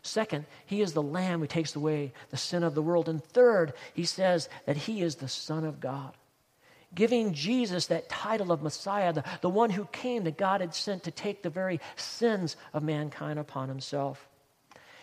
Second, 0.00 0.46
he 0.66 0.80
is 0.80 0.94
the 0.94 1.02
Lamb 1.02 1.40
who 1.40 1.46
takes 1.46 1.76
away 1.76 2.12
the 2.30 2.36
sin 2.36 2.62
of 2.62 2.74
the 2.74 2.82
world. 2.82 3.10
And 3.10 3.22
third, 3.22 3.74
he 3.92 4.04
says 4.04 4.48
that 4.64 4.76
he 4.76 5.02
is 5.02 5.16
the 5.16 5.28
Son 5.28 5.64
of 5.64 5.80
God. 5.80 6.14
Giving 6.94 7.32
Jesus 7.32 7.86
that 7.86 8.08
title 8.08 8.52
of 8.52 8.62
Messiah, 8.62 9.12
the, 9.12 9.24
the 9.40 9.48
one 9.48 9.70
who 9.70 9.86
came 9.86 10.24
that 10.24 10.38
God 10.38 10.60
had 10.60 10.74
sent 10.74 11.04
to 11.04 11.10
take 11.10 11.42
the 11.42 11.50
very 11.50 11.80
sins 11.96 12.56
of 12.72 12.82
mankind 12.82 13.38
upon 13.38 13.68
himself. 13.68 14.28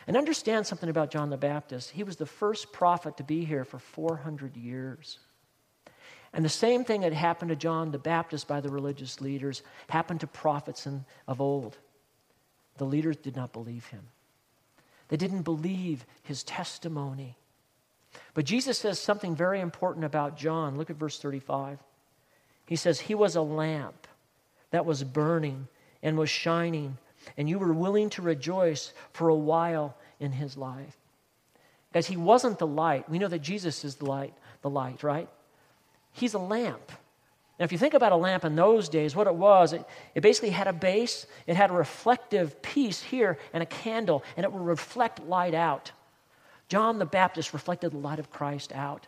And 0.08 0.18
understand 0.18 0.66
something 0.66 0.90
about 0.90 1.12
John 1.12 1.30
the 1.30 1.38
Baptist. 1.38 1.92
He 1.92 2.04
was 2.04 2.16
the 2.16 2.26
first 2.26 2.72
prophet 2.72 3.18
to 3.18 3.24
be 3.24 3.46
here 3.46 3.64
for 3.64 3.80
400 3.80 4.58
years. 4.58 5.20
And 6.34 6.46
the 6.46 6.50
same 6.50 6.86
thing 6.86 7.02
that 7.02 7.14
happened 7.14 7.50
to 7.50 7.56
John 7.56 7.92
the 7.92 8.00
Baptist 8.00 8.48
by 8.48 8.62
the 8.62 8.70
religious 8.70 9.20
leaders 9.20 9.64
happened 9.90 10.22
to 10.22 10.28
prophets 10.28 10.88
in, 10.88 11.06
of 11.28 11.42
old. 11.42 11.78
The 12.78 12.86
leaders 12.86 13.18
did 13.18 13.36
not 13.36 13.54
believe 13.54 13.86
him, 13.88 14.08
they 15.10 15.18
didn't 15.18 15.44
believe 15.44 16.06
his 16.24 16.44
testimony. 16.44 17.38
But 18.34 18.46
Jesus 18.46 18.78
says 18.78 19.00
something 19.00 19.36
very 19.36 19.60
important 19.60 20.06
about 20.06 20.38
John. 20.38 20.78
Look 20.78 20.90
at 20.90 20.96
verse 20.96 21.20
35. 21.20 21.80
He 22.66 22.76
says, 22.76 23.00
He 23.00 23.16
was 23.16 23.36
a 23.36 23.42
lamp 23.42 24.08
that 24.72 24.86
was 24.86 25.04
burning 25.04 25.68
and 26.02 26.18
was 26.18 26.30
shining, 26.30 26.98
and 27.38 27.50
you 27.50 27.60
were 27.60 27.74
willing 27.74 28.10
to 28.12 28.22
rejoice 28.22 28.94
for 29.12 29.30
a 29.30 29.36
while 29.36 29.96
in 30.20 30.32
his 30.32 30.58
life. 30.58 30.98
Guys, 31.94 32.08
he 32.08 32.18
wasn't 32.18 32.60
the 32.60 32.68
light. 32.68 33.10
We 33.10 33.20
know 33.20 33.28
that 33.28 33.40
Jesus 33.40 33.84
is 33.84 33.96
the 33.96 34.06
light, 34.06 34.34
the 34.62 34.70
light, 34.70 35.04
right? 35.04 35.28
He's 36.14 36.34
a 36.34 36.40
lamp. 36.40 36.92
Now, 37.60 37.66
if 37.66 37.72
you 37.72 37.78
think 37.78 37.94
about 37.94 38.12
a 38.12 38.18
lamp 38.18 38.46
in 38.46 38.56
those 38.56 38.90
days, 38.90 39.16
what 39.16 39.28
it 39.28 39.36
was, 39.36 39.74
it, 39.74 39.86
it 40.16 40.22
basically 40.22 40.50
had 40.50 40.68
a 40.68 40.74
base, 40.74 41.28
it 41.46 41.56
had 41.56 41.70
a 41.70 41.74
reflective 41.74 42.62
piece 42.62 43.02
here, 43.02 43.38
and 43.54 43.62
a 43.62 43.68
candle, 43.68 44.24
and 44.38 44.46
it 44.46 44.52
would 44.52 44.66
reflect 44.66 45.28
light 45.28 45.54
out. 45.54 45.92
John 46.72 47.00
the 47.00 47.06
Baptist 47.06 47.52
reflected 47.52 47.92
the 47.92 47.98
light 47.98 48.18
of 48.18 48.32
Christ 48.32 48.72
out. 48.72 49.06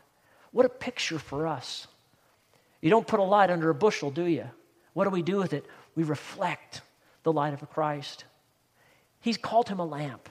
What 0.51 0.66
a 0.66 0.70
picture 0.70 1.18
for 1.18 1.47
us. 1.47 1.88
You 2.82 2.89
don't 2.89 3.07
put 3.07 3.22
a 3.22 3.24
light 3.24 3.49
under 3.49 3.70
a 3.70 3.74
bushel, 3.74 4.11
do 4.11 4.26
you? 4.26 4.49
What 4.91 5.05
do 5.05 5.11
we 5.11 5.22
do 5.22 5.38
with 5.38 5.53
it? 5.53 5.66
We 5.95 6.03
reflect 6.03 6.82
the 7.24 7.32
light 7.32 7.53
of 7.53 7.70
Christ. 7.70 8.26
He's 9.22 9.38
called 9.38 9.70
him 9.70 9.80
a 9.80 9.86
lamp. 9.86 10.28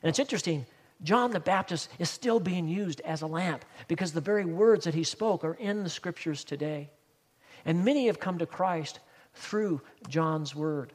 And 0.00 0.08
it's 0.08 0.20
interesting, 0.20 0.64
John 1.02 1.32
the 1.32 1.40
Baptist 1.40 1.88
is 1.98 2.08
still 2.08 2.38
being 2.38 2.68
used 2.68 3.00
as 3.00 3.22
a 3.22 3.26
lamp 3.26 3.64
because 3.88 4.12
the 4.12 4.20
very 4.20 4.44
words 4.44 4.84
that 4.84 4.94
he 4.94 5.02
spoke 5.02 5.42
are 5.42 5.54
in 5.54 5.82
the 5.82 5.90
scriptures 5.90 6.44
today. 6.44 6.88
And 7.64 7.84
many 7.84 8.06
have 8.06 8.20
come 8.20 8.38
to 8.38 8.46
Christ 8.46 9.00
through 9.34 9.80
John's 10.06 10.54
word. 10.54 10.92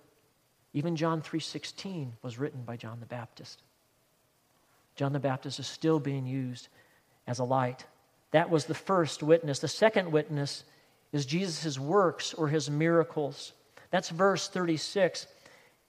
Even 0.72 0.96
John 0.96 1.22
3:16 1.22 2.14
was 2.22 2.40
written 2.40 2.64
by 2.64 2.78
John 2.78 3.02
the 3.02 3.06
Baptist. 3.06 3.62
John 5.00 5.14
the 5.14 5.20
Baptist 5.20 5.62
is 5.62 5.68
still 5.68 5.98
being 5.98 6.26
used 6.26 6.68
as 7.26 7.40
a 7.40 7.46
light. 7.46 7.86
That 8.32 8.50
was 8.50 8.66
the 8.66 8.74
first 8.74 9.24
witness. 9.24 9.60
The 9.60 9.70
second 9.70 10.12
witness 10.12 10.66
is 11.14 11.26
Jesus' 11.26 11.80
works 11.80 12.34
or 12.34 12.50
his 12.50 12.70
miracles. 12.70 13.54
That's 13.92 14.10
verse 14.10 14.50
36. 14.50 15.26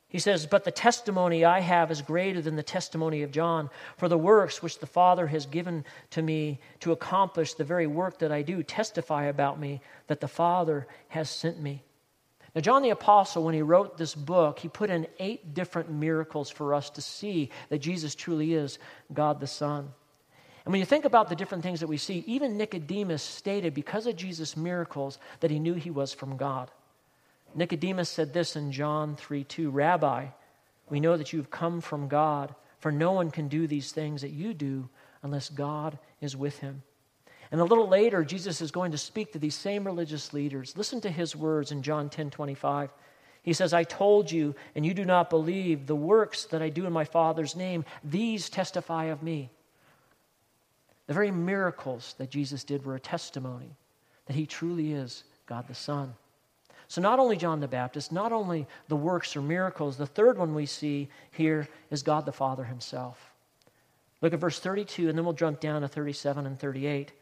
He 0.07 0.21
says, 0.21 0.47
But 0.47 0.63
the 0.63 0.71
testimony 0.71 1.45
I 1.45 1.59
have 1.59 1.91
is 1.91 2.03
greater 2.03 2.41
than 2.41 2.55
the 2.55 2.63
testimony 2.63 3.25
of 3.25 3.33
John. 3.33 3.69
For 3.97 4.09
the 4.09 4.17
works 4.17 4.63
which 4.63 4.79
the 4.79 4.87
Father 4.87 5.27
has 5.27 5.45
given 5.45 5.85
to 6.11 6.23
me 6.23 6.61
to 6.79 6.93
accomplish 6.93 7.55
the 7.55 7.65
very 7.65 7.89
work 7.89 8.21
that 8.21 8.31
I 8.31 8.43
do 8.43 8.63
testify 8.63 9.25
about 9.25 9.59
me 9.59 9.81
that 10.07 10.21
the 10.21 10.29
Father 10.29 10.87
has 11.09 11.29
sent 11.29 11.61
me. 11.61 11.83
Now, 12.55 12.61
John 12.61 12.83
the 12.83 12.91
Apostle, 12.91 13.45
when 13.45 13.55
he 13.55 13.63
wrote 13.63 13.97
this 13.97 14.15
book, 14.15 14.59
he 14.59 14.69
put 14.69 14.91
in 14.91 15.07
eight 15.19 15.55
different 15.55 15.91
miracles 15.91 16.51
for 16.51 16.75
us 16.75 16.91
to 16.91 17.03
see 17.03 17.51
that 17.69 17.79
Jesus 17.79 18.15
truly 18.15 18.55
is 18.55 18.79
God 19.13 19.39
the 19.39 19.47
Son. 19.47 19.91
And 20.65 20.73
when 20.73 20.81
you 20.81 20.87
think 20.87 21.05
about 21.05 21.29
the 21.29 21.37
different 21.37 21.63
things 21.63 21.81
that 21.81 21.87
we 21.87 21.97
see, 21.97 22.25
even 22.27 22.57
Nicodemus 22.57 23.23
stated 23.23 23.73
because 23.73 24.07
of 24.07 24.17
Jesus' 24.17 24.57
miracles 24.57 25.19
that 25.41 25.51
he 25.51 25.61
knew 25.61 25.75
he 25.75 25.91
was 25.91 26.13
from 26.13 26.37
God. 26.37 26.71
Nicodemus 27.55 28.09
said 28.09 28.33
this 28.33 28.57
in 28.57 28.73
John 28.73 29.17
3 29.17 29.45
2 29.45 29.71
Rabbi, 29.71 30.27
we 30.89 31.01
know 31.01 31.17
that 31.17 31.33
you 31.33 31.39
have 31.39 31.51
come 31.51 31.81
from 31.81 32.09
God, 32.09 32.55
for 32.79 32.91
no 32.91 33.13
one 33.13 33.31
can 33.31 33.49
do 33.49 33.67
these 33.67 33.93
things 33.93 34.23
that 34.23 34.31
you 34.31 34.55
do 34.55 34.89
unless 35.23 35.49
God 35.49 35.99
is 36.21 36.37
with 36.37 36.59
him. 36.59 36.83
And 37.53 37.61
a 37.61 37.65
little 37.65 37.89
later, 37.89 38.25
Jesus 38.25 38.61
is 38.61 38.71
going 38.71 38.93
to 38.93 38.99
speak 38.99 39.33
to 39.33 39.39
these 39.39 39.57
same 39.57 39.85
religious 39.85 40.33
leaders. 40.33 40.77
Listen 40.77 41.01
to 41.01 41.11
his 41.11 41.35
words 41.35 41.73
in 41.73 41.83
John 41.83 42.09
10 42.09 42.31
25. 42.31 42.91
He 43.43 43.53
says, 43.53 43.73
I 43.73 43.85
told 43.85 44.31
you, 44.31 44.55
and 44.75 44.85
you 44.85 44.93
do 44.93 45.05
not 45.05 45.31
believe, 45.31 45.87
the 45.87 45.97
works 45.97 46.45
that 46.47 46.63
I 46.63 46.69
do 46.69 46.87
in 46.87 46.93
my 46.93 47.05
Father's 47.05 47.57
name, 47.57 47.85
these 48.05 48.51
testify 48.51 49.07
of 49.07 49.23
me. 49.23 49.51
The 51.07 51.15
very 51.15 51.31
miracles 51.31 52.15
that 52.19 52.31
Jesus 52.31 52.65
did 52.65 52.85
were 52.85 52.97
a 52.97 53.01
testimony 53.01 53.77
that 54.27 54.37
he 54.37 54.47
truly 54.47 54.93
is 54.93 55.25
God 55.47 55.67
the 55.67 55.75
Son. 55.75 56.15
So, 56.87 57.01
not 57.01 57.19
only 57.19 57.37
John 57.37 57.61
the 57.61 57.69
Baptist, 57.69 58.13
not 58.13 58.33
only 58.33 58.67
the 58.89 58.97
works 58.97 59.35
or 59.35 59.43
miracles, 59.43 59.97
the 59.97 60.07
third 60.07 60.39
one 60.39 60.55
we 60.55 60.67
see 60.67 61.09
here 61.31 61.69
is 61.91 62.03
God 62.03 62.27
the 62.27 62.33
Father 62.33 62.65
himself. 62.65 63.33
Look 64.21 64.35
at 64.35 64.41
verse 64.41 64.61
32, 64.61 65.09
and 65.09 65.17
then 65.17 65.25
we'll 65.25 65.35
jump 65.35 65.61
down 65.61 65.83
to 65.83 65.89
37 65.89 66.47
and 66.47 66.59
38. 66.59 67.13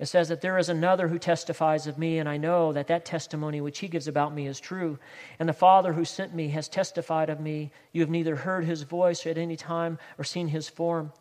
It 0.00 0.08
says 0.08 0.28
that 0.28 0.40
there 0.40 0.56
is 0.56 0.70
another 0.70 1.08
who 1.08 1.18
testifies 1.18 1.86
of 1.86 1.98
me, 1.98 2.18
and 2.18 2.26
I 2.26 2.38
know 2.38 2.72
that 2.72 2.86
that 2.86 3.04
testimony 3.04 3.60
which 3.60 3.80
he 3.80 3.88
gives 3.88 4.08
about 4.08 4.34
me 4.34 4.46
is 4.46 4.58
true. 4.58 4.98
And 5.38 5.46
the 5.46 5.52
Father 5.52 5.92
who 5.92 6.06
sent 6.06 6.34
me 6.34 6.48
has 6.48 6.68
testified 6.68 7.28
of 7.28 7.38
me. 7.38 7.70
You 7.92 8.00
have 8.00 8.08
neither 8.08 8.34
heard 8.34 8.64
his 8.64 8.80
voice 8.82 9.26
at 9.26 9.36
any 9.36 9.56
time 9.56 9.98
or 10.16 10.24
seen 10.24 10.48
his 10.48 10.70
form. 10.70 11.12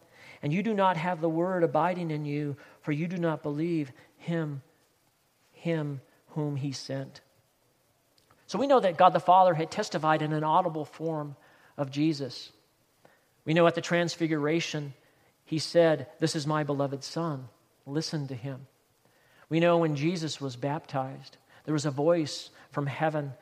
And 0.42 0.54
you 0.54 0.64
do 0.64 0.74
not 0.74 0.96
have 0.96 1.20
the 1.20 1.28
word 1.28 1.64
abiding 1.64 2.10
in 2.10 2.24
you, 2.24 2.56
for 2.82 2.94
you 2.94 3.10
do 3.10 3.18
not 3.18 3.44
believe 3.44 3.92
him, 4.16 4.62
him 5.52 6.00
whom 6.30 6.56
he 6.56 6.72
sent. 6.72 7.20
So 8.48 8.58
we 8.58 8.68
know 8.68 8.80
that 8.80 8.96
God 8.96 9.12
the 9.12 9.20
Father 9.20 9.56
had 9.56 9.72
testified 9.72 10.22
in 10.22 10.32
an 10.32 10.46
audible 10.46 10.86
form 10.86 11.36
of 11.78 11.92
Jesus. 11.92 12.50
We 13.44 13.54
know 13.54 13.68
at 13.68 13.76
the 13.76 13.82
Transfiguration, 13.82 14.94
he 15.44 15.60
said, 15.60 16.08
This 16.22 16.34
is 16.34 16.48
my 16.48 16.64
beloved 16.64 17.04
Son. 17.04 17.50
Listen 17.90 18.28
to 18.28 18.36
him. 18.36 18.68
We 19.50 19.60
know 19.60 19.80
when 19.80 19.96
Jesus 19.96 20.40
was 20.40 20.56
baptized, 20.56 21.38
there 21.66 21.74
was 21.74 21.86
a 21.86 21.92
voice 21.92 22.52
from 22.72 22.86
heaven 22.86 23.34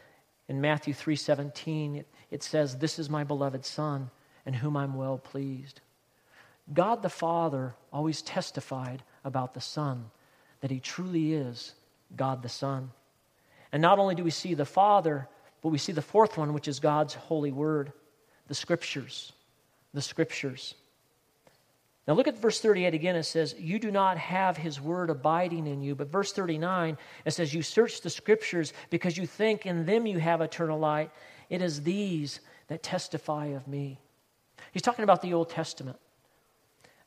in 0.48 0.62
Matthew 0.62 0.94
3:17. 0.94 1.98
It, 1.98 2.08
it 2.32 2.44
says, 2.44 2.78
This 2.78 2.98
is 2.98 3.10
my 3.10 3.24
beloved 3.24 3.66
Son, 3.66 4.10
in 4.46 4.54
whom 4.54 4.78
I'm 4.78 4.96
well 4.96 5.18
pleased. 5.18 5.82
God 6.74 7.02
the 7.02 7.10
Father 7.10 7.76
always 7.92 8.22
testified 8.22 9.04
about 9.24 9.54
the 9.54 9.62
Son, 9.62 10.10
that 10.62 10.72
he 10.72 10.80
truly 10.80 11.34
is 11.34 11.74
God 12.16 12.42
the 12.42 12.50
Son. 12.50 12.92
And 13.72 13.82
not 13.82 14.00
only 14.00 14.16
do 14.16 14.24
we 14.24 14.32
see 14.32 14.54
the 14.54 14.66
Father, 14.66 15.28
but 15.62 15.70
we 15.70 15.78
see 15.78 15.92
the 15.92 16.02
fourth 16.02 16.38
one, 16.38 16.54
which 16.54 16.68
is 16.68 16.80
God's 16.80 17.14
holy 17.14 17.52
word, 17.52 17.92
the 18.48 18.56
Scriptures. 18.56 19.34
The 19.94 20.02
Scriptures. 20.02 20.76
Now 22.08 22.14
look 22.14 22.28
at 22.28 22.38
verse 22.38 22.62
38 22.62 22.94
again. 22.94 23.16
It 23.16 23.24
says, 23.24 23.54
You 23.58 23.80
do 23.80 23.92
not 23.92 24.18
have 24.18 24.56
his 24.56 24.80
word 24.80 25.10
abiding 25.10 25.68
in 25.68 25.82
you. 25.82 25.94
But 25.94 26.12
verse 26.12 26.32
39, 26.32 26.98
it 27.26 27.32
says, 27.32 27.54
You 27.54 27.62
search 27.62 28.02
the 28.02 28.10
Scriptures 28.10 28.74
because 28.90 29.18
you 29.18 29.26
think 29.26 29.66
in 29.66 29.86
them 29.86 30.06
you 30.06 30.20
have 30.20 30.40
eternal 30.40 30.80
light. 30.80 31.12
It 31.50 31.62
is 31.62 31.84
these 31.84 32.40
that 32.68 32.84
testify 32.84 33.48
of 33.48 33.68
me. 33.68 34.00
He's 34.72 34.82
talking 34.82 35.04
about 35.04 35.22
the 35.22 35.34
Old 35.34 35.50
Testament. 35.50 35.98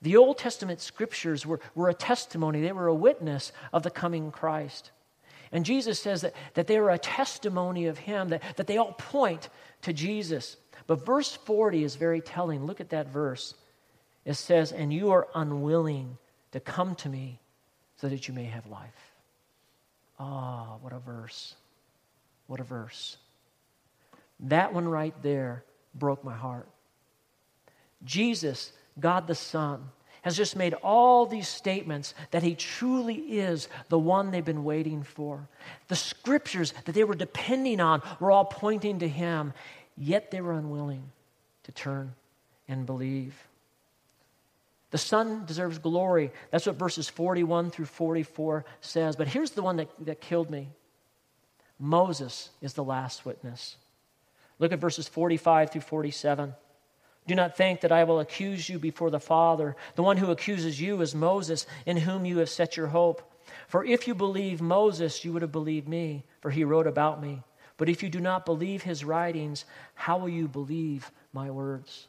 The 0.03 0.17
Old 0.17 0.39
Testament 0.39 0.81
scriptures 0.81 1.45
were, 1.45 1.61
were 1.75 1.91
a 1.91 1.95
testimony, 1.95 2.63
they 2.63 2.73
were 2.73 2.87
a 2.87 2.95
witness 2.95 3.53
of 3.73 3.83
the 3.83 3.91
coming 3.91 4.31
Christ. 4.31 4.93
And 5.53 5.65
Jesus 5.65 5.99
says 5.99 6.23
that, 6.23 6.35
that 6.55 6.67
they 6.67 6.79
are 6.79 6.91
a 6.91 6.99
testimony 6.99 7.87
of 7.87 7.99
Him, 7.99 8.29
that, 8.29 8.43
that 8.57 8.67
they 8.67 8.79
all 8.79 8.93
point 8.93 9.49
to 9.83 9.93
Jesus. 9.93 10.57
But 10.87 11.05
verse 11.05 11.35
40 11.35 11.85
is 11.85 11.97
very 11.97 12.21
telling. 12.21 12.65
Look 12.65 12.81
at 12.81 12.91
that 12.91 13.09
verse. 13.09 13.55
It 14.25 14.35
says, 14.35 14.73
And 14.73 14.93
you 14.93 15.11
are 15.11 15.29
unwilling 15.35 16.19
to 16.53 16.61
come 16.61 16.95
to 16.97 17.09
me 17.09 17.41
so 17.97 18.09
that 18.09 18.29
you 18.29 18.35
may 18.35 18.45
have 18.45 18.67
life. 18.67 19.15
Ah, 20.19 20.67
oh, 20.69 20.79
what 20.81 20.93
a 20.93 20.99
verse. 20.99 21.55
What 22.47 22.61
a 22.61 22.65
verse. 22.65 23.17
That 24.41 24.73
one 24.73 24.89
right 24.89 25.15
there 25.23 25.65
broke 25.95 26.25
my 26.25 26.35
heart. 26.35 26.69
Jesus, 28.05 28.73
God 28.99 29.27
the 29.27 29.35
Son, 29.35 29.91
has 30.23 30.37
just 30.37 30.57
made 30.57 30.75
all 30.75 31.27
these 31.27 31.49
statements 31.49 32.15
that 32.31 32.43
he 32.43 32.55
truly 32.55 33.15
is 33.15 33.69
the 33.89 33.99
one 33.99 34.31
they've 34.31 34.45
been 34.45 34.65
waiting 34.65 35.03
for. 35.03 35.49
The 35.89 35.97
scriptures 35.97 36.75
that 36.85 36.95
they 36.95 37.05
were 37.05 37.15
depending 37.15 37.81
on 37.81 38.03
were 38.19 38.31
all 38.31 38.45
pointing 38.45 38.99
to 38.99 39.09
him, 39.09 39.55
yet 39.97 40.31
they 40.31 40.41
were 40.41 40.53
unwilling 40.53 41.11
to 41.65 41.73
turn 41.73 42.15
and 42.69 42.85
believe. 42.85 43.35
The 44.91 44.99
Son 44.99 45.45
deserves 45.47 45.79
glory. 45.79 46.33
That's 46.51 46.67
what 46.67 46.77
verses 46.77 47.09
41 47.09 47.71
through 47.71 47.87
44 47.87 48.65
says. 48.81 49.17
But 49.17 49.29
here's 49.29 49.53
the 49.53 49.63
one 49.63 49.77
that, 49.77 49.89
that 50.01 50.21
killed 50.21 50.51
me 50.51 50.71
Moses 51.79 52.51
is 52.61 52.75
the 52.75 52.85
last 52.85 53.25
witness. 53.25 53.77
Look 54.59 54.73
at 54.73 54.81
verses 54.81 55.09
45 55.09 55.71
through 55.71 55.81
47. 55.81 56.55
Do 57.27 57.35
not 57.35 57.57
think 57.57 57.81
that 57.81 57.93
I 57.93 58.05
will 58.05 58.21
accuse 58.21 58.69
you 58.69 58.79
before 58.79 59.11
the 59.11 59.21
Father. 59.21 59.77
The 59.95 60.03
one 60.03 60.17
who 60.17 60.31
accuses 60.31 60.81
you 60.81 61.01
is 61.01 61.15
Moses, 61.15 61.67
in 61.87 61.97
whom 61.97 62.25
you 62.25 62.39
have 62.39 62.51
set 62.51 62.77
your 62.77 62.89
hope. 62.89 63.23
For 63.69 63.85
if 63.85 64.07
you 64.07 64.15
believe 64.15 64.61
Moses, 64.61 65.25
you 65.25 65.33
would 65.33 65.43
have 65.43 65.53
believed 65.53 65.89
me, 65.89 66.25
for 66.41 66.51
he 66.51 66.65
wrote 66.65 66.87
about 66.87 67.23
me. 67.23 67.43
But 67.77 67.89
if 67.89 68.03
you 68.03 68.11
do 68.11 68.21
not 68.21 68.45
believe 68.45 68.83
his 68.83 69.05
writings, 69.05 69.65
how 69.95 70.19
will 70.19 70.29
you 70.29 70.49
believe 70.49 71.11
my 71.33 71.51
words? 71.51 72.09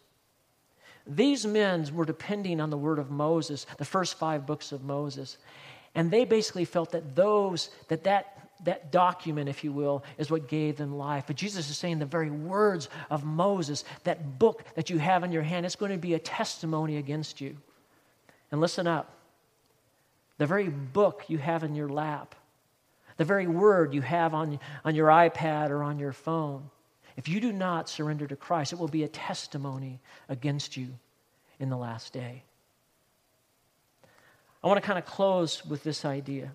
These 1.07 1.45
men 1.45 1.87
were 1.93 2.05
depending 2.05 2.61
on 2.61 2.69
the 2.69 2.77
word 2.77 2.99
of 2.99 3.09
Moses, 3.09 3.65
the 3.77 3.85
first 3.85 4.17
five 4.17 4.45
books 4.45 4.71
of 4.71 4.83
Moses. 4.83 5.37
And 5.95 6.09
they 6.11 6.25
basically 6.25 6.65
felt 6.65 6.91
that 6.91 7.15
those, 7.15 7.69
that 7.89 8.03
that 8.05 8.41
that 8.63 8.91
document, 8.91 9.49
if 9.49 9.63
you 9.63 9.71
will, 9.71 10.03
is 10.17 10.29
what 10.29 10.47
gave 10.47 10.77
them 10.77 10.95
life. 10.95 11.25
But 11.27 11.35
Jesus 11.35 11.69
is 11.69 11.77
saying 11.77 11.99
the 11.99 12.05
very 12.05 12.29
words 12.29 12.89
of 13.09 13.23
Moses, 13.23 13.83
that 14.03 14.39
book 14.39 14.63
that 14.75 14.89
you 14.89 14.99
have 14.99 15.23
in 15.23 15.31
your 15.31 15.41
hand, 15.41 15.65
it's 15.65 15.75
going 15.75 15.91
to 15.91 15.97
be 15.97 16.13
a 16.13 16.19
testimony 16.19 16.97
against 16.97 17.41
you. 17.41 17.57
And 18.51 18.61
listen 18.61 18.87
up 18.87 19.17
the 20.37 20.47
very 20.47 20.69
book 20.69 21.25
you 21.27 21.37
have 21.37 21.63
in 21.63 21.75
your 21.75 21.89
lap, 21.89 22.33
the 23.17 23.25
very 23.25 23.47
word 23.47 23.93
you 23.93 24.01
have 24.01 24.33
on, 24.33 24.59
on 24.83 24.95
your 24.95 25.07
iPad 25.07 25.69
or 25.69 25.83
on 25.83 25.99
your 25.99 26.13
phone, 26.13 26.69
if 27.17 27.27
you 27.27 27.39
do 27.39 27.51
not 27.51 27.89
surrender 27.89 28.27
to 28.27 28.35
Christ, 28.35 28.73
it 28.73 28.79
will 28.79 28.87
be 28.87 29.03
a 29.03 29.07
testimony 29.07 29.99
against 30.29 30.77
you 30.77 30.97
in 31.59 31.69
the 31.69 31.77
last 31.77 32.13
day. 32.13 32.43
I 34.63 34.67
want 34.67 34.81
to 34.81 34.85
kind 34.85 34.99
of 34.99 35.05
close 35.05 35.65
with 35.65 35.83
this 35.83 36.05
idea. 36.05 36.53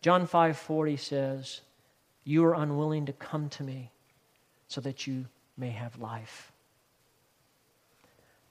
John 0.00 0.26
5:40 0.26 0.96
says, 0.96 1.60
"You 2.24 2.44
are 2.44 2.54
unwilling 2.54 3.06
to 3.06 3.12
come 3.12 3.48
to 3.50 3.62
me 3.62 3.90
so 4.68 4.80
that 4.80 5.06
you 5.06 5.26
may 5.56 5.70
have 5.70 5.98
life." 5.98 6.52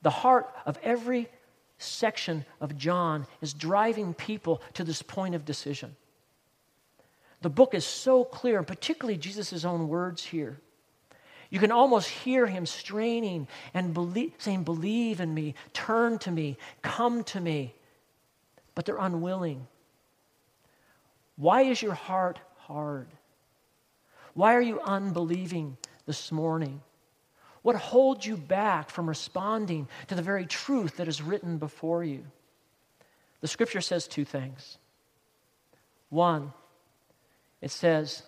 The 0.02 0.10
heart 0.10 0.54
of 0.66 0.78
every 0.84 1.30
section 1.78 2.46
of 2.60 2.78
John 2.78 3.28
is 3.42 3.54
driving 3.54 4.14
people 4.14 4.62
to 4.74 4.84
this 4.84 5.02
point 5.02 5.36
of 5.36 5.46
decision. 5.46 5.96
The 7.42 7.50
book 7.50 7.74
is 7.74 7.86
so 7.86 8.24
clear, 8.24 8.58
and 8.58 8.68
particularly 8.68 9.18
Jesus' 9.18 9.64
own 9.64 9.88
words 9.88 10.24
here. 10.26 10.60
You 11.50 11.60
can 11.60 11.72
almost 11.72 12.10
hear 12.10 12.46
him 12.46 12.66
straining 12.66 13.48
and 13.74 13.94
believe, 13.94 14.34
saying, 14.38 14.64
Believe 14.64 15.22
in 15.22 15.34
me, 15.34 15.56
turn 15.74 16.20
to 16.20 16.32
me, 16.32 16.58
come 16.82 17.24
to 17.26 17.40
me. 17.40 17.74
But 18.76 18.86
they're 18.86 18.98
unwilling. 18.98 19.68
Why 21.36 21.62
is 21.64 21.82
your 21.82 21.94
heart 21.94 22.40
hard? 22.58 23.08
Why 24.34 24.56
are 24.56 24.62
you 24.62 24.82
unbelieving 24.82 25.78
this 26.06 26.32
morning? 26.32 26.82
What 27.62 27.76
holds 27.76 28.26
you 28.26 28.38
back 28.38 28.90
from 28.90 29.10
responding 29.10 29.88
to 30.08 30.16
the 30.16 30.22
very 30.22 30.46
truth 30.46 30.98
that 30.98 31.08
is 31.08 31.22
written 31.22 31.58
before 31.58 32.04
you? 32.04 32.24
The 33.42 33.48
scripture 33.48 33.82
says 33.82 34.08
two 34.08 34.26
things. 34.26 34.78
One, 36.10 36.54
it 37.62 37.72
says, 37.72 38.24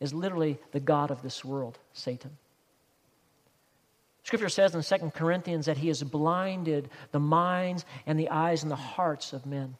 is 0.00 0.12
literally 0.12 0.58
the 0.72 0.80
God 0.80 1.10
of 1.10 1.22
this 1.22 1.44
world, 1.44 1.78
Satan. 1.92 2.36
Scripture 4.24 4.48
says 4.48 4.74
in 4.74 4.82
2 4.82 5.10
Corinthians 5.10 5.66
that 5.66 5.76
he 5.76 5.88
has 5.88 6.02
blinded 6.02 6.88
the 7.12 7.20
minds 7.20 7.84
and 8.06 8.18
the 8.18 8.30
eyes 8.30 8.62
and 8.62 8.72
the 8.72 8.76
hearts 8.76 9.34
of 9.34 9.44
men. 9.44 9.76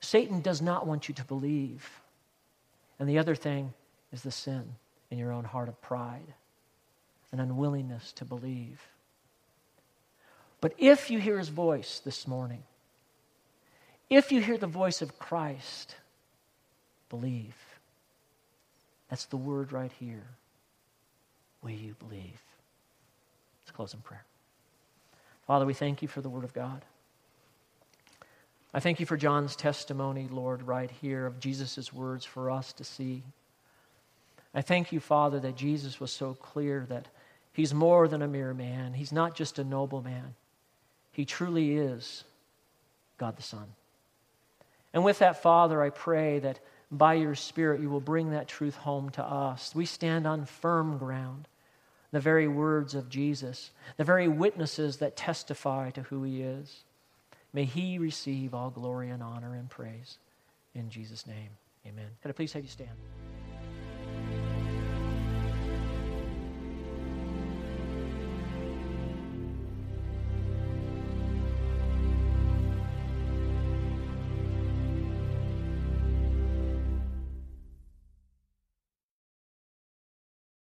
Satan 0.00 0.40
does 0.40 0.62
not 0.62 0.86
want 0.86 1.08
you 1.08 1.14
to 1.14 1.24
believe. 1.24 2.00
And 2.98 3.08
the 3.08 3.18
other 3.18 3.34
thing 3.34 3.74
is 4.10 4.22
the 4.22 4.30
sin 4.30 4.64
in 5.10 5.18
your 5.18 5.32
own 5.32 5.44
heart 5.44 5.68
of 5.68 5.80
pride, 5.82 6.34
an 7.30 7.40
unwillingness 7.40 8.12
to 8.12 8.24
believe. 8.24 8.80
But 10.62 10.74
if 10.78 11.10
you 11.10 11.18
hear 11.18 11.38
his 11.38 11.50
voice 11.50 12.00
this 12.02 12.26
morning, 12.26 12.62
if 14.08 14.32
you 14.32 14.40
hear 14.40 14.56
the 14.56 14.66
voice 14.66 15.02
of 15.02 15.18
Christ, 15.18 15.96
believe. 17.10 17.56
That's 19.10 19.26
the 19.26 19.36
word 19.36 19.72
right 19.72 19.92
here. 20.00 20.24
Will 21.62 21.70
you 21.70 21.94
believe? 21.98 22.40
Let's 23.72 23.76
close 23.78 23.94
in 23.94 24.00
prayer. 24.00 24.26
Father, 25.46 25.64
we 25.64 25.72
thank 25.72 26.02
you 26.02 26.08
for 26.08 26.20
the 26.20 26.28
word 26.28 26.44
of 26.44 26.52
God. 26.52 26.84
I 28.74 28.80
thank 28.80 29.00
you 29.00 29.06
for 29.06 29.16
John's 29.16 29.56
testimony, 29.56 30.28
Lord, 30.30 30.66
right 30.66 30.90
here 30.90 31.24
of 31.24 31.40
Jesus' 31.40 31.90
words 31.90 32.26
for 32.26 32.50
us 32.50 32.74
to 32.74 32.84
see. 32.84 33.22
I 34.54 34.60
thank 34.60 34.92
you, 34.92 35.00
Father, 35.00 35.40
that 35.40 35.56
Jesus 35.56 35.98
was 35.98 36.12
so 36.12 36.34
clear 36.34 36.84
that 36.90 37.08
he's 37.54 37.72
more 37.72 38.08
than 38.08 38.20
a 38.20 38.28
mere 38.28 38.52
man. 38.52 38.92
He's 38.92 39.10
not 39.10 39.34
just 39.34 39.58
a 39.58 39.64
noble 39.64 40.02
man. 40.02 40.34
He 41.10 41.24
truly 41.24 41.78
is 41.78 42.24
God 43.16 43.38
the 43.38 43.42
Son. 43.42 43.68
And 44.92 45.02
with 45.02 45.20
that, 45.20 45.42
Father, 45.42 45.80
I 45.80 45.88
pray 45.88 46.40
that 46.40 46.60
by 46.90 47.14
your 47.14 47.34
Spirit 47.34 47.80
you 47.80 47.88
will 47.88 48.00
bring 48.00 48.32
that 48.32 48.48
truth 48.48 48.76
home 48.76 49.08
to 49.10 49.24
us. 49.24 49.74
We 49.74 49.86
stand 49.86 50.26
on 50.26 50.44
firm 50.44 50.98
ground, 50.98 51.48
the 52.12 52.20
very 52.20 52.46
words 52.46 52.94
of 52.94 53.08
Jesus, 53.08 53.70
the 53.96 54.04
very 54.04 54.28
witnesses 54.28 54.98
that 54.98 55.16
testify 55.16 55.90
to 55.90 56.02
who 56.02 56.22
he 56.22 56.42
is. 56.42 56.84
May 57.52 57.64
he 57.64 57.98
receive 57.98 58.54
all 58.54 58.70
glory 58.70 59.10
and 59.10 59.22
honor 59.22 59.54
and 59.54 59.68
praise. 59.68 60.18
In 60.74 60.88
Jesus' 60.88 61.26
name, 61.26 61.50
amen. 61.86 62.08
Can 62.22 62.30
I 62.30 62.32
please 62.32 62.52
have 62.52 62.62
you 62.62 62.68
stand? 62.68 62.96